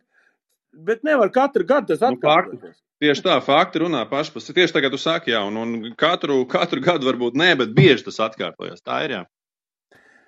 bet 0.76 1.06
nevar 1.08 1.32
katru 1.32 1.64
gadu 1.68 1.94
tas 1.94 2.04
atkārtoties. 2.04 2.76
Nu, 2.76 2.80
Tieši 3.04 3.24
tā, 3.26 3.38
fakti 3.44 3.82
runā 3.84 4.04
paši 4.08 4.32
par 4.32 4.44
sevi. 4.44 4.62
Tieši 4.62 4.76
tagad 4.78 4.94
jūs 4.96 5.04
sakat, 5.04 5.32
jā, 5.34 5.42
un, 5.44 5.58
un 5.60 5.96
katru, 6.00 6.44
katru 6.48 6.84
gadu 6.84 7.10
varbūt 7.10 7.36
nē, 7.40 7.50
bet 7.60 7.74
bieži 7.76 8.06
tas 8.06 8.22
atkārtojas. 8.30 8.84
Tā 8.84 9.02
ir. 9.08 9.16
Jā. 9.18 9.24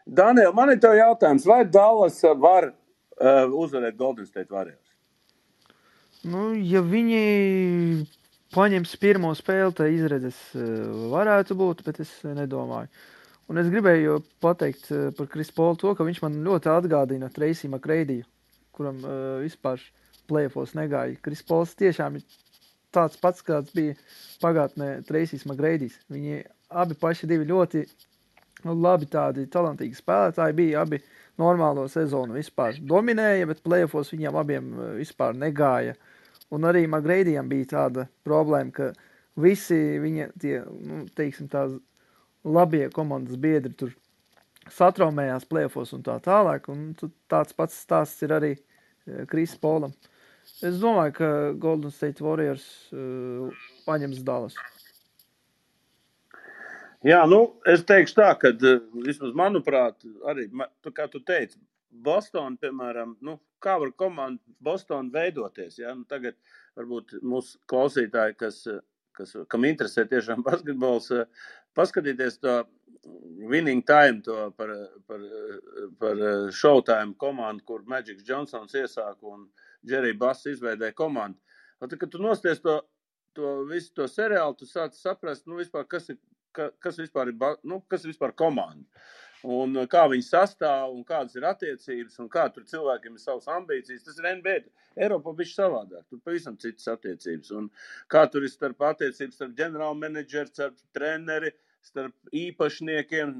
Daniel, 0.05 0.51
man 0.55 0.73
ir 0.73 0.81
tev 0.83 0.97
jautājums, 0.97 1.47
vai 1.47 1.61
Dallas 1.71 2.19
var 2.41 2.69
uh, 2.71 3.45
uzvarēt 3.47 3.95
Golden 3.99 4.27
State 4.27 4.51
Warriors? 4.51 4.91
Nu, 6.25 6.49
ja 6.57 6.81
viņi 6.83 8.05
paņems 8.55 8.95
pirmo 9.01 9.31
spēli, 9.37 9.75
tad 9.77 9.95
izredzes 9.95 10.37
uh, 10.57 11.09
varētu 11.13 11.57
būt, 11.59 11.85
bet 11.87 12.03
es 12.03 12.11
nedomāju. 12.27 12.91
Un 13.51 13.61
es 13.61 13.67
gribēju 13.69 14.21
pateikt 14.41 14.87
uh, 14.89 15.11
par 15.17 15.29
Krispolu 15.29 15.77
to, 15.77 15.91
ka 15.97 16.05
viņš 16.07 16.23
man 16.23 16.39
ļoti 16.47 16.71
atgādina 16.71 17.29
Tracy 17.33 17.69
McRaidiju, 17.69 18.25
kuram 18.73 19.03
uh, 19.05 19.19
vispār 19.43 19.83
plēfos 20.29 20.73
negāja. 20.77 21.19
Krispols 21.21 21.75
tiešām 21.77 22.17
ir 22.17 22.25
tāds 22.95 23.19
pats, 23.21 23.43
kāds 23.45 23.73
bija 23.75 23.93
pagātnē 24.41 24.89
Tracy's 25.05 25.45
McRaidijs. 25.45 25.99
Viņi 26.09 26.41
abi 26.81 26.97
paši 26.97 27.29
divi 27.29 27.45
ļoti 27.51 27.83
nu, 28.65 28.73
labi 28.73 29.09
tādi 29.11 29.45
talantīgi 29.51 29.99
spēlētāji 29.99 30.57
bija, 30.57 30.81
abi 30.85 31.01
normālo 31.37 31.85
sezonu 31.91 32.37
vispār 32.39 32.79
dominēja, 32.81 33.49
bet 33.51 33.63
plēfos 33.65 34.13
viņiem 34.15 34.41
abiem 34.41 34.71
uh, 34.73 34.93
vispār 34.99 35.37
negāja. 35.37 35.95
Un 36.53 36.65
arī 36.65 36.85
McRaidijam 36.87 37.49
bija 37.49 37.71
tāda 37.73 38.09
problēma, 38.25 38.73
ka 38.73 38.91
visi 39.41 39.77
viņa 40.01 40.31
tie, 40.41 40.59
nu, 40.65 41.03
teiksim, 41.17 41.49
tās 41.51 41.73
labie 42.45 42.87
komandas 42.93 43.39
biedri 43.41 43.73
tur 43.73 43.93
satraumējās 44.71 45.45
plēfos 45.49 45.93
un 45.97 46.05
tā 46.05 46.17
tālāk. 46.23 46.69
Un 46.73 46.93
tāds 47.31 47.57
pats 47.57 47.77
stāsts 47.85 48.23
ir 48.25 48.33
arī 48.35 48.53
Krisa 49.29 49.57
Polam. 49.61 49.93
Es 50.61 50.77
domāju, 50.81 51.13
ka 51.17 51.29
Golden 51.59 51.91
State 51.91 52.21
Warriors 52.21 52.65
uh, 52.93 53.49
paņems 53.85 54.21
Dallas. 54.25 54.57
Jā, 57.05 57.19
nu, 57.29 57.39
es 57.69 57.83
teikšu 57.85 58.15
tā, 58.17 58.31
ka 58.41 58.49
vismaz 59.05 59.33
manuprāt, 59.37 60.05
arī, 60.25 60.47
kā 60.89 61.05
tu 61.11 61.21
teici, 61.21 61.59
Bostonā, 62.05 62.57
piemēram, 62.61 63.13
nu, 63.23 63.37
kā 63.61 63.75
var 63.81 63.91
komanda 63.97 64.41
Bostonā 64.63 65.13
veidoties. 65.13 65.77
Ja? 65.79 65.93
Nu, 65.95 66.05
tagad 66.09 66.37
varbūt 66.77 67.19
mūsu 67.21 67.59
klausītāji, 67.69 68.37
kas, 68.41 68.57
kas, 69.17 69.35
kam 69.51 69.67
interesē 69.67 70.05
tiešām 70.09 70.43
basketbols, 70.49 71.11
paskatīties 71.77 72.39
to 72.43 72.59
winning 73.51 73.83
time, 73.85 74.21
to 74.25 74.51
par, 74.57 74.71
par, 75.07 75.21
par 75.99 76.21
showtime 76.55 77.15
komandu, 77.21 77.65
kur 77.65 77.83
Magic 77.87 78.23
Johnsons 78.27 78.73
iesāka 78.73 79.29
un 79.29 79.47
Jerry 79.85 80.15
Bass 80.17 80.47
izveidēja 80.49 80.95
komandu. 80.97 81.39
Un 81.81 81.91
tad, 81.91 81.99
kad 82.01 82.11
tu 82.11 82.21
nosties 82.23 82.61
to, 82.63 82.79
to 83.37 83.57
visu 83.69 83.93
to 83.99 84.07
seriālu, 84.09 84.57
tu 84.57 84.67
sāc 84.69 84.95
saprast, 84.97 85.45
nu, 85.49 85.59
vispār, 85.59 85.85
kas 85.91 86.09
ir, 86.13 86.19
ka, 86.55 86.71
kas 86.81 86.97
vispār 87.01 87.33
ir, 87.33 87.37
nu, 87.67 87.81
kas 87.91 88.05
ir 88.05 88.13
vispār 88.13 88.33
komanda. 88.37 88.87
Un 89.45 89.77
kā 89.91 90.05
viņi 90.09 90.25
sastāv, 90.25 90.93
un 90.95 91.03
kādas 91.05 91.35
ir 91.37 91.45
attiecības, 91.45 92.17
un 92.23 92.29
kā 92.33 92.47
tur 92.53 92.65
cilvēkiem 92.69 93.17
ir 93.17 93.21
savas 93.21 93.49
ambīcijas. 93.51 94.05
Tas 94.07 94.17
ir 94.17 94.29
NBA. 94.39 94.55
Eiropā 95.05 95.35
bija 95.37 95.51
savādāk. 95.51 96.05
Tur 96.09 96.21
pavisam 96.25 96.57
citas 96.61 96.87
attiecības. 96.95 97.51
Un 97.59 97.69
kā 98.11 98.25
tur 98.31 98.47
ir 98.47 98.53
starp 98.53 98.81
attiecības 98.89 99.37
starp 99.37 99.53
ģenerālmenedžeru, 99.59 100.49
starp 100.49 100.81
treneri, 100.95 101.53
starp 101.85 102.33
īpašniekiem 102.33 103.35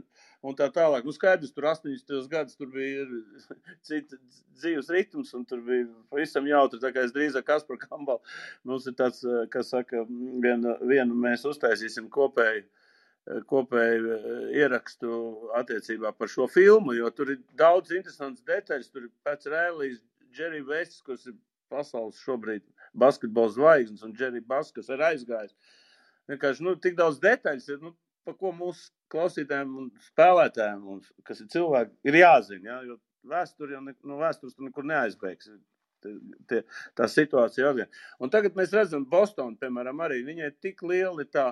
un 0.46 0.58
tā 0.60 0.68
tālāk. 0.74 1.08
Nu, 1.08 1.16
skaidrs, 1.16 1.54
tur 1.56 1.72
80. 1.72 2.14
gadus 2.30 2.60
tur 2.60 2.70
bija 2.74 3.08
cits 3.88 4.44
dzīves 4.60 4.92
ritms, 4.94 5.34
un 5.38 5.46
tur 5.50 5.64
bija 5.66 5.88
pavisam 6.14 6.46
jautri. 6.50 6.84
Tā 6.84 6.94
kā 6.94 7.08
es 7.08 7.16
drīzāk 7.16 7.48
Kasparu 7.50 7.82
Kambalu, 7.82 8.36
mums 8.68 8.86
ir 8.86 8.98
tāds, 9.00 9.24
eh, 9.26 9.46
kas 9.50 9.74
saka, 9.74 10.06
vienu, 10.06 10.78
vienu 10.86 11.18
mēs 11.26 11.48
uztaisīsim 11.50 12.12
kopēju 12.14 12.62
eh, 12.62 12.85
kopēju 13.50 14.12
eh, 14.16 14.38
ierakstu 14.62 15.12
attiecībā 15.58 16.14
par 16.18 16.30
šo 16.32 16.48
filmu, 16.52 16.94
jo 16.98 17.10
tur 17.16 17.34
ir 17.34 17.42
daudz 17.58 17.96
interesants 17.96 18.46
detaļas. 18.46 18.92
Tur 18.94 19.08
ir 19.08 19.14
pēc 19.26 19.48
Rēlīs, 19.52 20.02
Džerry 20.36 20.62
Vests, 20.68 21.02
kas 21.06 21.26
ir 21.30 21.38
pasaules 21.74 22.20
šobrīd 22.22 22.66
basketbola 22.96 23.54
zvaigznes, 23.56 24.04
un 24.06 24.14
Džerry 24.16 24.44
Bass, 24.46 24.74
kas 24.76 24.92
ir 24.94 25.02
aizgājis. 25.04 25.56
Vienkārši, 26.30 26.66
nu, 26.66 26.76
tik 26.82 26.98
daudz 27.00 27.18
detaļas 27.24 27.68
ir, 27.74 27.82
nu, 27.84 27.94
pa 28.26 28.34
ko 28.38 28.52
mūsu 28.56 28.90
klausītājiem 29.14 29.74
un 29.82 29.90
spēlētājiem, 30.08 30.86
un, 30.96 31.02
kas 31.28 31.42
ir 31.44 31.50
cilvēki, 31.54 31.94
ir 32.10 32.20
jāzina. 32.22 32.70
Ja? 32.70 32.78
Jo 32.90 33.00
vēsture 33.30 33.76
jau 33.76 33.82
ne, 33.86 33.94
no 34.06 34.20
vēstures 34.22 34.58
nekur 34.62 34.86
neaizbēgs. 34.90 35.52
Tie, 36.50 36.60
tā 36.94 37.08
situācija 37.10 37.72
ir. 37.74 37.88
Tagad 38.30 38.58
mēs 38.58 38.74
redzam, 38.76 39.08
Bostonā, 39.10 39.58
piemēram, 39.62 40.04
arī 40.06 40.20
viņai 40.28 40.52
tik 40.62 40.84
liela 40.86 41.26
tā, 41.26 41.48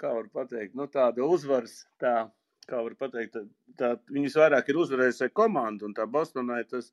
kā 0.00 0.14
var 0.14 0.30
pateikt, 0.34 0.74
nu, 0.78 0.88
tāda 0.90 1.26
uzvaras, 1.26 1.84
tā, 2.02 2.14
kā 2.68 2.80
var 2.82 2.96
pateikt, 3.00 3.36
tā, 3.36 3.44
tā, 3.80 3.90
viņas 4.12 4.38
vairāk 4.40 4.70
ir 4.70 4.80
uzvarējusi 4.84 5.30
komanda, 5.36 5.86
un 5.88 5.94
tā 5.96 6.06
Bostonai 6.10 6.62
tas 6.70 6.90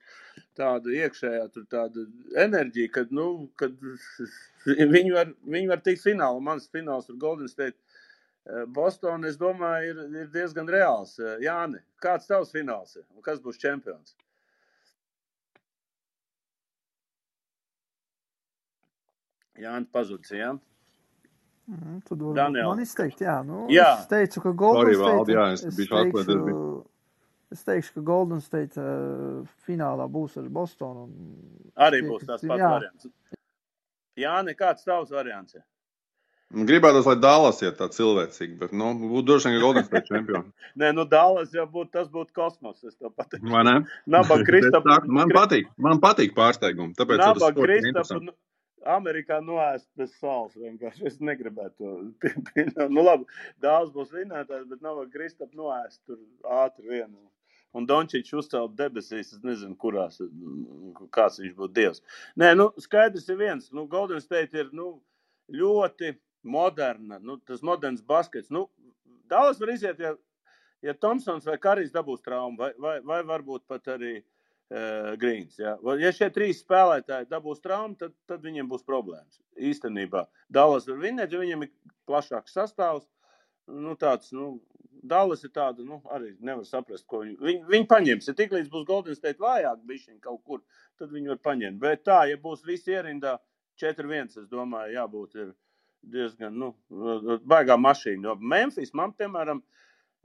tāda 0.57 0.93
iekšējā 0.97 1.47
tur 1.55 1.67
tāda 1.71 2.05
enerģija, 2.45 2.93
kad, 2.99 3.15
nu, 3.15 3.27
kad 3.59 3.75
viņi 4.95 5.15
var, 5.15 5.33
viņi 5.57 5.73
var 5.73 5.83
tikt 5.85 6.03
finālu, 6.05 6.43
mans 6.43 6.69
fināls 6.73 7.09
ar 7.09 7.19
Golden 7.21 7.51
State 7.51 7.79
Eh, 8.49 8.65
Bostonā, 8.75 9.29
es 9.29 9.37
domāju, 9.37 9.91
ir, 9.91 10.15
ir 10.23 10.29
diezgan 10.33 10.69
reāls. 10.75 11.13
Eh, 11.21 11.43
Jāni, 11.45 11.81
kāds 12.01 12.25
tavs 12.29 12.53
fināls 12.55 12.97
ir 12.97 13.05
kas 13.27 13.41
būs 13.43 13.61
čempions? 13.61 14.15
Jānis 19.61 19.91
pazudis, 19.93 20.33
jā? 20.33 20.55
Mm, 21.71 21.99
tad 22.03 22.23
man 22.57 22.81
izteikt, 22.83 23.21
jā. 23.23 23.37
Nu, 23.47 23.63
jā. 23.71 23.87
Es 24.01 24.09
teicu, 24.11 24.43
ka 24.43 24.51
Golden 24.51 24.89
Sorry, 24.89 24.97
State... 24.97 25.15
Valdi, 25.15 25.35
jā, 25.37 25.45
es, 25.55 25.61
es, 25.69 25.77
teikšu, 25.79 26.63
es 27.55 27.65
teikšu, 27.69 27.93
ka 27.95 28.03
Golden 28.09 28.41
State 28.43 28.81
uh, 28.81 29.37
finālā 29.67 30.07
būs 30.11 30.35
ar 30.41 30.49
Bostonu. 30.51 31.07
Arī 31.79 32.03
būs 32.09 32.27
tas 32.27 32.43
pats 32.43 32.59
jā. 32.59 32.73
variants. 32.75 33.11
Jāni, 34.19 34.57
kāds 34.59 34.83
tavs 34.83 35.15
variants 35.15 35.55
ir? 35.55 35.63
Gribētu, 36.51 36.99
lai 37.05 37.15
Dālas 37.23 37.61
ir 37.63 37.71
tāds 37.77 37.95
cilvēcīgs, 37.95 38.57
bet, 38.59 38.75
nu, 38.75 38.91
būtu 38.99 39.23
droši 39.29 39.53
vien 39.53 39.61
Golden 39.63 39.85
State 39.87 40.11
čempions. 40.11 40.49
Nē, 40.81 40.91
nu, 40.97 41.07
Dālas 41.07 41.55
jau 41.55 41.63
būtu, 41.71 41.93
tas 41.95 42.11
būtu 42.11 42.35
kosmos, 42.35 42.81
es 42.83 42.97
tev 42.97 43.13
pateiktu. 43.15 43.47
Vai 43.53 43.63
ne? 43.69 43.77
Naba 44.11 44.41
Kristapa. 44.49 44.99
man 45.07 45.31
patīk, 45.31 45.71
man 45.79 46.03
patīk 46.03 46.35
pārsteigumi, 46.35 46.97
tāpēc 46.99 47.23
Naba 47.23 47.53
Kristapa, 47.55 48.19
nu, 48.27 48.35
Amerikā 48.87 49.39
noēst 49.43 49.87
bez 49.97 50.13
sāls. 50.19 50.55
Vienkārši 50.57 51.07
es 51.09 51.19
negribētu 51.21 51.77
to 51.77 51.91
pieņemt. 52.51 52.79
Nu, 52.93 53.03
labi, 53.05 53.27
daudz 53.63 53.91
būs 53.95 54.13
vinētājs, 54.15 54.67
bet 54.69 54.81
nav 54.85 55.03
Kristap 55.13 55.53
noēst 55.57 56.01
tur 56.07 56.19
ātri 56.61 56.89
vienu. 56.89 57.19
Un 57.77 57.85
Dončits 57.87 58.33
uzcēla 58.35 58.67
debesīs, 58.75 59.29
es 59.31 59.43
nezinu, 59.47 59.77
kurās, 59.79 60.17
kāds 61.15 61.39
viņš 61.39 61.53
būtu 61.55 61.75
dievs. 61.77 62.01
Nē, 62.35 62.51
nu, 62.57 62.67
skaidrs 62.83 63.29
ir 63.31 63.39
viens. 63.39 63.69
Nu, 63.71 63.85
Golden 63.87 64.19
State 64.19 64.59
ir 64.59 64.73
nu, 64.75 64.97
ļoti 65.55 66.11
moderna, 66.43 67.19
nu, 67.23 67.37
tas 67.47 67.63
moderns 67.63 68.03
baskets. 68.03 68.51
Nu, 68.51 68.65
Dallas 69.31 69.61
var 69.61 69.71
iziet, 69.71 70.01
ja, 70.03 70.15
ja 70.83 70.95
Thompsons 70.97 71.47
vai 71.47 71.55
Karijs 71.63 71.93
dabūs 71.95 72.25
traumu, 72.25 72.59
vai, 72.59 72.73
vai, 72.75 72.97
vai 73.07 73.21
varbūt 73.29 73.63
pat 73.71 73.87
arī 73.95 74.17
uh, 74.71 74.71
uh, 74.71 75.13
Grīns. 75.19 75.59
Ja? 75.59 75.75
ja 75.99 76.11
šie 76.15 76.29
trīs 76.33 76.61
spēlētāji 76.63 77.29
dabūs 77.31 77.61
traumu, 77.63 77.97
tad, 77.99 78.13
tad 78.29 78.43
viņiem 78.45 78.69
būs 78.71 78.85
problēmas. 78.87 79.39
Īstenībā 79.59 80.25
Dallas 80.49 80.87
var 80.89 81.01
vinēt, 81.01 81.33
jo 81.33 81.41
viņiem 81.43 81.67
ir 81.67 81.71
plašāks 82.09 82.55
sastāvs. 82.55 83.07
Nu, 83.71 83.95
tāds, 83.99 84.31
nu, 84.35 84.55
Dallas 85.01 85.43
ir 85.45 85.51
tāda, 85.53 85.83
nu, 85.85 86.01
arī 86.13 86.33
nevar 86.43 86.65
saprast, 86.67 87.05
ko 87.09 87.23
viņi, 87.23 87.37
viņi, 87.41 87.63
viņi 87.71 87.89
paņems. 87.91 88.29
Ja 88.29 88.37
tiklīdz 88.37 88.71
būs 88.71 88.87
Golden 88.87 89.17
State 89.17 89.41
vājāk, 89.41 89.83
bišķiņ 89.87 90.19
kaut 90.23 90.41
kur, 90.47 90.63
tad 90.99 91.13
viņi 91.13 91.33
var 91.33 91.41
paņemt. 91.45 91.79
Bet 91.81 92.05
tā, 92.07 92.23
ja 92.29 92.39
būs 92.41 92.65
visi 92.67 92.95
ierindā 92.95 93.37
4-1, 93.81 94.33
es 94.43 94.49
domāju, 94.51 94.95
jābūt 94.97 95.37
ir 95.39 95.53
diezgan, 96.01 96.57
nu, 96.57 96.73
baigā 97.47 97.77
mašīna. 97.77 98.31
Jo 98.31 98.35
Memphis 98.41 98.93
man, 98.97 99.13
piemēram, 99.13 99.61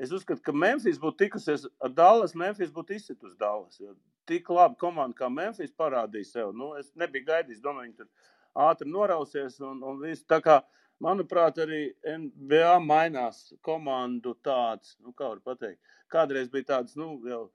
es 0.00 0.12
uzskatu, 0.16 0.42
ka 0.44 0.56
Memphis 0.56 1.00
būtu 1.00 1.24
tikusies 1.24 1.68
ar 1.84 1.92
Dallas, 1.92 2.34
Memphis 2.36 2.72
būtu 2.72 2.96
izsitus 2.96 3.36
Dallas. 3.38 3.76
Jo 3.80 3.94
tik 4.28 4.48
labi 4.52 4.78
komanda 4.80 5.16
kā 5.18 5.30
Memphis 5.32 5.74
parādīja 5.78 6.30
sev. 6.30 6.54
Nu, 6.56 6.72
es 6.80 6.92
nebiju 6.98 7.28
gaidījis, 7.30 7.62
domāju, 7.64 7.90
viņi 7.90 8.00
tur 8.00 8.32
ātri 8.68 8.88
norausies 8.90 9.60
un, 9.64 9.82
un 9.86 10.00
viss. 10.02 10.26
Tā 10.28 10.40
kā, 10.44 10.60
manuprāt, 11.04 11.60
arī 11.62 11.82
NBA 12.06 12.78
mainās 12.84 13.52
komandu 13.66 14.36
tāds, 14.46 14.96
nu, 15.04 15.12
kā 15.16 15.30
var 15.34 15.44
pateikt, 15.44 15.80
kādreiz 16.12 16.50
bija 16.52 16.72
tāds, 16.76 16.96
nu, 17.00 17.16
jau 17.28 17.46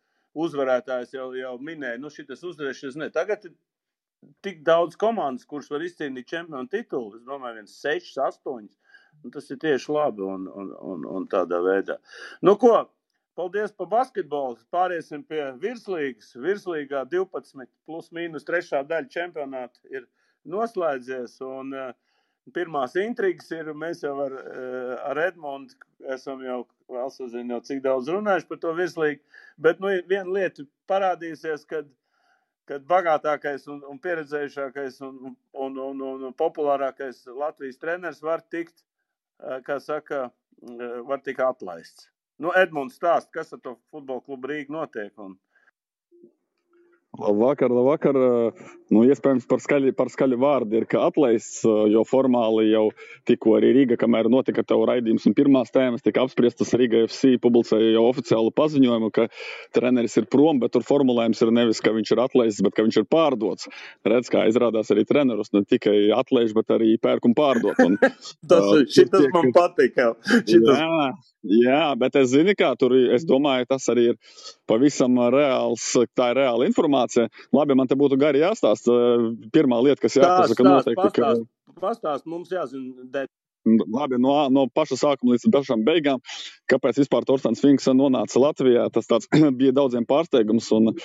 uzvarētājs 0.41 1.15
jau, 1.17 1.31
jau 1.35 1.57
minēja, 1.59 1.99
nu, 1.99 2.11
šis 2.11 2.95
ne. 2.99 3.09
Tagad 3.11 3.49
ir 3.49 3.55
tik 4.45 4.61
daudz 4.63 4.95
komandas, 4.99 5.47
kuras 5.49 5.69
var 5.71 5.83
izcīnīt 5.85 6.29
čempionu 6.29 6.69
titulu. 6.71 7.17
Es 7.17 7.25
domāju, 7.27 7.61
viens 7.61 7.77
sešas, 7.81 8.17
astoņas. 8.29 8.77
Nu, 9.21 9.31
tas 9.33 9.49
ir 9.51 9.59
tieši 9.61 9.91
labi 9.91 10.23
un, 10.25 10.47
un, 10.47 10.71
un, 10.93 11.05
un 11.17 11.27
tādā 11.31 11.59
veidā. 11.65 11.97
Nu, 12.45 12.55
ko? 12.61 12.77
Paldies 13.39 13.71
par 13.71 13.87
basketbolu. 13.87 14.59
Pāriesim 14.75 15.21
pie 15.23 15.43
virslīgas. 15.61 16.33
Virslīgā 16.35 17.05
12 17.11 17.69
plus 17.87 18.09
mīnus 18.11 18.47
trešā 18.47 18.81
daļa 18.87 19.07
čempionāta 19.13 19.79
ir 19.93 20.07
noslēdzies. 20.51 21.37
Un, 21.47 21.71
uh, 21.71 21.93
pirmās 22.55 22.97
intrigas 22.99 23.47
ir, 23.55 23.71
mēs 23.77 24.03
jau 24.03 24.17
ar, 24.25 24.35
uh, 24.41 24.91
ar 25.13 25.23
Edmundu 25.29 25.79
esam 26.11 26.43
jau, 26.43 26.59
vēl 26.91 27.15
sazinu, 27.15 27.55
jau 27.55 27.61
cik 27.69 27.81
daudz 27.87 28.11
runājuši 28.11 28.49
par 28.51 28.61
to 28.65 28.75
virslīgu. 28.75 29.23
Bet, 29.61 29.79
nu, 29.79 29.93
viena 30.11 30.27
lieta 30.27 30.67
parādīsies, 30.91 31.63
kad, 31.71 31.87
kad 32.67 32.83
bagātākais 32.91 33.69
un, 33.71 33.79
un 33.87 34.01
pieredzējušākais 34.03 34.99
un, 35.07 35.37
un, 35.55 35.83
un, 35.87 36.07
un, 36.11 36.29
populārākais 36.35 37.23
Latvijas 37.31 37.79
treneris 37.79 38.19
var 38.25 38.43
tikt, 38.51 38.83
uh, 38.83 39.61
kā 39.63 39.79
saka, 39.79 40.27
var 41.07 41.23
tikt 41.25 41.39
atlaists. 41.41 42.10
Nu, 42.41 42.49
Edmunds 42.57 42.97
stāst, 42.97 43.29
kas 43.35 43.53
ar 43.53 43.61
to 43.61 43.75
futbola 43.93 44.23
klubu 44.25 44.49
Rīgu 44.49 44.73
notiek. 44.73 45.13
Un... 45.21 45.35
Labvakar, 47.19 47.71
labvakar. 47.75 48.15
Nu, 48.91 49.01
iespējams, 49.07 49.45
par 49.47 49.61
skaļu, 49.63 49.91
par 49.95 50.09
skaļu 50.11 50.37
vārdu 50.39 50.77
ir 50.79 50.85
atlaists, 50.99 51.61
jo 51.63 52.01
formāli 52.07 52.69
jau 52.73 52.89
tikko 53.27 53.53
arī 53.55 53.69
Rīga, 53.75 53.95
kamēr 53.99 54.27
notika 54.31 54.63
tev 54.67 54.83
raidījums 54.87 55.27
un 55.29 55.35
pirmās 55.35 55.71
tēmas, 55.71 56.03
tika 56.03 56.25
apspriestas 56.25 56.73
Rīga 56.75 57.05
FC, 57.05 57.37
publicēja 57.43 57.93
jau 57.93 58.03
oficiālu 58.09 58.51
paziņojumu, 58.55 59.11
ka 59.15 59.29
treneris 59.75 60.17
ir 60.19 60.27
prom, 60.31 60.59
bet 60.59 60.75
tur 60.75 60.83
formulējums 60.87 61.43
ir 61.43 61.53
nevis, 61.55 61.79
ka 61.83 61.93
viņš 61.95 62.11
ir 62.11 62.23
atlaists, 62.25 62.63
bet 62.67 62.75
ka 62.75 62.87
viņš 62.87 62.99
ir 62.99 63.07
pārdots. 63.11 63.71
Redz, 64.07 64.31
kā 64.31 64.43
izrādās 64.51 64.91
arī 64.91 65.07
trenerus 65.07 65.51
ne 65.55 65.63
tikai 65.63 65.97
atlaiž, 66.15 66.51
bet 66.57 66.75
arī 66.75 66.97
pērk 66.99 67.27
un 67.31 67.35
pārdot. 67.37 67.79
Un, 67.87 67.95
tas 68.51 68.71
šitas 68.91 69.23
tiek... 69.23 69.31
man 69.35 69.55
patīk. 69.55 69.99
Šitas... 70.27 70.83
Jā, 70.83 71.07
jā, 71.63 71.83
bet 72.03 72.19
es 72.19 72.33
zinu, 72.35 72.55
kā 72.59 72.73
tur, 72.79 72.97
es 73.15 73.23
domāju, 73.27 73.71
tas 73.71 73.87
arī 73.93 74.11
ir 74.11 74.19
pavisam 74.67 75.15
reāls, 75.31 75.87
tā 76.15 76.33
ir 76.33 76.43
reāla 76.43 76.67
informācija. 76.67 77.00
Labi, 77.55 77.77
man 77.77 77.89
te 77.89 77.97
būtu 77.99 78.19
gari 78.21 78.43
jāstāsta. 78.43 78.95
Pirmā 79.53 79.81
lieta, 79.85 80.01
kas 80.03 80.17
jāpasaka, 80.19 80.65
noteikti, 80.67 81.03
pastāst, 81.03 81.45
ka... 81.45 81.79
Pastāst, 81.81 82.27
mums 82.29 82.51
jāzina. 82.53 83.27
Labi, 83.61 84.17
no, 84.17 84.33
no 84.49 84.63
paša 84.73 84.97
sākuma 84.97 85.35
līdz 85.35 85.51
pašām 85.53 85.83
beigām, 85.85 86.21
kāpēc 86.71 86.97
vispār 87.03 87.27
Torstens 87.29 87.61
Finks 87.61 87.85
nonāca 87.93 88.41
Latvijā, 88.41 88.87
tas 88.93 89.05
tāds, 89.09 89.29
bija 89.59 89.75
daudziem 89.77 90.07
pārsteigums. 90.09 90.71
Un, 90.73 90.95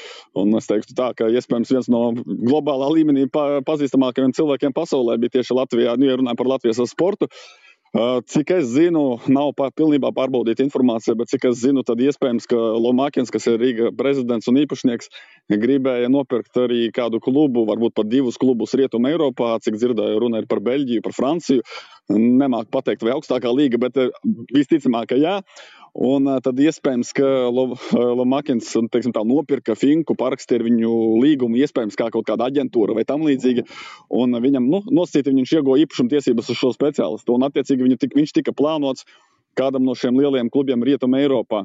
un 0.40 0.56
es 0.56 0.70
teiktu 0.70 0.96
tā, 0.96 1.10
ka 1.18 1.28
iespējams 1.28 1.74
viens 1.74 1.90
no 1.92 2.02
globālā 2.16 2.88
līmenī 2.94 3.28
pa, 3.28 3.60
pazīstamākajiem 3.66 4.32
cilvēkiem 4.38 4.76
pasaulē 4.76 5.18
bija 5.20 5.36
tieši 5.36 5.58
Latvijā, 5.60 5.98
nu, 6.00 6.08
ja 6.08 6.16
runājam 6.16 6.40
par 6.40 6.52
Latvijas 6.56 6.80
sportu. 6.88 7.28
Uh, 7.28 7.65
Cik 7.94 8.50
es 8.50 8.66
zinu, 8.74 9.16
nav 9.32 9.52
pār, 9.56 9.70
pilnībā 9.78 10.10
pārbaudīta 10.16 10.64
informācija, 10.64 11.14
bet 11.16 11.30
cik 11.30 11.46
es 11.48 11.60
zinu, 11.62 11.84
tad 11.86 12.02
iespējams, 12.02 12.48
ka 12.50 12.58
Lomakins, 12.82 13.30
kas 13.32 13.46
ir 13.48 13.56
Rīga 13.62 13.92
prezidents 13.96 14.50
un 14.50 14.58
īpašnieks, 14.60 15.08
gribēja 15.52 16.10
nopirkt 16.12 16.58
arī 16.60 16.90
kādu 16.92 17.22
klubu, 17.24 17.64
varbūt 17.68 17.94
pat 17.96 18.10
divus 18.10 18.36
klubus 18.42 18.74
Rietumē 18.76 19.14
Eiropā. 19.14 19.54
Cik 19.64 19.78
dzirdēju, 19.78 20.20
runa 20.20 20.42
ir 20.42 20.50
par 20.50 20.60
Beļģiju, 20.66 21.04
par 21.06 21.16
Franciju. 21.16 21.64
Nemāku 22.12 22.68
pateikt, 22.74 23.06
vai 23.06 23.14
augstākā 23.16 23.54
līga, 23.54 23.80
bet 23.86 23.96
visticamāk, 24.52 25.14
ka 25.14 25.20
jā. 25.22 25.38
Un 25.96 26.28
tad 26.44 26.58
iespējams, 26.60 27.10
ka 27.16 27.26
Lomakins 27.48 28.68
teiksim, 28.92 29.14
nopirka 29.30 29.72
Finku, 29.78 30.12
parakstīja 30.18 30.66
viņu 30.66 30.90
līgumu, 31.22 31.56
iespējams, 31.64 31.96
kā 31.96 32.10
kaut 32.12 32.26
kāda 32.28 32.50
aģentūra 32.50 32.96
vai 32.98 33.06
tam 33.08 33.24
līdzīga. 33.24 33.64
Un 34.12 34.36
viņam 34.44 34.68
nu, 34.68 34.82
nosacīti 34.92 35.32
viņš 35.32 35.54
ieguva 35.56 35.78
īpašuma 35.80 36.12
tiesības 36.12 36.52
uz 36.52 36.60
šo 36.60 36.74
speciālistu. 36.76 37.38
Un, 37.38 37.46
attiecīgi, 37.48 37.96
tik, 38.02 38.16
viņš 38.18 38.36
tika 38.36 38.52
plānots 38.56 39.08
kādam 39.58 39.84
no 39.86 39.94
šiem 39.98 40.18
lielajiem 40.20 40.50
klubiem 40.52 40.84
Rietumē 40.86 41.22
Eiropā. 41.24 41.64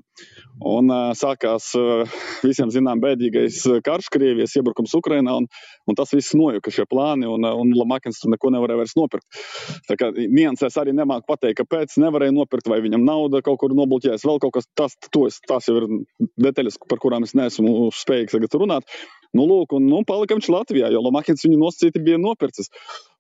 Un 0.62 0.92
uh, 0.92 1.12
sākās 1.18 1.72
uh, 1.80 2.04
visiem 2.46 2.72
zinām 2.74 3.02
bēdīgais 3.04 3.62
karš, 3.86 4.10
Krievijas 4.14 4.56
iebrukums 4.60 4.94
Ukrainā, 4.98 5.38
un, 5.42 5.48
un 5.89 5.98
tas 5.98 6.14
viss 6.16 6.36
nojuka 6.38 6.74
šie 6.74 6.88
plāni, 6.89 7.30
un, 7.30 7.46
un 7.46 7.74
Lamakins 7.78 8.22
tur 8.22 8.34
neko 8.34 8.52
nevarēja 8.56 8.82
vairs 8.82 8.98
nopirkt. 9.00 9.42
Tā 9.89 9.98
kā 10.00 10.12
niansēs 10.16 10.78
arī 10.82 10.96
nemāk 10.98 11.26
pateikt, 11.30 11.62
kāpēc 11.62 11.98
nevarēja 12.02 12.36
nopirkt, 12.36 12.70
vai 12.72 12.82
viņam 12.84 13.06
nauda 13.08 13.44
kaut 13.46 13.62
kur 13.64 13.76
nobloķējas, 13.78 14.28
vēl 14.28 14.42
kaut 14.44 14.58
kas, 14.60 14.70
tas, 14.78 14.98
tos, 15.14 15.42
tas 15.48 15.70
jau 15.70 15.80
ir 15.82 15.89
detaļas, 16.42 16.80
par 16.89 17.02
kurām 17.04 17.28
es 17.28 17.36
neesmu 17.38 17.89
spējīgs 17.96 18.38
tagad 18.38 18.62
runāt. 18.62 19.02
Nu, 19.38 19.46
lūk, 19.48 19.78
un 19.78 19.86
nu, 19.88 20.02
palika 20.08 20.36
viņš 20.36 20.50
Latvijā, 20.52 20.89
jo 20.92 21.02
Lamakins 21.06 21.46
viņu 21.46 21.60
nosacīti 21.62 22.02
bija 22.04 22.20
nopircis. 22.20 22.68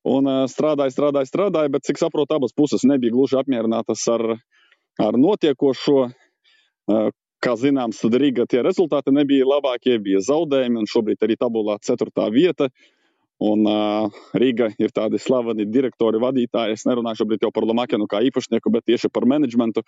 Un 0.07 0.27
uh, 0.27 0.41
strādāja, 0.51 0.91
strādāja, 0.91 1.29
strādāja, 1.29 1.71
bet, 1.71 1.85
cik 1.87 2.01
saprotu, 2.01 2.35
abas 2.35 2.55
puses 2.57 2.83
nebija 2.87 3.13
gluži 3.15 3.39
apmierinātas 3.39 4.03
ar, 4.11 4.25
ar 4.99 5.17
notiekošo. 5.19 6.09
Kā 7.41 7.55
zināms, 7.57 7.97
tad 8.03 8.15
Rīgā 8.21 8.45
tie 8.49 8.61
rezultāti 8.65 9.13
nebija 9.15 9.47
labākie, 9.49 9.95
bija 10.03 10.19
zaudējumi, 10.21 10.83
un 10.83 10.89
šobrīd 10.89 11.23
arī 11.25 11.37
tabulā 11.41 11.79
ceturtā 11.81 12.27
vieta. 12.33 12.67
Un 13.41 13.63
uh, 13.65 14.19
Rīga 14.37 14.67
ir 14.77 14.91
tādi 14.93 15.17
slaveni 15.17 15.65
direktori, 15.65 16.19
vadītāji. 16.21 16.75
Es 16.77 16.85
nerunāju 16.85 17.23
šobrīd 17.23 17.47
jau 17.47 17.49
par 17.55 17.65
Lamakenu 17.65 18.05
kā 18.11 18.19
īpašnieku, 18.27 18.69
bet 18.75 18.85
tieši 18.91 19.09
par 19.09 19.25
menedžmentu, 19.25 19.81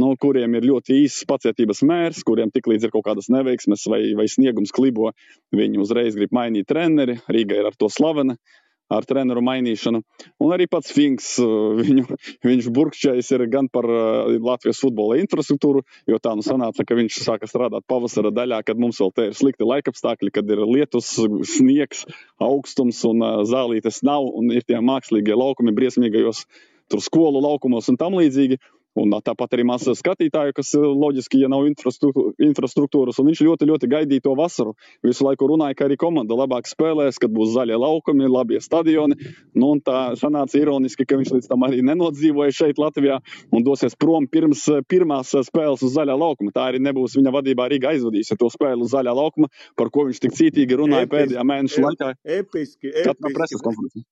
nu, 0.00 0.14
kuriem 0.16 0.56
ir 0.56 0.64
ļoti 0.70 1.02
īsts 1.02 1.28
pacietības 1.28 1.84
mērs, 1.84 2.22
kuriem 2.24 2.48
tiklīdz 2.54 2.88
ir 2.88 2.94
kaut 2.94 3.04
kādas 3.10 3.28
neveiksmes 3.34 3.84
vai, 3.92 4.00
vai 4.16 4.24
sniegums 4.32 4.72
klibo, 4.72 5.12
viņi 5.52 5.82
uzreiz 5.84 6.16
grib 6.16 6.32
mainīt 6.32 6.70
treneri. 6.72 7.18
Rīga 7.28 7.60
ir 7.60 7.68
ar 7.68 7.76
to 7.76 7.92
slavena. 7.92 8.38
Uh, 8.40 8.65
ar 8.92 9.06
treneru 9.08 9.42
mainīšanu. 9.44 10.02
Un 10.42 10.54
arī 10.54 10.68
pats 10.70 10.92
Finks, 10.94 11.32
uh, 11.42 11.78
viņu, 11.80 12.06
viņš 12.46 12.68
burkšķējis 12.76 13.32
ir 13.36 13.46
gan 13.52 13.70
par 13.72 13.88
uh, 13.90 14.36
Latvijas 14.36 14.80
futbola 14.82 15.18
infrastruktūru, 15.22 15.82
jo 16.10 16.20
tā 16.22 16.36
nu 16.38 16.46
sanāca, 16.46 16.86
ka 16.86 16.98
viņš 16.98 17.20
sāka 17.24 17.50
strādāt 17.50 17.86
pavasara 17.90 18.32
daļā, 18.34 18.62
kad 18.66 18.80
mums 18.80 19.00
vēl 19.02 19.12
te 19.16 19.28
ir 19.30 19.36
slikti 19.38 19.66
laikapstākļi, 19.66 20.32
kad 20.38 20.54
ir 20.54 20.62
lietus, 20.66 21.12
sniegs, 21.56 22.06
augstums 22.42 23.02
un 23.08 23.24
uh, 23.24 23.42
zālītes 23.48 24.02
nav 24.06 24.30
un 24.30 24.54
ir 24.54 24.66
tie 24.66 24.80
mākslīgie 24.82 25.36
laukumi 25.36 25.74
briesmīgajos 25.76 26.46
tur 26.90 27.02
skolu 27.02 27.42
laukumos 27.42 27.88
un 27.90 27.98
tam 28.00 28.16
līdzīgi. 28.18 28.60
Un 28.96 29.12
tāpat 29.12 29.56
arī 29.56 29.66
masa 29.68 29.92
skatītāju, 29.96 30.54
kas 30.56 30.72
loģiski, 30.76 31.42
ja 31.42 31.50
nav 31.52 31.66
infrastruktūras, 31.68 33.18
un 33.20 33.28
viņš 33.30 33.42
ļoti, 33.44 33.68
ļoti 33.68 33.90
gaidīja 33.92 34.24
to 34.24 34.36
vasaru. 34.38 34.72
Visu 35.04 35.26
laiku 35.26 35.50
runāja, 35.50 35.76
ka 35.76 35.88
arī 35.88 35.98
komanda 36.00 36.38
labāk 36.38 36.68
spēlēs, 36.70 37.20
kad 37.20 37.34
būs 37.34 37.52
zaļie 37.56 37.76
laukumi, 37.80 38.30
labie 38.30 38.62
stadioni. 38.64 39.18
Nu, 39.56 39.74
tā 39.84 40.14
sanāca 40.20 40.56
ironiski, 40.60 41.04
ka 41.08 41.20
viņš 41.20 41.34
līdz 41.36 41.50
tam 41.50 41.66
arī 41.68 41.82
nenodzīvoja 41.84 42.54
šeit, 42.56 42.80
Latvijā, 42.80 43.20
un 43.52 43.66
dosies 43.66 43.96
prom 43.98 44.28
pirms 44.30 44.64
pirmās 44.88 45.34
spēles 45.48 45.84
uz 45.84 45.94
zaļā 45.96 46.16
laukuma. 46.16 46.54
Tā 46.54 46.70
arī 46.70 46.80
nebūs 46.84 47.18
viņa 47.18 47.34
vadībā 47.36 47.68
Rīga 47.72 47.92
aizvadījis 47.94 48.32
ja 48.32 48.40
to 48.40 48.50
spēli 48.52 48.84
uz 48.86 48.92
zaļā 48.94 49.14
laukuma, 49.16 49.50
par 49.76 49.92
ko 49.94 50.06
viņš 50.08 50.22
tik 50.24 50.36
cītīgi 50.36 50.78
runāja 50.82 51.08
episki, 51.08 51.16
pēdējā 51.16 51.48
mēneša 51.52 51.88
laikā. 51.88 52.12
Episki, 52.40 52.92
episki. 52.92 53.34
preses 53.36 53.64
konferencē. 53.64 54.06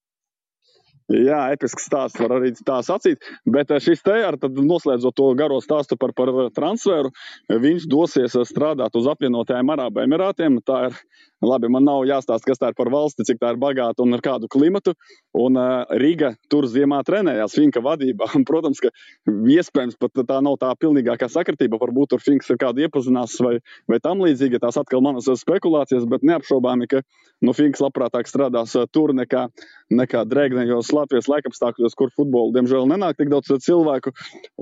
Jā, 1.12 1.50
episks 1.52 1.84
stāsts 1.84 2.20
var 2.22 2.32
arī 2.38 2.54
tā 2.64 2.78
sacīt. 2.84 3.20
Bet 3.44 3.72
eh, 3.74 3.82
šis 3.82 4.00
te, 4.06 4.14
ar 4.24 4.38
noslēdzot 4.40 5.16
to 5.18 5.26
garo 5.36 5.58
stāstu 5.60 5.98
par, 6.00 6.14
par 6.16 6.32
transferu, 6.56 7.12
viņš 7.50 7.84
dosies 7.92 8.36
strādāt 8.48 8.96
uz 8.96 9.08
apvienotajiem 9.12 9.74
Arābu 9.74 10.00
Emirātiem. 10.06 10.56
Tā 10.64 10.86
ir 10.88 10.96
Labi, 11.44 11.68
man 11.68 11.84
nav 11.84 12.04
jāstāsta, 12.08 12.48
kas 12.48 12.60
tā 12.60 12.70
ir 12.72 12.76
par 12.78 12.88
valsti, 12.92 13.26
cik 13.28 13.40
tā 13.42 13.52
ir 13.52 13.60
bagāta 13.60 14.04
un 14.04 14.16
ar 14.16 14.22
kādu 14.24 14.48
klimatu. 14.50 14.94
Un 15.36 15.58
uh, 15.60 15.84
Riga 16.00 16.32
tur 16.52 16.66
ziemā 16.70 17.02
trenējās 17.04 17.56
Finka 17.58 17.82
vadībā. 17.84 18.30
Un, 18.38 18.46
protams, 18.48 18.80
ka 18.80 18.90
iespējams 19.28 19.98
pat 20.00 20.22
tā 20.28 20.40
nav 20.44 20.56
tā 20.62 20.70
pilnīgākā 20.80 21.28
sakritība. 21.32 21.80
Varbūt 21.82 22.14
tur 22.14 22.22
Finks 22.24 22.48
ir 22.52 22.60
kādu 22.60 22.84
iepazinās 22.86 23.36
vai, 23.44 23.58
vai 23.90 24.00
tam 24.02 24.24
līdzīgi. 24.24 24.62
Tās 24.62 24.78
atkal 24.80 25.04
manas 25.04 25.28
spekulācijas, 25.42 26.06
bet 26.10 26.24
neapšaubāmi, 26.26 26.88
ka 26.90 27.02
nu, 27.44 27.54
Finks 27.56 27.82
labprātāk 27.84 28.30
strādās 28.30 28.74
tur 28.94 29.12
nekā, 29.16 29.46
nekā 29.92 30.24
drēgnējos 30.30 30.92
Latvijas 30.96 31.28
laikapstākļos, 31.28 31.98
kur 31.98 32.12
futbolu 32.16 32.54
diemžēl 32.56 32.88
nenāk 32.88 33.20
tik 33.20 33.32
daudz 33.32 33.52
cilvēku. 33.64 34.14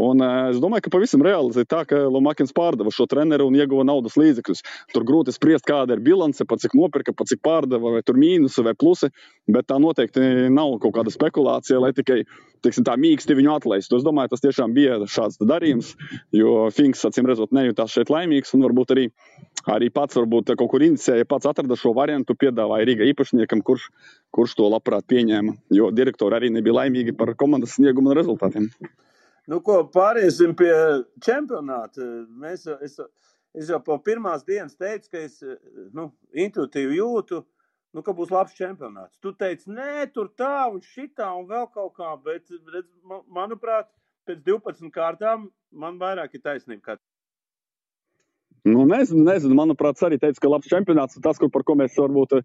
Un 0.02 0.24
uh, 0.24 0.50
es 0.50 0.60
domāju, 0.62 0.88
ka 0.88 0.94
pavisam 0.96 1.22
ir 1.22 1.68
tā, 1.68 1.84
ka 1.88 2.02
Lomakins 2.10 2.54
pārdeva 2.56 2.90
šo 2.94 3.06
treneru 3.10 3.46
un 3.50 3.60
ieguva 3.60 3.86
naudas 3.86 4.18
līdzekļus. 4.18 4.64
Tur 4.92 5.06
grūti 5.06 5.34
spriest, 5.34 5.68
kāda 5.68 5.96
ir 5.96 6.04
bilance, 6.04 6.44
pat 6.48 6.64
cik 6.72 6.80
nopirka, 6.80 7.12
pat 7.12 7.28
cik 7.28 7.42
pārdeva, 7.44 7.92
vai 7.92 8.02
tur 8.02 8.16
mīnusi 8.16 8.64
vai 8.64 8.74
plusi. 8.74 9.10
Bet 9.48 9.66
tā 9.68 9.78
noteikti 9.78 10.48
nav 10.50 10.78
kaut 10.80 10.94
kāda 10.96 11.10
spekulācija, 11.12 11.80
lai 11.80 11.92
tikai 11.92 12.22
teiksim, 12.62 12.84
tā 12.84 12.96
mīksti 12.96 13.36
viņu 13.36 13.56
atlaistu. 13.56 13.98
Es 13.98 14.04
domāju, 14.04 14.32
tas 14.32 14.40
tiešām 14.40 14.72
bija 14.72 15.00
šāds 15.04 15.40
darījums, 15.40 15.94
jo 16.32 16.70
Finks, 16.72 17.04
acīm 17.04 17.26
redzot, 17.26 17.52
nejūtās 17.52 17.92
šeit 17.92 18.10
laimīgs 18.12 18.54
un 18.54 18.62
varbūt 18.62 18.94
arī, 18.94 19.08
arī 19.66 19.90
pats 19.90 20.16
varbūt 20.16 20.54
kaut 20.56 20.70
kur 20.70 20.82
inicēja, 20.82 21.28
pats 21.28 21.50
atrada 21.50 21.76
šo 21.76 21.94
variantu, 21.96 22.38
piedāvāja 22.38 22.86
Rīga 22.88 23.08
īpašniekam, 23.10 23.64
kurš, 23.66 23.90
kurš 24.30 24.56
to 24.60 24.70
labprāt 24.70 25.08
pieņēma, 25.10 25.56
jo 25.74 25.90
direktori 25.90 26.38
arī 26.38 26.52
nebija 26.54 26.82
laimīgi 26.82 27.16
par 27.18 27.34
komandas 27.34 27.76
sniegumu 27.78 28.12
un 28.12 28.20
rezultātiem. 28.20 28.70
Nu, 29.50 29.58
ko 29.58 29.80
pāriesim 29.90 30.52
pie 30.54 30.70
čempionāta. 31.24 32.04
Mēs, 32.38 32.68
es, 32.86 33.00
Es 33.52 33.68
jau 33.68 33.78
po 33.84 33.98
pirmās 34.00 34.46
dienas 34.48 34.76
teicu, 34.80 35.10
ka 35.12 35.20
es 35.26 35.40
nu, 35.92 36.08
intuitīvi 36.32 36.96
jūtu, 36.96 37.42
nu, 37.92 38.04
ka 38.04 38.14
būs 38.16 38.32
labs 38.32 38.56
čempionāts. 38.56 39.18
Tu 39.20 39.34
teici, 39.36 39.68
nē, 39.76 40.06
tur 40.14 40.30
tā 40.40 40.70
un 40.72 40.80
šitā 40.94 41.28
un 41.36 41.48
vēl 41.50 41.68
kaut 41.74 41.92
kā, 41.98 42.14
bet, 42.24 42.48
redz, 42.72 42.88
manuprāt, 43.28 43.90
pēc 44.28 44.40
12 44.46 44.92
kārtām 44.94 45.50
man 45.68 45.98
vairāk 46.00 46.38
ir 46.38 46.44
taisnība. 46.46 46.96
Nu, 48.62 48.84
nezinu, 48.86 49.24
nezinu, 49.26 49.56
manuprāt, 49.58 49.98
arī 50.06 50.20
teica, 50.22 50.38
ka 50.38 50.50
labs 50.52 50.70
čempionāts 50.70 51.18
ir 51.18 51.24
tas, 51.24 51.38
kur, 51.40 51.50
par 51.50 51.64
ko 51.66 51.74
mēs 51.80 51.96
varbūt 51.98 52.36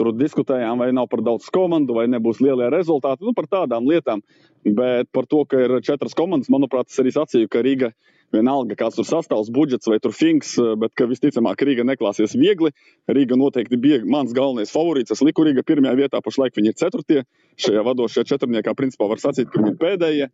tur 0.00 0.08
diskutējām, 0.16 0.80
vai 0.80 0.88
nav 0.96 1.10
par 1.12 1.20
daudz 1.24 1.50
komandu, 1.52 1.98
vai 1.98 2.06
nebūs 2.08 2.40
lielie 2.40 2.70
rezultāti. 2.72 3.26
Nu, 3.28 3.34
par 3.36 3.48
tādām 3.52 3.84
lietām. 3.88 4.22
Bet 4.64 5.12
par 5.12 5.28
to, 5.28 5.44
ka 5.48 5.60
ir 5.60 5.76
četras 5.84 6.16
komandas, 6.16 6.48
manuprāt, 6.52 6.88
es 6.88 7.02
arī 7.02 7.12
sacīju, 7.12 7.50
ka 7.52 7.62
Rīga 7.64 7.92
vienalga, 8.34 8.76
kāds 8.78 8.98
tur 8.98 9.06
sastāvs, 9.08 9.50
budžets 9.54 9.88
vai 9.90 9.98
tur 10.02 10.14
finks, 10.16 10.56
bet 10.80 10.94
ka 10.98 11.08
visticamāk 11.10 11.62
Rīga 11.66 11.86
neklāsies 11.86 12.36
viegli. 12.38 12.72
Rīga 13.10 13.38
noteikti 13.38 13.78
bija 13.80 14.02
mans 14.04 14.34
galvenais 14.36 14.72
favorīts. 14.74 15.14
Es 15.14 15.24
liku 15.26 15.46
Rīga 15.46 15.64
pirmajā 15.66 15.96
vietā, 16.02 16.22
pašlaik 16.24 16.56
viņi 16.56 16.72
ir 16.72 16.78
ceturtie. 16.80 17.24
Šajā 17.62 17.82
vadošajā 17.86 18.30
četrniekā 18.34 18.76
principā 18.76 19.08
var 19.10 19.22
sacīt, 19.22 19.50
ka 19.50 19.62
viņi 19.62 19.74
ir 19.74 19.82
pēdējie. 19.82 20.30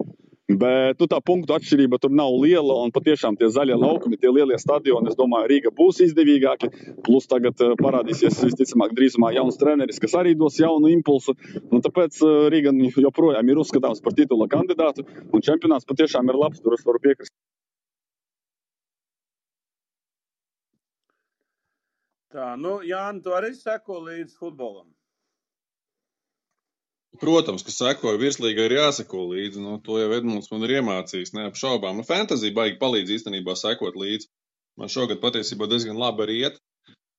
Bet 0.52 0.98
nu, 1.00 1.06
tā 1.08 1.20
punktu 1.24 1.54
atšķirība 1.54 2.00
tur 2.02 2.12
nav 2.12 2.34
liela. 2.42 2.74
Un 2.82 2.90
patiešām 2.92 3.38
tie 3.40 3.48
zaļie 3.52 3.76
laukumi, 3.78 4.18
tie 4.20 4.32
lielie 4.32 4.58
stadioni, 4.60 5.12
es 5.12 5.16
domāju, 5.16 5.48
Rīga 5.52 5.72
būs 5.76 6.02
izdevīgāki. 6.08 6.68
Plus 7.06 7.28
tagad 7.30 7.62
parādīsies 7.80 8.42
visticamāk 8.42 8.92
drīzumā 8.98 9.32
jauns 9.36 9.60
treneris, 9.60 10.02
kas 10.02 10.18
arī 10.18 10.34
dos 10.38 10.58
jaunu 10.60 10.90
impulsu. 10.92 11.36
Un 11.70 11.84
tāpēc 11.84 12.20
Rīga 12.52 12.74
joprojām 13.06 13.48
ir 13.48 13.62
uzskatāms 13.62 14.02
par 14.04 14.18
titula 14.18 14.50
kandidātu. 14.50 15.06
Un 15.32 15.46
čempionāts 15.46 15.88
patiešām 15.88 16.28
ir 16.28 16.42
labs, 16.42 16.60
tur 16.60 16.76
es 16.76 16.84
varu 16.84 17.00
piekrist. 17.06 17.32
Tā, 22.32 22.54
nu, 22.56 22.78
Jāni, 22.88 23.20
tu 23.24 23.34
arī 23.36 23.52
seko 23.56 24.00
līdzi 24.06 24.38
futbolam. 24.40 24.88
Protams, 27.20 27.60
ka 27.66 27.72
sekoju 27.74 28.20
virslīgai 28.22 28.70
ir 28.70 28.78
jāseko 28.78 29.26
līdzi. 29.34 29.60
Nu, 29.60 29.76
to 29.84 29.98
jau 30.00 30.12
Edmunds 30.16 30.48
man 30.52 30.64
ir 30.64 30.78
iemācījis, 30.78 31.34
neapšaubām. 31.36 32.00
Nu, 32.00 32.06
fantasy 32.08 32.54
baigi 32.56 32.78
palīdz 32.80 33.12
īstenībā 33.18 33.56
sekot 33.60 33.98
līdzi. 34.00 34.30
Man 34.80 34.88
šogad 34.88 35.20
patiesībā 35.20 35.68
diezgan 35.68 36.00
labi 36.00 36.24
arī 36.24 36.38
iet. 36.46 36.56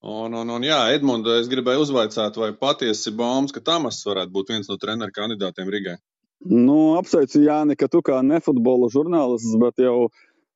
Un, 0.04 0.34
un, 0.36 0.50
un 0.52 0.66
jā, 0.66 0.80
Edmunda, 0.98 1.38
es 1.40 1.48
gribēju 1.52 1.86
uzvaicāt, 1.86 2.36
vai 2.42 2.50
patiesi 2.60 3.14
baumas, 3.16 3.54
ka 3.56 3.62
Tamas 3.64 4.02
varētu 4.04 4.34
būt 4.34 4.50
viens 4.52 4.68
no 4.68 4.76
treneru 4.82 5.14
kandidātiem 5.16 5.70
Rigai? 5.72 5.96
Nu, 6.44 6.98
apsveicu 7.00 7.40
Jāni, 7.46 7.78
ka 7.80 7.88
tu 7.88 8.02
kā 8.04 8.18
nefutbola 8.26 8.90
žurnālists, 8.92 9.54
bet 9.62 9.80
jau 9.80 10.10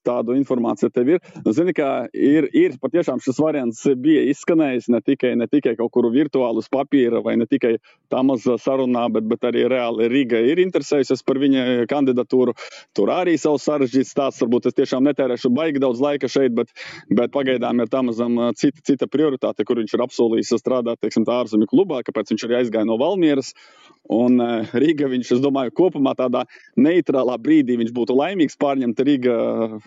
tādu 0.05 0.35
informāciju 0.37 0.91
tev 0.93 1.11
ir. 1.15 1.21
Nu, 1.45 1.53
zini, 1.55 1.73
kā 1.77 2.07
ir, 2.13 2.49
ir 2.55 2.77
patiešām 2.81 3.21
šis 3.23 3.39
variants 3.41 3.83
bija 4.01 4.23
izskanējis 4.31 4.89
ne 4.93 5.01
tikai, 5.03 5.33
ne 5.39 5.47
tikai 5.51 5.75
kaut 5.79 5.93
kur 5.95 6.09
virtuāli 6.13 6.63
uz 6.63 6.69
papīra 6.71 7.21
vai 7.25 7.37
ne 7.39 7.47
tikai 7.49 7.75
tā 8.11 8.23
mazā 8.25 8.57
sarunā, 8.61 9.07
bet, 9.13 9.27
bet 9.29 9.47
arī 9.49 9.65
reāli 9.71 10.09
Riga 10.11 10.39
ir 10.43 10.61
interesējusies 10.63 11.23
par 11.27 11.41
viņa 11.41 11.87
kandidatūru. 11.91 12.55
Tur 12.97 13.11
arī 13.13 13.37
savs 13.41 13.67
sarežģīts 13.67 14.13
stāsts. 14.15 14.43
Varbūt 14.43 14.69
es 14.69 14.77
tiešām 14.77 15.05
netērēšu 15.07 15.51
baigi 15.55 15.81
daudz 15.83 16.01
laika 16.03 16.29
šeit, 16.31 16.53
bet, 16.57 16.71
bet 17.11 17.33
pagaidām 17.35 17.81
ir 17.83 17.91
tam 17.91 18.07
mazam 18.11 18.37
cita, 18.57 18.83
cita 18.87 19.09
prioritāte, 19.11 19.65
kur 19.67 19.81
viņš 19.81 19.95
ir 19.97 20.03
apsolījis 20.05 20.55
strādāt, 20.61 21.01
teiksim, 21.03 21.25
tā 21.27 21.41
ārzemju 21.43 21.67
klubā, 21.69 22.03
kāpēc 22.07 22.31
viņš 22.33 22.47
arī 22.47 22.61
aizgāja 22.61 22.87
no 22.87 22.97
Valmieras. 23.01 23.53
Un 24.13 24.39
uh, 24.39 24.69
Rīga, 24.71 25.09
viņš, 25.11 25.33
es 25.35 25.41
domāju, 25.43 25.73
kopumā 25.75 26.13
tādā 26.15 26.45
neitrālā 26.79 27.35
brīdī 27.43 27.75
viņš 27.81 27.91
būtu 27.95 28.15
laimīgs 28.15 28.55
pārņemt 28.61 29.01
Rīga 29.03 29.35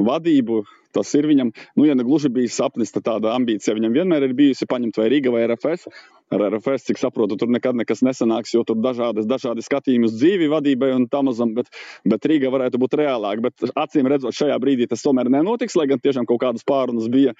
vadību. 0.07 0.63
Tas 0.91 1.13
ir 1.15 1.29
viņam, 1.31 1.53
nu, 1.79 1.85
ja 1.87 1.95
ne 1.95 2.03
gluži 2.03 2.33
bijis 2.35 2.57
sapnis, 2.59 2.91
tad 2.91 3.05
tāda 3.07 3.37
ambīcija 3.37 3.77
viņam 3.77 3.95
vienmēr 3.95 4.27
ir 4.27 4.35
bijusi 4.35 4.67
paņemt 4.67 4.99
vai 4.99 5.07
Rīga 5.13 5.31
vai 5.31 5.45
RFS. 5.47 5.87
Ar 6.35 6.45
RFS, 6.49 6.89
cik 6.89 6.99
saprotu, 6.99 7.37
tur 7.39 7.51
nekad 7.51 7.79
nekas 7.79 8.03
nesanāks, 8.07 8.55
jo 8.55 8.65
tur 8.67 8.79
dažādas, 8.83 9.27
dažādi 9.31 9.63
skatījumi 9.67 10.07
uz 10.07 10.17
dzīvi 10.19 10.51
vadībai 10.51 10.93
un 10.97 11.07
tam 11.11 11.29
mazam, 11.31 11.55
bet, 11.55 11.71
bet 12.07 12.27
Rīga 12.27 12.51
varētu 12.55 12.79
būt 12.83 12.99
reālāk. 13.03 13.43
Bet 13.47 13.71
acīm 13.71 14.11
redzot, 14.11 14.35
šajā 14.35 14.59
brīdī 14.63 14.91
tas 14.91 15.03
tomēr 15.07 15.31
nenotiks, 15.31 15.79
lai 15.79 15.87
gan 15.91 16.03
tiešām 16.03 16.27
kaut 16.31 16.43
kādas 16.43 16.67
pārunas 16.67 17.11
bija. 17.11 17.37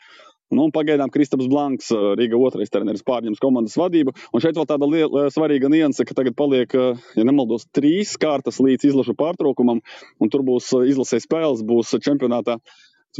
Nu, 0.51 0.67
pagaidām 0.75 1.13
Kristaps 1.15 1.47
Blanks, 1.51 1.93
Rīga 2.19 2.39
otrais 2.43 2.73
treneris, 2.75 3.05
pārņems 3.07 3.39
komandas 3.43 3.77
vadību. 3.79 4.17
Un 4.35 4.43
šeit 4.43 4.59
vēl 4.59 4.67
tāda 4.67 4.89
liela, 4.91 5.29
svarīga 5.31 5.71
nianse, 5.71 6.03
ka 6.07 6.17
tagad 6.19 6.35
paliek, 6.39 6.75
ja 6.75 7.27
nemaldos, 7.27 7.69
trīs 7.71 8.17
kārtas 8.19 8.59
līdz 8.59 8.89
izlašu 8.91 9.15
pārtraukumam, 9.19 9.79
un 10.19 10.33
tur 10.33 10.43
būs 10.47 10.73
izlasē 10.91 11.23
spēles, 11.23 11.63
būs 11.67 11.95
čempionātā 12.03 12.59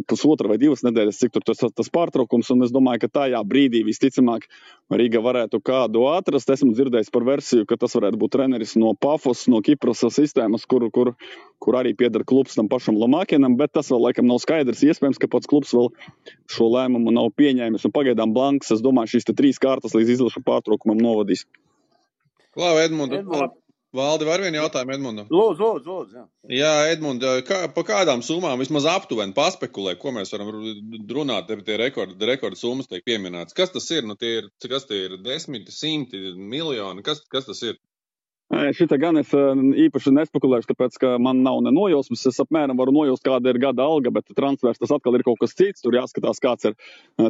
pusotra 0.07 0.49
vai 0.51 0.57
divas 0.61 0.85
nedēļas, 0.87 1.19
cik 1.19 1.33
tur 1.35 1.45
tas, 1.51 1.61
tas 1.75 1.91
pārtraukums. 1.93 2.51
Un 2.55 2.67
es 2.67 2.73
domāju, 2.75 3.03
ka 3.05 3.11
tajā 3.21 3.41
brīdī 3.47 3.83
visticamāk 3.87 4.47
Rīga 4.91 5.23
varētu 5.23 5.61
kādu 5.67 6.05
atrast. 6.11 6.51
Esmu 6.55 6.73
dzirdējis 6.75 7.13
par 7.15 7.27
versiju, 7.27 7.67
ka 7.69 7.79
tas 7.81 7.97
varētu 7.99 8.21
būt 8.21 8.35
treneris 8.37 8.77
no 8.81 8.93
Pafos, 8.95 9.47
no 9.51 9.63
Kipras 9.67 10.05
sistēmas, 10.15 10.67
kur, 10.71 10.87
kur, 10.95 11.13
kur 11.63 11.79
arī 11.81 11.95
pieder 11.99 12.25
klubs 12.27 12.59
tam 12.59 12.71
pašam 12.71 12.99
Lamākienam, 13.01 13.57
bet 13.61 13.75
tas 13.77 13.91
vēl 13.93 14.07
laikam 14.09 14.29
nav 14.31 14.43
skaidrs. 14.43 14.85
Iespējams, 14.87 15.21
ka 15.21 15.31
pats 15.31 15.51
klubs 15.51 15.75
vēl 15.77 15.91
šo 16.51 16.71
lēmumu 16.75 17.15
nav 17.17 17.33
pieņēmis. 17.39 17.87
Un 17.87 17.97
pagaidām 17.97 18.35
Blanks, 18.37 18.71
es 18.75 18.85
domāju, 18.85 19.17
šīs 19.17 19.31
trīs 19.35 19.63
kārtas 19.63 19.97
līdz 19.99 20.17
izlašu 20.19 20.45
pārtraukumam 20.47 21.03
novadīs. 21.03 21.47
Klau, 22.55 22.75
Edmund, 22.83 23.15
Edmund. 23.15 23.60
Valdi, 23.97 24.27
var 24.29 24.39
vienu 24.39 24.61
jautājumu 24.61 24.93
Edmundam? 24.95 25.27
Lūdzu, 25.35 25.65
lūdzu, 25.67 25.95
lūdzu. 25.95 26.21
Jā, 26.47 26.59
jā 26.61 26.93
Edmund, 26.93 27.25
kā, 27.47 27.65
pa 27.75 27.83
kādām 27.89 28.23
summām 28.23 28.61
vismaz 28.63 28.87
aptuveni 28.87 29.35
paspekulē, 29.35 29.97
ko 29.99 30.13
mēs 30.15 30.31
varam 30.31 30.53
runāt, 31.11 31.49
te 31.49 31.57
tie 31.67 31.79
rekordi, 31.81 32.15
rekordi 32.31 32.61
summas 32.61 32.87
tiek 32.91 33.03
pieminētas. 33.09 33.57
Kas 33.59 33.75
tas 33.75 33.91
ir? 33.91 34.07
Nu, 34.07 34.15
tie 34.21 34.37
ir, 34.43 34.51
kas 34.63 34.87
tie 34.87 35.09
ir? 35.09 35.17
Desmiti, 35.25 35.75
simti, 35.75 36.23
miljoni? 36.39 37.03
Kas, 37.07 37.25
kas 37.35 37.51
tas 37.51 37.65
ir? 37.67 37.81
Šitā 38.51 38.97
gan 38.99 39.15
es 39.21 39.31
īpaši 39.31 40.11
nespekulēšu, 40.11 40.73
tāpēc, 40.73 40.97
ka 40.99 41.11
man 41.23 41.45
nav 41.45 41.61
ne 41.63 41.71
nojausmas. 41.71 42.25
Es 42.27 42.41
apmēram 42.43 42.81
varu 42.81 42.91
nojaust, 42.97 43.23
kāda 43.23 43.53
ir 43.53 43.61
gada 43.63 43.85
alga, 43.87 44.11
bet 44.11 44.33
transfers 44.35 44.81
tas 44.81 44.91
atkal 44.97 45.15
ir 45.15 45.23
kaut 45.23 45.39
kas 45.39 45.55
cits. 45.55 45.85
Tur 45.85 45.95
jāskatās, 45.95 46.43
kāds 46.43 46.67
ir 46.67 46.75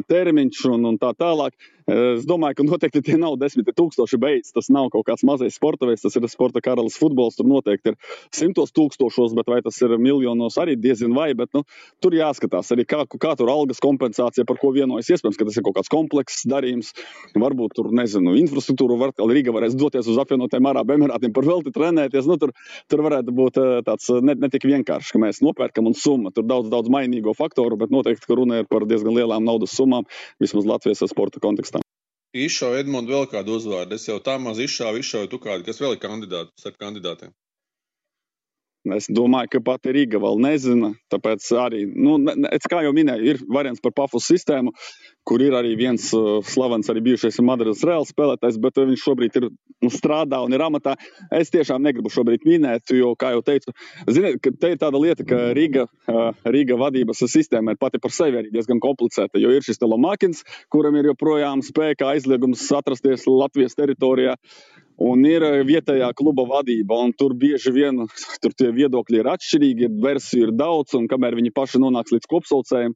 termiņš 0.09 0.63
un, 0.71 0.87
un 0.89 0.97
tā 0.97 1.11
tālāk. 1.13 1.53
Es 1.91 2.25
domāju, 2.25 2.57
ka 2.57 2.65
noteikti 2.65 3.03
tie 3.05 3.19
nav 3.21 3.35
desmit 3.37 3.69
tūkstoši 3.69 4.17
beigas. 4.21 4.49
Tas 4.55 4.71
nav 4.73 4.89
kaut 4.93 5.05
kāds 5.11 5.21
mazais 5.27 5.59
sporta 5.59 5.85
veids, 5.89 6.01
tas 6.01 6.17
ir 6.17 6.25
sporta 6.31 6.63
karalis 6.63 6.97
futbols. 6.97 7.37
Tur 7.37 7.45
noteikti 7.51 7.93
ir 7.93 7.99
simtos 8.33 8.73
tūkstošos, 8.73 9.37
bet 9.37 9.53
vai 9.53 9.61
tas 9.61 9.77
ir 9.85 9.93
miljonos 10.01 10.57
arī 10.61 10.73
diezin 10.81 11.13
vai. 11.13 11.35
Bet, 11.37 11.53
nu, 11.53 11.61
tur 12.01 12.17
jāskatās 12.17 12.73
arī, 12.73 12.87
kā, 12.89 13.03
kā 13.05 13.35
tur 13.37 13.53
algas 13.53 13.81
kompensācija, 13.83 14.47
par 14.49 14.57
ko 14.61 14.73
vienojas. 14.73 15.13
Iespējams, 15.13 15.37
ka 15.37 15.49
tas 15.51 15.61
ir 15.61 15.67
kaut 15.69 15.77
kāds 15.77 15.93
komplekss 15.93 16.49
darījums. 16.49 16.95
Varbūt 17.37 17.77
tur, 17.77 17.93
nezinu, 17.93 18.33
infrastruktūru 18.41 18.97
var, 19.01 19.13
Rīga 19.21 19.53
varēs 19.53 19.77
doties 19.77 20.09
uz 20.09 20.17
apvienotiem 20.21 20.71
Arābu 20.71 20.97
Emirātiem 20.97 21.10
par 21.35 21.47
velti 21.47 21.73
trenēties. 21.75 22.29
Nu, 22.29 22.37
tur, 22.41 22.53
tur 22.91 23.03
varētu 23.07 23.35
būt 23.35 23.59
tāds 23.87 24.09
ne, 24.23 24.37
ne 24.39 24.51
tik 24.53 24.67
vienkārši, 24.69 25.15
ka 25.15 25.21
mēs 25.23 25.43
nopērkam 25.45 25.89
un 25.91 25.97
summa. 25.97 26.33
Tur 26.35 26.47
daudz, 26.47 26.71
daudz 26.73 26.91
mainīgo 26.93 27.35
faktoru, 27.37 27.79
bet 27.81 27.93
noteikti, 27.93 28.27
ka 28.27 28.39
runa 28.39 28.61
ir 28.63 28.69
par 28.71 28.87
diezgan 28.89 29.17
lielām 29.17 29.45
naudas 29.47 29.75
summām, 29.77 30.07
vismaz 30.41 30.69
Latvijas 30.69 31.03
sporta 31.11 31.43
kontekstā. 31.43 31.83
Izšauju 32.31 32.79
Edmundu 32.79 33.11
vēl 33.11 33.25
kādu 33.27 33.57
uzvārdu. 33.59 33.97
Es 33.99 34.07
jau 34.07 34.15
tā 34.23 34.37
maz 34.39 34.59
izšāvu, 34.63 35.01
izšauju 35.03 35.31
tu 35.33 35.39
kādu, 35.43 35.67
kas 35.67 35.81
vēl 35.83 35.97
ir 35.97 36.03
kandidāti 36.03 36.55
starp 36.63 36.79
kandidātiem. 36.79 37.33
Es 38.95 39.05
domāju, 39.13 39.51
ka 39.53 39.59
pat 39.61 39.85
Rīga 39.93 40.17
vēl 40.17 40.39
nezina. 40.41 40.95
Tāpēc 41.13 41.45
arī, 41.61 41.83
nu, 41.93 42.15
ne- 42.17 42.49
kā 42.71 42.79
jau 42.81 42.93
minēju, 42.97 43.27
ir 43.29 43.41
variants 43.45 43.83
par 43.83 43.93
PAFU 43.93 44.17
sistēmu, 44.17 44.71
kur 45.27 45.41
ir 45.43 45.53
arī 45.57 45.75
viens 45.77 46.07
uh, 46.17 46.39
slavens, 46.45 46.89
arī 46.89 47.03
bijušais 47.05 47.39
Madrides 47.45 47.83
Reāls 47.85 48.11
spēlētājs, 48.13 48.57
bet 48.61 48.79
uh, 48.81 48.87
viņš 48.89 49.03
šobrīd 49.05 49.37
ir 49.37 49.47
nu, 49.51 49.91
strādā 49.93 50.41
un 50.45 50.55
ir 50.55 50.63
amatā. 50.65 50.95
Es 51.37 51.53
tiešām 51.53 51.83
negribu 51.85 52.11
šobrīd 52.13 52.45
minēt, 52.47 52.93
jo, 52.97 53.13
kā 53.19 53.33
jau 53.35 53.43
teicu, 53.45 53.75
ziniet, 54.09 54.41
te 54.41 54.73
ir 54.73 54.81
tāda 54.81 55.01
lieta, 55.01 55.25
ka 55.27 55.43
Rīga, 55.57 55.85
uh, 56.09 56.33
Rīga 56.55 56.77
vadības 56.81 57.23
sistēma 57.31 57.75
ir 57.75 57.81
pati 57.81 58.01
par 58.01 58.13
sevi 58.15 58.41
arī 58.41 58.53
diezgan 58.53 58.81
komplicēta, 58.83 59.41
jo 59.41 59.53
ir 59.53 59.65
šis 59.65 59.81
Telomakins, 59.81 60.45
kuram 60.73 60.97
ir 60.97 61.11
joprojām 61.13 61.63
spēkā 61.65 62.15
aizliegums 62.15 62.65
atrasties 62.81 63.27
Latvijas 63.29 63.77
teritorijā. 63.77 64.37
Un 65.01 65.23
ir 65.25 65.41
vietējā 65.65 66.11
kluba 66.13 66.43
vadība, 66.45 66.99
un 67.01 67.09
tur 67.17 67.33
bieži 67.33 67.71
vien 67.73 68.03
tur 68.43 68.53
tie 68.53 68.67
viedokļi 68.75 69.17
ir 69.17 69.29
atšķirīgi, 69.31 69.89
versiju 70.03 70.45
ir 70.45 70.51
daudz, 70.53 70.93
un 70.99 71.07
kamēr 71.09 71.39
viņi 71.39 71.53
paši 71.55 71.81
nonāks 71.81 72.13
līdz 72.13 72.29
kopsaucējiem, 72.29 72.93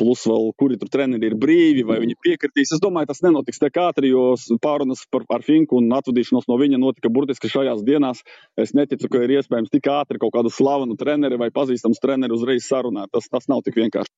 plus 0.00 0.24
vēl 0.28 0.50
kuri 0.58 0.78
tur 0.80 0.90
treneri 0.92 1.30
ir 1.30 1.36
brīvi, 1.40 1.84
vai 1.86 2.00
viņi 2.02 2.16
piekritīs. 2.24 2.74
Es 2.76 2.82
domāju, 2.82 3.10
tas 3.10 3.22
nenotiks 3.24 3.62
tik 3.62 3.78
ātri, 3.80 4.10
jo 4.14 4.34
pārunas 4.62 5.04
par, 5.12 5.26
par 5.30 5.46
Finku 5.46 5.78
un 5.80 5.92
atvadīšanos 5.94 6.48
no 6.50 6.58
viņa 6.60 6.80
notika 6.82 7.12
burtiski 7.14 7.50
šajās 7.52 7.84
dienās. 7.86 8.24
Es 8.60 8.74
neticu, 8.76 9.10
ka 9.12 9.22
ir 9.24 9.36
iespējams 9.38 9.72
tik 9.72 9.88
ātri 9.92 10.20
kaut 10.22 10.34
kādu 10.34 10.52
slavenu 10.52 10.98
treneri 11.00 11.40
vai 11.40 11.50
pazīstamu 11.54 11.98
treneri 12.02 12.36
uzreiz 12.36 12.66
sarunāt. 12.68 13.12
Tas, 13.14 13.30
tas 13.30 13.50
nav 13.50 13.64
tik 13.66 13.78
vienkārši. 13.80 14.12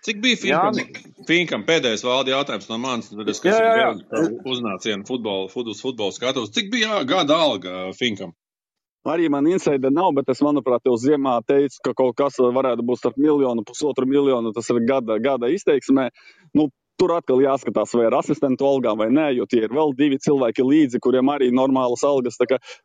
Cik 0.00 0.20
bija. 0.22 0.36
Finkam, 0.40 1.14
Finkam 1.28 1.64
pēdējais 1.68 2.04
valdi 2.06 2.32
jautājums 2.32 2.68
no 2.70 2.78
manis, 2.80 3.10
tad 3.12 3.28
es 3.28 3.40
skatos 3.42 4.46
uznācienu 4.48 5.04
futbolu, 5.08 5.50
futbola, 5.52 5.76
futbola 5.76 6.14
skatos. 6.16 6.52
Cik 6.56 6.70
bija 6.72 6.94
jā, 6.94 7.00
gada 7.10 7.36
alga 7.36 7.90
Finkam? 7.98 8.32
Arī 9.08 9.30
man 9.32 9.46
insider 9.48 9.92
nav, 9.92 10.10
bet 10.18 10.28
es, 10.28 10.42
manuprāt, 10.44 10.84
jau 10.84 10.96
ziemā 11.00 11.38
teicu, 11.48 11.78
ka 11.86 11.94
kaut 11.96 12.18
kas 12.18 12.36
varētu 12.36 12.84
būt 12.84 13.00
starp 13.00 13.16
miljonu, 13.16 13.64
pusotru 13.64 14.04
miljonu. 14.08 14.52
Tas 14.52 14.68
ir 14.68 14.82
gada, 14.84 15.16
gada 15.24 15.48
izteiksmē. 15.48 16.10
Nu, 16.58 16.68
tur 17.00 17.14
atkal 17.16 17.40
jāskatās, 17.40 17.94
vai 17.96 18.06
ir 18.08 18.16
asistentu 18.18 18.66
algām 18.68 19.00
vai 19.00 19.08
nē, 19.12 19.30
jo 19.38 19.46
tie 19.48 19.64
ir 19.64 19.72
vēl 19.74 19.94
divi 19.96 20.18
cilvēki 20.20 20.64
līdzi, 20.66 21.00
kuriem 21.02 21.32
arī 21.32 21.48
ir 21.48 21.56
normālas 21.56 22.04
algas. 22.06 22.36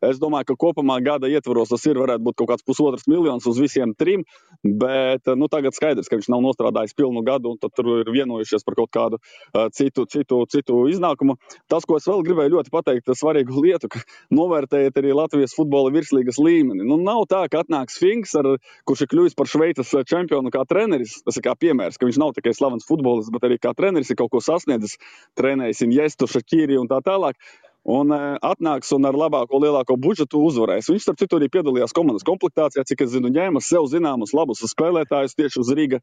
Es 0.03 0.21
domāju, 0.21 0.51
ka 0.51 0.59
kopumā 0.65 0.97
gada 1.03 1.27
ietvaros 1.31 1.73
tas 1.73 1.83
ir 1.89 1.99
varētu 1.99 2.23
būt 2.23 2.37
kaut 2.39 2.53
kāds 2.53 2.65
pusotrs 2.67 3.07
miljons 3.11 3.47
uz 3.49 3.59
visiem 3.59 3.93
trim. 3.97 4.23
Bet 4.63 5.27
nu, 5.35 5.49
tagad 5.51 5.75
skaidrs, 5.75 6.07
ka 6.09 6.19
viņš 6.19 6.29
nav 6.31 6.43
nostrādājis 6.45 6.95
pilnu 6.97 7.23
gadu, 7.27 7.53
un 7.53 7.59
tur 7.59 7.91
ir 7.99 8.11
vienojušies 8.13 8.65
par 8.65 8.77
kaut 8.79 8.91
kādu 8.95 9.19
uh, 9.19 9.67
citu, 9.75 10.05
citu, 10.09 10.41
citu 10.51 10.85
iznākumu. 10.91 11.37
Tas, 11.71 11.85
ko 11.87 11.99
es 11.99 12.07
vēl 12.09 12.23
gribēju 12.25 12.55
ļoti 12.55 12.73
pateikt, 12.73 13.11
ir 13.11 13.19
svarīgu 13.19 13.65
lietu, 13.65 13.91
ka 13.91 14.01
novērtējiet 14.35 14.99
arī 15.01 15.13
Latvijas 15.17 15.55
futbola 15.57 15.91
virslīgas 15.93 16.39
līmeni. 16.41 16.85
Nu, 16.87 16.97
nav 17.01 17.25
tā, 17.31 17.45
ka 17.51 17.65
atnāks 17.65 17.99
Finks, 18.01 18.35
ar, 18.39 18.55
kurš 18.87 19.05
ir 19.05 19.11
kļuvis 19.11 19.37
par 19.37 19.49
Šveices 19.51 19.93
čempionu 20.07 20.53
kā 20.53 20.63
treneris. 20.69 21.19
Tas 21.25 21.39
ir 21.39 21.45
kā 21.45 21.55
piemērs, 21.59 21.99
ka 21.99 22.07
viņš 22.07 22.21
nav 22.21 22.35
tikai 22.37 22.55
slavens 22.55 22.87
futbolists, 22.87 23.33
bet 23.33 23.47
arī 23.47 23.59
kā 23.61 23.73
treneris 23.77 24.04
ir 24.11 24.19
kaut 24.19 24.33
ko 24.33 24.41
sasniedzis, 24.43 24.97
trenējis 25.39 25.85
Injestu, 25.87 26.29
Šakīri 26.31 26.79
un 26.81 26.91
tā 26.91 27.01
tālāk. 27.05 27.39
Un 27.85 28.09
uh, 28.09 28.39
atnāks 28.41 28.89
un 28.95 29.05
ar 29.05 29.13
labāko, 29.13 29.59
lielāko 29.61 29.93
budžetu 30.01 30.39
uzvarēs. 30.47 30.89
Viņš, 30.89 31.03
starp 31.05 31.19
citu, 31.21 31.37
arī 31.37 31.51
piedalījās 31.53 31.93
komandas 31.93 32.25
komplektācijā, 32.25 32.81
cik 32.89 33.03
es 33.05 33.11
zinu, 33.13 33.29
ņēma 33.29 33.61
sev 33.61 33.85
zināmus 33.91 34.33
labus 34.33 34.65
spēlētājus 34.71 35.37
tieši 35.37 35.61
uz 35.61 35.69
Rīgas. 35.77 36.01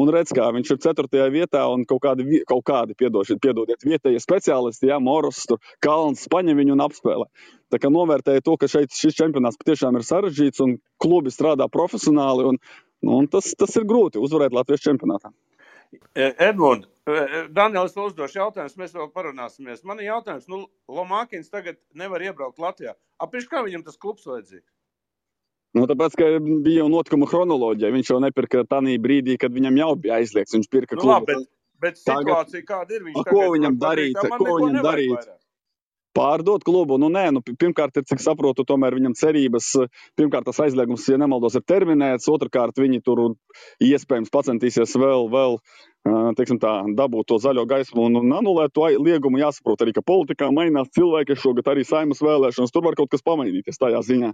Un 0.00 0.08
redz, 0.08 0.30
kā 0.32 0.46
viņš 0.56 0.70
ir 0.72 0.78
4. 0.80 1.24
vietā, 1.32 1.66
un 1.68 1.82
kaut 1.88 2.00
kādi, 2.04 2.38
kaut 2.48 2.62
kādi 2.64 2.94
piedošiet, 2.96 3.40
piedodiet, 3.44 3.84
vietējie 3.84 4.22
speciālisti, 4.24 4.88
Jā, 4.88 4.96
Moros, 5.04 5.42
tur, 5.48 5.60
Kalns, 5.84 6.24
paņem 6.32 6.62
viņu 6.62 6.72
un 6.72 6.84
apspēlē. 6.86 7.26
Tā 7.72 7.80
kā 7.80 7.90
novērtēja 7.92 8.44
to, 8.44 8.56
ka 8.60 8.70
šeit 8.72 8.96
šis 8.96 9.18
čempionāts 9.18 9.60
patiešām 9.60 9.98
ir 10.00 10.06
sarežģīts, 10.08 10.64
un 10.64 10.78
klubi 11.00 11.32
strādā 11.32 11.68
profesionāli, 11.72 12.48
un, 12.48 12.60
nu, 13.04 13.18
un 13.18 13.28
tas, 13.28 13.52
tas 13.58 13.76
ir 13.76 13.84
grūti 13.88 14.20
uzvarēt 14.22 14.56
Latvijas 14.56 14.84
čempionātā. 14.88 15.32
Edmunds, 16.16 16.88
Daniels, 17.06 17.96
uzdošu 17.98 18.38
jautājumus, 18.38 18.76
mēs 18.78 18.92
vēl 18.94 19.08
parunāsimies. 19.10 19.80
Man 19.84 19.98
ir 19.98 20.12
jautājums, 20.12 20.46
nu, 20.48 20.60
Lomākins 20.88 21.50
tagad 21.50 21.76
nevar 21.98 22.22
iebraukt 22.22 22.60
Latvijā. 22.62 22.94
Apēc 23.22 23.48
kā 23.50 23.62
viņam 23.66 23.82
tas 23.86 23.96
klubs 23.98 24.22
vajadzīgs? 24.28 24.68
Nu, 25.74 25.86
tāpēc, 25.88 26.14
ka 26.20 26.28
bija 26.62 26.82
jau 26.84 26.88
notikuma 26.92 27.26
chronoloģija. 27.26 27.90
Viņš 27.96 28.12
jau 28.12 28.20
nepirka 28.22 28.62
tajā 28.68 28.98
brīdī, 29.02 29.38
kad 29.40 29.50
viņam 29.56 29.78
jau 29.80 29.90
bija 29.96 30.20
aizliegts. 30.20 30.54
Viņš 30.54 30.68
pirka 30.70 30.98
Nu, 31.00 31.08
labi, 31.08 31.32
klubu. 31.32 31.46
bet, 31.48 31.48
bet 31.80 31.94
Tagad- 32.06 32.28
situācija 32.28 32.66
kāda 32.70 32.90
ir? 32.98 33.02
Viņš 33.08 33.16
A, 33.18 33.24
ko 33.24 33.38
tagad 33.40 33.54
viņam 33.56 33.78
darīt? 33.82 34.14
"Tā 34.14 34.28
man 34.28 34.38
Ko 34.38 34.44
viņam 34.60 34.82
darīt? 34.86 35.16
vairāk." 35.16 35.41
Pārdot 36.16 36.64
klubu, 36.66 36.98
nu 37.00 37.08
nē, 37.12 37.28
nu, 37.36 37.40
pi- 37.46 37.54
pirmkārt, 37.60 37.96
ir, 38.00 38.04
cik 38.10 38.20
saprotu, 38.24 38.66
tomēr 38.68 38.96
viņam 38.98 39.14
cerības, 39.18 39.70
pirmkārt, 40.18 40.48
tas 40.50 40.60
aizliegums, 40.66 41.06
ja 41.08 41.18
nemaldos, 41.22 41.56
ir 41.60 41.64
terminēts, 41.68 42.28
otrkārt, 42.32 42.80
viņi 42.82 43.00
tur 43.06 43.22
iespējams 43.84 44.32
pacentīsies 44.34 44.96
vēl, 45.00 45.28
vēl 45.32 45.58
teiksim 46.38 46.58
tā, 46.62 46.72
dabūt 46.98 47.28
to 47.32 47.38
zaļo 47.42 47.64
gaismu 47.70 48.06
un, 48.08 48.20
anulēt 48.38 48.74
to 48.76 48.88
liegumu. 49.04 49.40
Jāsaprot 49.42 49.84
arī, 49.86 49.94
ka 49.96 50.02
politikā 50.06 50.50
mainās 50.54 50.90
cilvēki, 50.96 51.36
šogad 51.38 51.70
arī 51.74 51.86
saimas 51.88 52.22
vēlēšanas, 52.24 52.74
tur 52.74 52.86
var 52.88 52.98
kaut 52.98 53.12
kas 53.14 53.24
pamainīties 53.26 53.80
tajā 53.80 54.02
ziņā. 54.10 54.32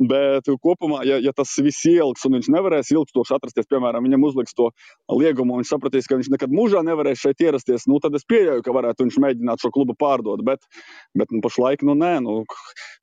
Bet 0.00 0.48
kopumā, 0.64 1.02
ja, 1.08 1.18
ja 1.20 1.32
tas 1.36 1.52
viss 1.60 1.84
ilgs 1.88 2.24
un 2.28 2.38
viņš 2.38 2.50
nevarēs 2.54 2.92
ilgstoši 2.94 3.36
atrasties, 3.36 3.68
piemēram, 3.70 4.06
viņam 4.08 4.26
uzliks 4.30 4.56
to 4.56 4.70
liegumu, 5.12 5.54
un 5.56 5.62
viņš 5.62 5.72
sapratīs, 5.74 6.08
ka 6.10 6.18
viņš 6.20 6.30
nekad 6.34 6.54
mūžā 6.56 6.82
nevarēs 6.86 7.20
šeit 7.24 7.44
ierasties, 7.44 7.84
nu, 7.90 8.00
tad 8.04 8.16
es 8.18 8.26
pieļauju, 8.28 8.64
ka 8.66 8.74
varētu 8.76 9.06
viņš 9.06 9.18
mēģināt 9.26 9.64
šo 9.64 9.72
klubu 9.74 9.96
pārdot. 10.00 10.44
Bet, 10.46 10.64
bet 11.18 11.32
nu, 11.34 11.42
pašlaik, 11.44 11.84
nu, 11.86 11.96
nē, 12.00 12.14
nu, 12.24 12.38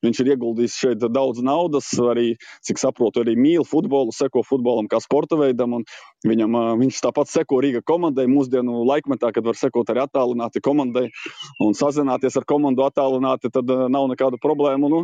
viņš 0.06 0.24
ir 0.24 0.34
ieguldījis 0.36 0.80
šeit 0.84 1.06
daudz 1.14 1.44
naudas, 1.46 1.92
arī, 2.02 2.36
cik 2.68 2.82
saprotu, 2.82 3.26
arī 3.26 3.38
mīl 3.40 3.66
futbolu, 3.68 4.14
seko 4.16 4.46
futbolam 4.48 4.90
kā 4.92 5.02
sporta 5.04 5.40
veidam. 5.42 5.80
un 5.80 5.86
Viņam, 6.28 6.54
viņš 6.82 7.00
tāpat 7.02 7.30
seko 7.32 7.62
Rīga 7.64 7.82
komandai 7.88 8.28
mūsdienu 8.30 8.84
laikmetā, 8.86 9.32
kad 9.34 9.46
var 9.48 9.58
sekot 9.58 9.90
arī 9.90 10.04
attālināti 10.04 10.62
komandai 10.62 11.08
un 11.64 11.74
sazināties 11.78 12.38
ar 12.38 12.46
komandu 12.50 12.84
attālināti, 12.86 13.50
tad 13.54 13.72
nav 13.90 14.06
nekādu 14.12 14.38
problēmu. 14.44 14.90
Nu, 14.94 15.00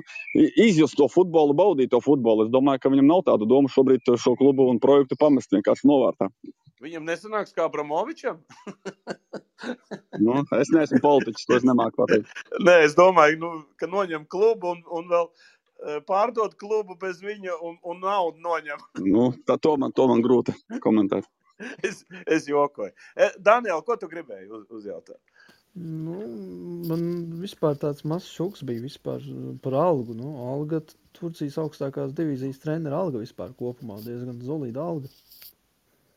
izjust 0.62 0.98
to 1.00 1.08
futbolu, 1.10 1.56
baudīt 1.58 1.82
to 1.91 1.99
futbolu. 2.03 2.47
Es 2.47 2.51
domāju, 2.53 2.81
ka 2.84 2.91
viņam 2.93 3.09
nav 3.09 3.23
tādu 3.29 3.47
domu 3.49 3.71
šobrīd 3.71 4.07
šo 4.19 4.36
klubu 4.39 4.67
un 4.71 4.81
projektu 4.84 5.17
pamest 5.19 5.53
vienkārši 5.55 5.89
novārtā. 5.89 6.29
Viņam 6.84 7.05
nesanāks 7.07 7.55
kā 7.55 7.67
Abramovičam? 7.69 8.41
Nu, 10.19 10.41
es 10.59 10.71
neesmu 10.73 10.99
politiķis, 11.03 11.45
to 11.47 11.55
es 11.55 11.67
nemāku 11.67 12.01
pateikt. 12.01 12.31
Nē, 12.67 12.81
es 12.88 12.97
domāju, 12.97 13.39
nu, 13.39 13.51
ka 13.79 13.88
noņem 13.88 14.25
klubu 14.31 14.73
un, 14.73 14.81
un 14.97 15.07
vēl 15.11 15.29
eh, 15.29 16.01
pārdot 16.09 16.57
klubu 16.59 16.97
bez 16.99 17.21
viņa 17.23 17.55
un, 17.63 17.77
un 17.88 18.03
naudu 18.03 18.43
noņem. 18.43 18.84
Nu, 19.13 19.29
tā 19.47 19.55
to 19.63 19.77
man, 19.79 19.95
to 19.95 20.09
man 20.11 20.25
grūti 20.25 20.57
komentēt. 20.84 21.29
Es, 21.86 22.01
es 22.27 22.49
jokoju. 22.49 22.91
E, 23.15 23.29
Daniel, 23.39 23.79
ko 23.88 23.95
tu 24.01 24.09
gribēji 24.11 24.49
uz, 24.51 24.65
uzjautāt? 24.73 25.21
Nu, 25.74 26.19
man 26.86 27.05
vispār 27.41 27.80
tāds 27.82 28.03
mazs 28.05 28.30
šoks 28.30 28.61
bija 28.67 28.84
vispār 28.84 29.24
par 29.63 29.74
algu. 29.82 30.13
Nu, 30.13 30.36
alga 30.51 30.84
Turcijas 31.17 31.57
augstākās 31.63 32.13
divīzijas 32.13 32.61
treneru 32.61 32.99
alga 32.99 33.21
vispār 33.24 33.55
kopumā 33.57 33.97
diezgan 34.03 34.38
solīda 34.45 34.84
alga. 34.86 35.09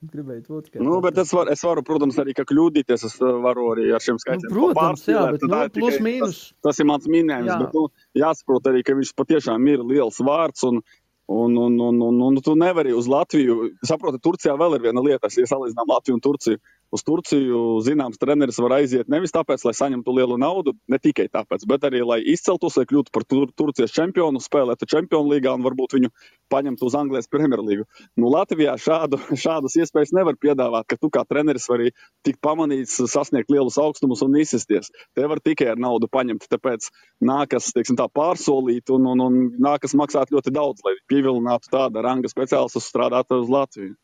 Gribēju 0.05 0.43
to 0.45 0.61
tikai. 0.67 0.83
Nu, 0.85 0.99
bet 1.01 1.17
es, 1.23 1.33
var, 1.33 1.49
es 1.49 1.63
varu, 1.65 1.81
protams, 1.87 2.19
arī 2.21 2.35
kļūdīties. 2.37 3.07
Es 3.09 3.17
uh, 3.23 3.39
varu 3.43 3.71
arī 3.73 3.89
ar 3.97 4.05
šiem 4.05 4.19
Nu, 4.19 4.25
skaitļiem 4.27 4.53
protams, 4.53 5.07
jā, 5.09 5.25
bet 5.33 5.49
nu, 5.49 5.63
plus 5.79 5.99
mīnus. 6.05 6.43
Tas, 6.53 6.69
tas 6.69 6.83
ir 6.85 6.89
mans 6.93 7.09
minējums, 7.09 7.49
Jā. 7.49 7.57
bet 7.65 7.81
nu, 7.81 7.87
jāsaprot 8.21 8.69
arī, 8.71 8.85
ka 8.85 8.97
viņš 8.99 9.17
patiešām 9.17 9.73
ir 9.73 9.85
liels 9.89 10.21
vārds. 10.21 10.69
Un, 10.69 10.85
un, 11.33 11.57
un, 11.59 11.81
un, 11.81 12.03
un, 12.07 12.21
un 12.29 12.37
tu 12.45 12.55
nevari 12.61 12.93
uz 12.95 13.09
Latviju. 13.11 13.73
Saprotiet, 13.89 14.23
Turcijā 14.23 14.55
vēl 14.61 14.77
ir 14.77 14.85
viena 14.85 15.03
lieta, 15.03 15.33
ja 15.33 15.49
salīdzinām 15.49 15.97
Latviju 15.97 16.21
un 16.21 16.25
Turciju. 16.29 16.61
Uz 16.95 17.03
Turciju 17.07 17.81
zināms 17.83 18.19
treneris 18.23 18.59
var 18.63 18.77
aiziet 18.79 19.09
nevis 19.11 19.35
tāpēc, 19.35 19.65
lai 19.67 19.75
saņemtu 19.75 20.13
lielu 20.15 20.37
naudu, 20.39 20.77
ne 20.91 20.99
tikai 21.03 21.27
tāpēc, 21.33 21.65
bet 21.67 21.87
arī 21.89 22.03
lai 22.07 22.19
izceltos, 22.23 22.77
lai 22.79 22.87
kļūtu 22.87 23.13
par 23.15 23.27
tur, 23.27 23.51
Turcijas 23.59 23.95
čempionu, 23.97 24.43
spēlētu 24.43 24.87
čempionu 24.93 25.35
līgā 25.35 25.57
un 25.57 25.67
varbūt 25.67 25.97
viņu 25.97 26.13
paņemtu 26.53 26.87
uz 26.87 26.97
Anglijas 26.99 27.31
Premjerlīgu. 27.33 27.89
Nu, 28.21 28.31
Latvijā 28.31 28.77
šādu, 28.79 29.19
šādas 29.45 29.75
iespējas 29.83 30.15
nevar 30.15 30.39
piedāvāt, 30.39 30.87
ka 30.91 31.01
tu 31.01 31.11
kā 31.11 31.25
treneris 31.27 31.67
vari 31.73 31.91
tik 32.27 32.39
pamanīts, 32.45 33.01
sasniegt 33.11 33.51
lielus 33.51 33.81
augstumus 33.83 34.23
un 34.23 34.39
izsisties. 34.39 34.93
Te 35.19 35.27
var 35.27 35.43
tikai 35.43 35.73
ar 35.75 35.83
naudu 35.83 36.11
paņemt, 36.13 36.47
tāpēc 36.53 36.91
nākas 37.27 37.73
teiksim, 37.75 37.99
tā, 37.99 38.07
pārsolīt 38.15 38.95
un, 38.95 39.11
un, 39.11 39.27
un 39.27 39.39
nākas 39.59 39.99
maksāt 39.99 40.31
ļoti 40.35 40.55
daudz, 40.55 40.87
lai 40.87 40.95
pievilinātu 41.11 41.73
tādu 41.75 42.07
ranga 42.07 42.31
speciālistu 42.31 42.85
strādāt 42.85 43.35
uz 43.35 43.51
Latviju. 43.51 43.97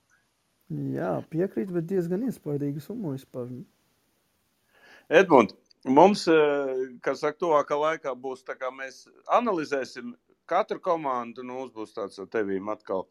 Jā, 0.73 1.13
piekrīt, 1.33 1.73
bet 1.75 1.89
diezgan 1.91 2.23
iespaidīga 2.29 2.81
summa 2.81 3.13
vispār. 3.13 3.51
Edmunds, 5.13 5.57
mums, 5.85 6.23
eh, 6.31 6.71
kā 7.05 7.13
saka, 7.19 7.37
tuvākā 7.43 7.77
laikā 7.77 8.15
būs 8.17 8.45
tā, 8.47 8.57
kā 8.57 8.71
mēs 8.73 9.03
analizēsim 9.29 10.15
katru 10.49 10.81
komandu. 10.81 11.45
Nu, 11.45 11.67
būs 11.75 11.93
tāds 11.97 12.19
ar 12.23 12.31
tevīm 12.33 12.71
atkal 12.73 13.05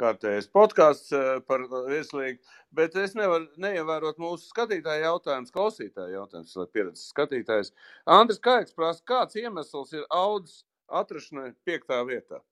kārtējs 0.00 0.50
podkāsts 0.52 1.12
eh, 1.16 1.28
par 1.46 1.68
virslīgu, 1.70 2.40
bet 2.74 2.96
es 2.96 3.14
nevaru 3.14 3.46
neievērot 3.62 4.18
mūsu 4.18 4.50
skatītāju 4.50 5.06
jautājumus, 5.06 5.54
klausītāju 5.54 6.18
jautājumus, 6.18 6.56
vai 6.58 6.66
pieredzes 6.74 7.12
skatītājs. 7.14 7.72
Andris 8.18 8.42
Kaiks 8.42 8.74
prasa, 8.74 9.04
kāds 9.06 9.38
iemesls 9.38 9.94
ir 9.94 10.04
audzes 10.10 10.64
atrašanai 10.90 11.52
piektā 11.68 12.02
vietā? 12.08 12.42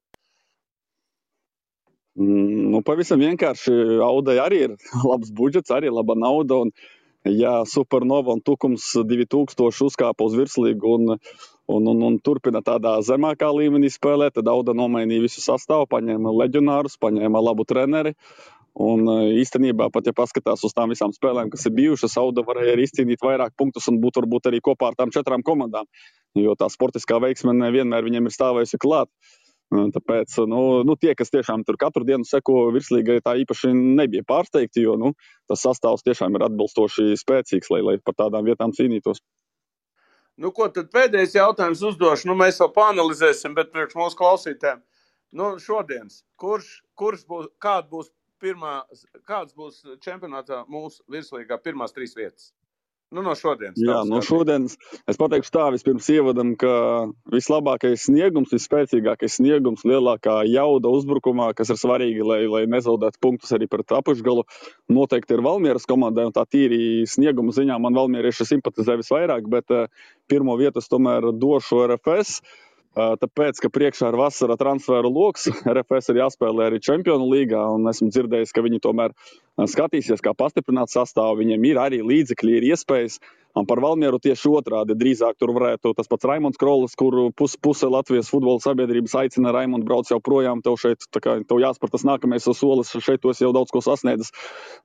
Nu, 2.15 2.79
pavisam 2.87 3.19
vienkārši 3.19 3.73
Audai 4.07 4.37
arī 4.39 4.61
ir 4.69 4.75
labs 5.11 5.33
budžets, 5.35 5.73
arī 5.75 5.91
laba 5.91 6.15
nauda. 6.15 6.61
Un, 6.63 6.71
ja 7.27 7.65
Supernova 7.67 8.37
un 8.37 8.43
Tukums 8.45 8.87
2000 8.95 9.83
uzkāpa 9.89 10.29
uz 10.29 10.37
virslīgu 10.39 10.95
un, 10.95 11.17
un, 11.67 11.89
un, 11.91 12.03
un 12.07 12.19
turpina 12.23 12.63
tādā 12.63 13.01
zemākā 13.03 13.51
līmenī 13.57 13.91
spēlēt, 13.91 14.37
tad 14.39 14.51
Auda 14.53 14.77
nomainīja 14.79 15.27
visu 15.27 15.43
sastāvu, 15.43 15.91
paņēma 15.91 16.37
leģionārus, 16.45 17.01
paņēma 17.03 17.43
labu 17.43 17.67
treneri. 17.67 18.15
Un 18.75 19.07
īstenībā, 19.39 19.87
pat 19.95 20.07
ja 20.11 20.15
paskatās 20.15 20.65
uz 20.67 20.73
tām 20.75 20.91
visām 20.91 21.13
spēlēm, 21.15 21.51
kas 21.51 21.67
ir 21.67 21.75
bijušas, 21.75 22.17
Auda 22.19 22.43
varēja 22.47 22.75
arī 22.75 22.87
izcīnīt 22.87 23.23
vairāk 23.23 23.55
punktus 23.59 23.87
un 23.91 24.01
būt 24.03 24.23
varbūt 24.23 24.51
arī 24.51 24.63
kopā 24.63 24.91
ar 24.91 24.99
tām 24.99 25.15
četrām 25.15 25.43
komandām. 25.47 25.87
Jo 26.39 26.55
tā 26.59 26.71
sportiskā 26.71 27.21
veiksme 27.23 27.55
nevienmēr 27.59 28.07
viņiem 28.07 28.31
ir 28.31 28.35
stāvējusi 28.35 28.83
klāt. 28.83 29.11
Tāpēc 29.73 30.37
nu, 30.51 30.61
nu, 30.87 30.95
tie, 31.01 31.15
kas 31.19 31.33
tiešām 31.33 31.65
tur 31.67 31.79
katru 31.81 32.05
dienu 32.07 32.27
seko 32.29 32.69
virslīgai, 32.75 33.21
tā 33.25 33.35
īpaši 33.43 33.73
nebija 33.75 34.23
pārsteigti, 34.29 34.85
jo 34.85 34.95
nu, 35.01 35.15
tas 35.51 35.65
sastāvs 35.65 36.05
tiešām 36.07 36.37
ir 36.37 36.45
atbilstoši 36.47 37.17
spēcīgs, 37.19 37.71
lai, 37.73 37.81
lai 37.83 37.97
par 38.05 38.15
tādām 38.21 38.47
vietām 38.47 38.75
cīnītos. 38.77 39.23
Nu, 40.39 40.51
ko 40.55 40.69
tad 40.75 40.91
pēdējais 40.95 41.37
jautājums 41.37 41.83
uzdošu? 41.91 42.29
Nu, 42.29 42.35
mēs 42.39 42.59
vēl 42.63 42.73
panelizēsim, 42.75 43.55
bet 43.55 43.71
priekš 43.75 43.97
mūsu 43.99 44.19
klausītājiem. 44.19 44.83
Nu, 45.35 45.55
šodienas, 45.63 46.23
kurš, 46.39 46.83
kurš 46.99 47.25
būs, 47.31 47.49
kāda 47.63 47.89
būs 47.91 48.11
pirmā, 48.43 48.81
kāds 49.27 49.55
būs 49.59 49.81
čempionātā 50.05 50.65
mūsu 50.71 51.03
virslīgā 51.11 51.59
pirmās 51.63 51.95
trīs 51.95 52.15
vietas? 52.19 52.53
Nu, 53.15 53.23
no 53.23 53.35
šodienas. 53.39 53.79
Jā, 53.79 54.01
no 54.09 54.19
šodienas 54.25 54.75
es 55.11 55.19
pateikšu 55.21 55.53
tā, 55.55 55.69
vispirms 55.75 56.09
ievadam, 56.11 56.55
ka 56.59 56.73
vislabākais 57.31 58.09
sniegums, 58.09 58.51
visspēcīgākais 58.57 59.39
sniegums, 59.39 59.85
lielākā 59.87 60.41
jauda 60.51 60.91
uzbrukumā, 60.91 61.53
kas 61.55 61.71
ir 61.71 61.79
svarīgi, 61.79 62.27
lai, 62.27 62.41
lai 62.51 62.65
nezaudētu 62.75 63.23
punktus 63.23 63.55
arī 63.55 63.71
pret 63.71 63.95
apakšgalu, 64.01 64.43
noteikti 64.91 65.39
ir 65.39 65.45
Valmieras 65.47 65.87
komandai. 65.87 66.27
Tā 66.35 66.43
tīri 66.51 67.07
snieguma 67.11 67.55
ziņā 67.55 67.79
man 67.79 67.95
Valmierieši 68.01 68.49
simpatizē 68.51 68.99
visvairāk, 68.99 69.47
bet 69.53 69.71
eh, 69.71 69.87
pirmo 70.27 70.59
vietu 70.59 70.83
es 70.83 70.91
tomēr 70.91 71.31
došu 71.39 71.85
RFS. 71.87 72.41
Uh, 72.43 72.64
Tāpēc, 72.95 73.59
ka 73.59 73.71
priekšā 73.75 74.13
ir 74.13 74.17
vasara 74.21 74.55
transferu 74.59 75.11
lokus, 75.11 75.49
RFS 75.75 76.13
ir 76.13 76.21
jāspēlē 76.23 76.69
arī 76.69 76.79
līgā, 77.27 77.63
un 77.75 77.91
esmu 77.91 78.11
dzirdējis, 78.15 78.55
ka 78.55 78.63
viņi 78.63 78.79
tomēr 78.85 79.11
uh, 79.11 79.67
skatīsies, 79.67 80.23
kā 80.23 80.35
pastiprināt 80.39 80.95
sastāvu. 80.95 81.41
Viņiem 81.43 81.67
ir 81.73 81.81
arī 81.83 82.03
līdzekļi, 82.07 82.55
ir 82.61 82.69
iespējas. 82.71 83.19
Un 83.55 83.69
par 83.71 83.79
Valmieru 83.79 84.19
tieši 84.19 84.51
otrādi. 84.51 84.97
Drīzāk 84.99 85.37
tur 85.39 85.53
varētu 85.55 85.93
tas 85.95 86.09
pats 86.11 86.27
Raimons 86.27 86.59
Krolis, 86.59 86.97
kur 86.99 87.15
pus, 87.39 87.55
puse 87.55 87.87
Latvijas 87.87 88.27
futbola 88.33 88.59
sabiedrības 88.59 89.15
aicina 89.21 89.53
Raimondu 89.55 89.87
brauc 89.87 90.11
jau 90.11 90.19
projām. 90.19 90.59
Tev 90.65 90.75
šeit 90.83 91.07
kā, 91.15 91.37
tev 91.47 91.61
jāspēr 91.63 91.93
tas 91.93 92.03
nākamais 92.09 92.49
solis, 92.59 92.91
šeit 92.99 93.23
tu 93.23 93.31
esi 93.31 93.47
jau 93.47 93.53
daudz 93.55 93.71
ko 93.71 93.79
sasniedzis. 93.85 94.35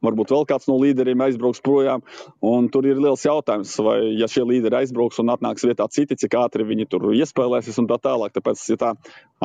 Varbūt 0.05 0.35
vēl 0.35 0.45
kāds 0.51 0.69
no 0.69 0.77
līderiem 0.83 1.25
aizbrauks 1.25 1.63
projām. 1.65 2.05
Un 2.45 2.69
tur 2.69 2.85
ir 2.85 3.01
liels 3.01 3.25
jautājums, 3.25 3.73
vai 3.81 3.97
ja 4.19 4.29
šie 4.29 4.45
līderi 4.45 4.83
aizbrauks 4.83 5.17
un 5.23 5.33
atnāks 5.33 5.65
vietā 5.65 5.89
citi, 5.89 6.19
cik 6.21 6.37
ātri 6.37 6.67
viņi 6.69 6.85
tur 6.93 7.09
iespēlēsies 7.09 7.81
un 7.81 7.89
tā 7.89 7.97
tālāk. 8.05 8.37
Tāpēc, 8.37 8.67
ja 8.69 8.77
tā 8.85 8.93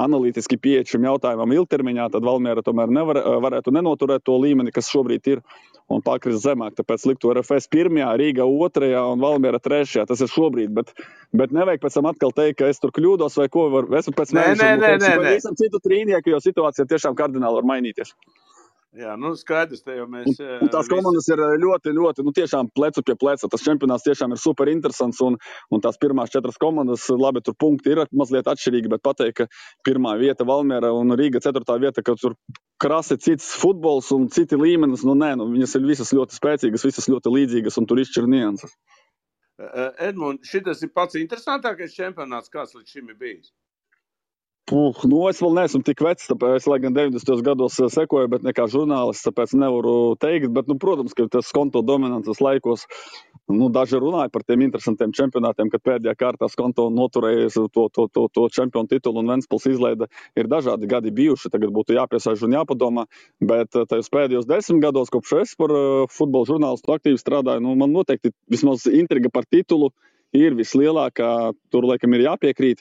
analītiski 0.04 0.60
pieeja 0.60 0.84
šim 0.92 1.08
jautājumam 1.08 1.56
ilgtermiņā, 1.56 2.10
tad 2.12 2.28
Valmiera 2.28 2.64
tomēr 2.66 2.92
nevar, 2.92 3.22
varētu 3.48 3.72
nenoturēt 3.72 4.28
to 4.28 4.36
līmeni, 4.42 4.74
kas 4.74 4.92
šobrīd 4.92 5.32
ir, 5.32 5.44
un 5.92 6.02
pakrist 6.04 6.44
zemāk. 6.44 6.74
Tāpēc 6.78 7.06
liktu 7.10 7.32
RFS 7.34 7.68
pirmajā, 7.72 8.12
Rīga 8.20 8.46
otrajā 8.48 9.02
un 9.12 9.22
Valmiera 9.22 9.60
trešajā. 9.62 10.06
Tas 10.10 10.22
ir 10.24 10.30
šobrīd, 10.32 10.72
bet, 10.76 10.92
bet 11.36 11.54
nevajag 11.56 11.82
pēc 11.84 11.98
tam 11.98 12.08
atkal 12.10 12.34
teikt, 12.36 12.58
ka 12.60 12.70
es 12.72 12.80
tur 12.82 12.94
kļūdos 12.96 13.38
vai 13.40 13.48
ko. 13.52 13.66
Var, 13.74 13.90
es 14.00 14.10
pēc 14.10 14.32
Nē, 14.34 14.40
mēneša 14.40 14.70
nē, 14.70 14.70
nē, 14.80 14.94
nē, 15.02 15.12
nē. 15.24 15.34
visam 15.36 15.58
citu 15.60 15.80
trīnieku, 15.84 16.32
jo 16.34 16.40
situācija 16.44 16.88
tiešām 16.90 17.18
kardināli 17.18 17.60
var 17.60 17.68
mainīties. 17.74 18.14
Jā, 18.94 19.16
nu 19.18 19.32
skaidrs, 19.34 19.82
te 19.82 19.96
jau 19.96 20.04
mēs. 20.06 20.36
Un, 20.38 20.66
un 20.66 20.70
tās 20.70 20.86
eh, 20.86 20.92
komandas 20.92 21.26
ir 21.32 21.40
ļoti, 21.58 21.90
ļoti, 21.96 22.22
nu, 22.26 22.32
tiešām 22.36 22.68
plecu 22.78 23.02
pie 23.06 23.16
pleca. 23.18 23.48
Tas 23.50 23.64
čempionāts 23.66 24.06
tiešām 24.06 24.36
ir 24.36 24.38
super 24.38 24.70
interesants. 24.70 25.18
Un, 25.26 25.38
un 25.74 25.82
tās 25.82 25.98
pirmās 25.98 26.30
četras 26.30 26.60
komandas, 26.62 27.08
labi, 27.10 27.42
tur 27.42 27.56
punkti 27.58 27.90
ir 27.90 28.04
mazliet 28.14 28.46
atšķirīgi, 28.52 28.92
bet 28.92 29.02
pateikt, 29.02 29.40
ka 29.40 29.88
pirmā 29.88 30.14
vieta 30.20 30.46
Valmiera 30.46 30.92
un 30.94 31.10
Rīga 31.18 31.42
ceturtā 31.42 31.80
vieta, 31.82 32.06
ka 32.06 32.14
tur 32.20 32.38
krasi 32.82 33.18
cits 33.18 33.50
futbols 33.58 34.12
un 34.14 34.28
citi 34.34 34.58
līmenis, 34.60 35.02
nu 35.08 35.16
nē, 35.18 35.32
nu, 35.40 35.48
viņas 35.56 35.74
ir 35.78 35.88
visas 35.90 36.14
ļoti 36.14 36.38
spēcīgas, 36.38 36.86
visas 36.86 37.10
ļoti 37.10 37.34
līdzīgas 37.34 37.80
un 37.82 37.90
tur 37.90 38.02
izšķir 38.04 38.30
nianses. 38.30 38.78
Eh, 39.58 39.90
Edmunds, 40.08 40.46
šis 40.50 40.86
ir 40.86 40.94
pats 40.94 41.18
interesantākais 41.18 41.94
čempionāts, 41.98 42.50
kāds 42.50 42.78
līdz 42.78 42.94
šim 42.96 43.10
ir 43.10 43.18
bijis. 43.18 43.52
Puh, 44.64 44.96
nu, 45.04 45.18
es 45.28 45.42
vēl 45.44 45.58
neesmu 45.58 45.82
tik 45.84 46.00
vecs, 46.00 46.24
tāpēc, 46.30 46.64
lai 46.72 46.78
gan 46.80 46.94
90. 46.96 47.42
gados 47.44 47.74
eh, 47.82 47.88
sekoju, 47.92 48.30
bet 48.32 48.46
ne 48.46 48.54
kā 48.56 48.64
žurnālists, 48.72 49.26
tāpēc 49.26 49.50
nevaru 49.60 50.14
teikt. 50.16 50.48
Bet, 50.56 50.70
nu, 50.72 50.78
protams, 50.80 51.12
ka 51.12 51.26
tas 51.28 51.50
konto 51.52 51.82
dominances 51.84 52.40
laikos, 52.40 52.86
nu, 53.52 53.68
daži 53.74 54.00
runāja 54.00 54.32
par 54.32 54.46
tiem 54.48 54.64
interesantiem 54.64 55.12
čempionātiem, 55.12 55.68
kad 55.68 55.84
pēdējā 55.84 56.14
kārtā 56.16 56.48
konto 56.56 56.86
noturēja 56.88 57.50
to, 57.52 57.90
to, 57.92 58.06
to, 58.08 58.24
to 58.32 58.46
čempionu 58.56 58.88
titulu 58.88 59.20
un 59.20 59.34
Ventspils 59.34 59.68
izlaida. 59.68 60.08
Ir 60.40 60.48
dažādi 60.48 60.88
gadi 60.88 61.12
bijuši, 61.12 61.52
tagad 61.52 61.68
būtu 61.76 61.98
jāpiesaiž 61.98 62.48
un 62.48 62.56
jāpadomā. 62.56 63.04
Bet 63.44 63.76
eh, 63.76 63.84
tajos 63.92 64.08
pēdējos 64.16 64.48
desmit 64.48 64.80
gados, 64.86 65.12
kopš 65.12 65.36
es 65.42 65.56
par 65.60 65.76
uh, 65.76 66.08
futbola 66.08 66.48
žurnālistu 66.54 66.96
aktīvi 66.96 67.20
strādāju, 67.20 67.66
nu, 67.68 67.76
man 67.84 67.92
noteikti 67.92 68.32
vismaz 68.48 68.88
intriga 68.88 69.28
par 69.28 69.44
titulu 69.44 69.92
ir 70.34 70.56
vislielākā. 70.58 71.52
Tur, 71.68 71.92
laikam, 71.92 72.16
ir 72.16 72.30
jāpiekrīt. 72.30 72.80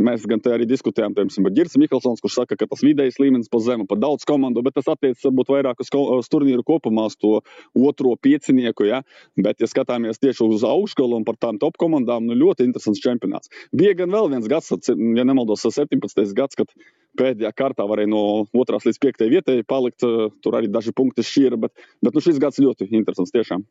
Mēs 0.00 0.24
gan 0.28 0.40
te 0.40 0.52
arī 0.54 0.64
diskutējām, 0.70 1.12
piemēram, 1.16 1.44
par 1.46 1.54
Girsu 1.58 1.80
Mikelsons, 1.82 2.22
kurš 2.24 2.38
saka, 2.40 2.56
ka 2.56 2.66
tas 2.70 2.82
vidējais 2.86 3.18
līmenis 3.20 3.50
pa 3.52 3.60
zemu, 3.60 3.84
par 3.90 4.00
daudz 4.00 4.24
komandu, 4.28 4.62
bet 4.64 4.74
tas 4.78 4.88
attiecas 4.88 5.26
varbūt 5.26 5.52
vairāk 5.52 5.82
uz, 5.84 5.90
ko- 5.92 6.06
uz 6.18 6.30
turnīru 6.32 6.64
kopumā, 6.66 7.06
uz 7.10 7.16
to 7.20 7.40
otro 7.76 8.14
piecinieku. 8.16 8.88
Ja? 8.88 9.02
Bet, 9.36 9.60
ja 9.60 9.68
skatāmies 9.70 10.18
tieši 10.22 10.46
uz 10.48 10.64
augšgalu 10.64 11.20
un 11.20 11.26
par 11.28 11.36
tām 11.42 11.60
top 11.60 11.76
komandām, 11.82 12.26
nu 12.30 12.38
ļoti 12.38 12.66
interesants 12.70 13.02
čempionāts. 13.04 13.52
Bija 13.76 13.94
gan 14.00 14.10
vēl 14.16 14.30
viens 14.32 14.48
gads, 14.50 14.72
ja 14.88 15.26
nemaldos, 15.28 15.66
17. 15.68 16.34
gads, 16.34 16.56
kad 16.56 16.72
pēdējā 17.20 17.52
kārtā 17.56 17.86
varēja 17.90 18.10
no 18.10 18.24
otrās 18.56 18.86
līdz 18.88 19.00
piektajai 19.04 19.34
vietai 19.36 19.58
palikt. 19.68 20.02
eh, 20.04 20.30
Tur 20.42 20.56
arī 20.56 20.70
daži 20.72 20.92
punkti 20.96 21.22
šķīra, 21.26 21.60
bet, 21.60 21.72
bet 22.02 22.14
nu, 22.14 22.20
šis 22.24 22.40
gads 22.40 22.58
ļoti 22.62 22.88
interesants 22.90 23.32
tiešām. 23.34 23.64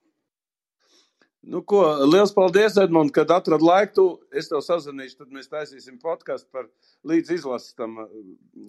Nu, 1.50 1.64
ko, 1.66 1.82
liels 2.06 2.30
paldies, 2.36 2.76
Edmunds, 2.78 3.14
kad 3.16 3.32
atradi 3.34 3.66
laiku. 3.66 3.94
Tu, 3.96 4.38
es 4.38 4.52
tev 4.52 4.62
sazvanīšu, 4.62 5.16
tad 5.24 5.34
mēs 5.34 5.50
taisīsim 5.50 5.98
podkāstu 6.02 6.46
par 6.54 6.68
līdz 7.10 7.34
izlases 7.40 7.74
tam, 7.74 7.98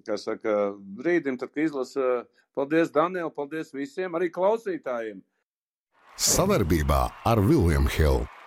kā 0.07 0.17
saka, 0.21 0.73
brīdim, 0.97 1.37
tad, 1.41 1.53
kad 1.53 1.67
izlasa. 1.67 2.23
Paldies, 2.57 2.89
Daniel, 2.95 3.29
paldies 3.31 3.75
visiem, 3.77 4.17
arī 4.17 4.33
klausītājiem. 4.33 5.21
Savarbībā 6.21 7.05
ar 7.29 7.45
Vilniņu 7.45 7.97
Hildu. 7.99 8.31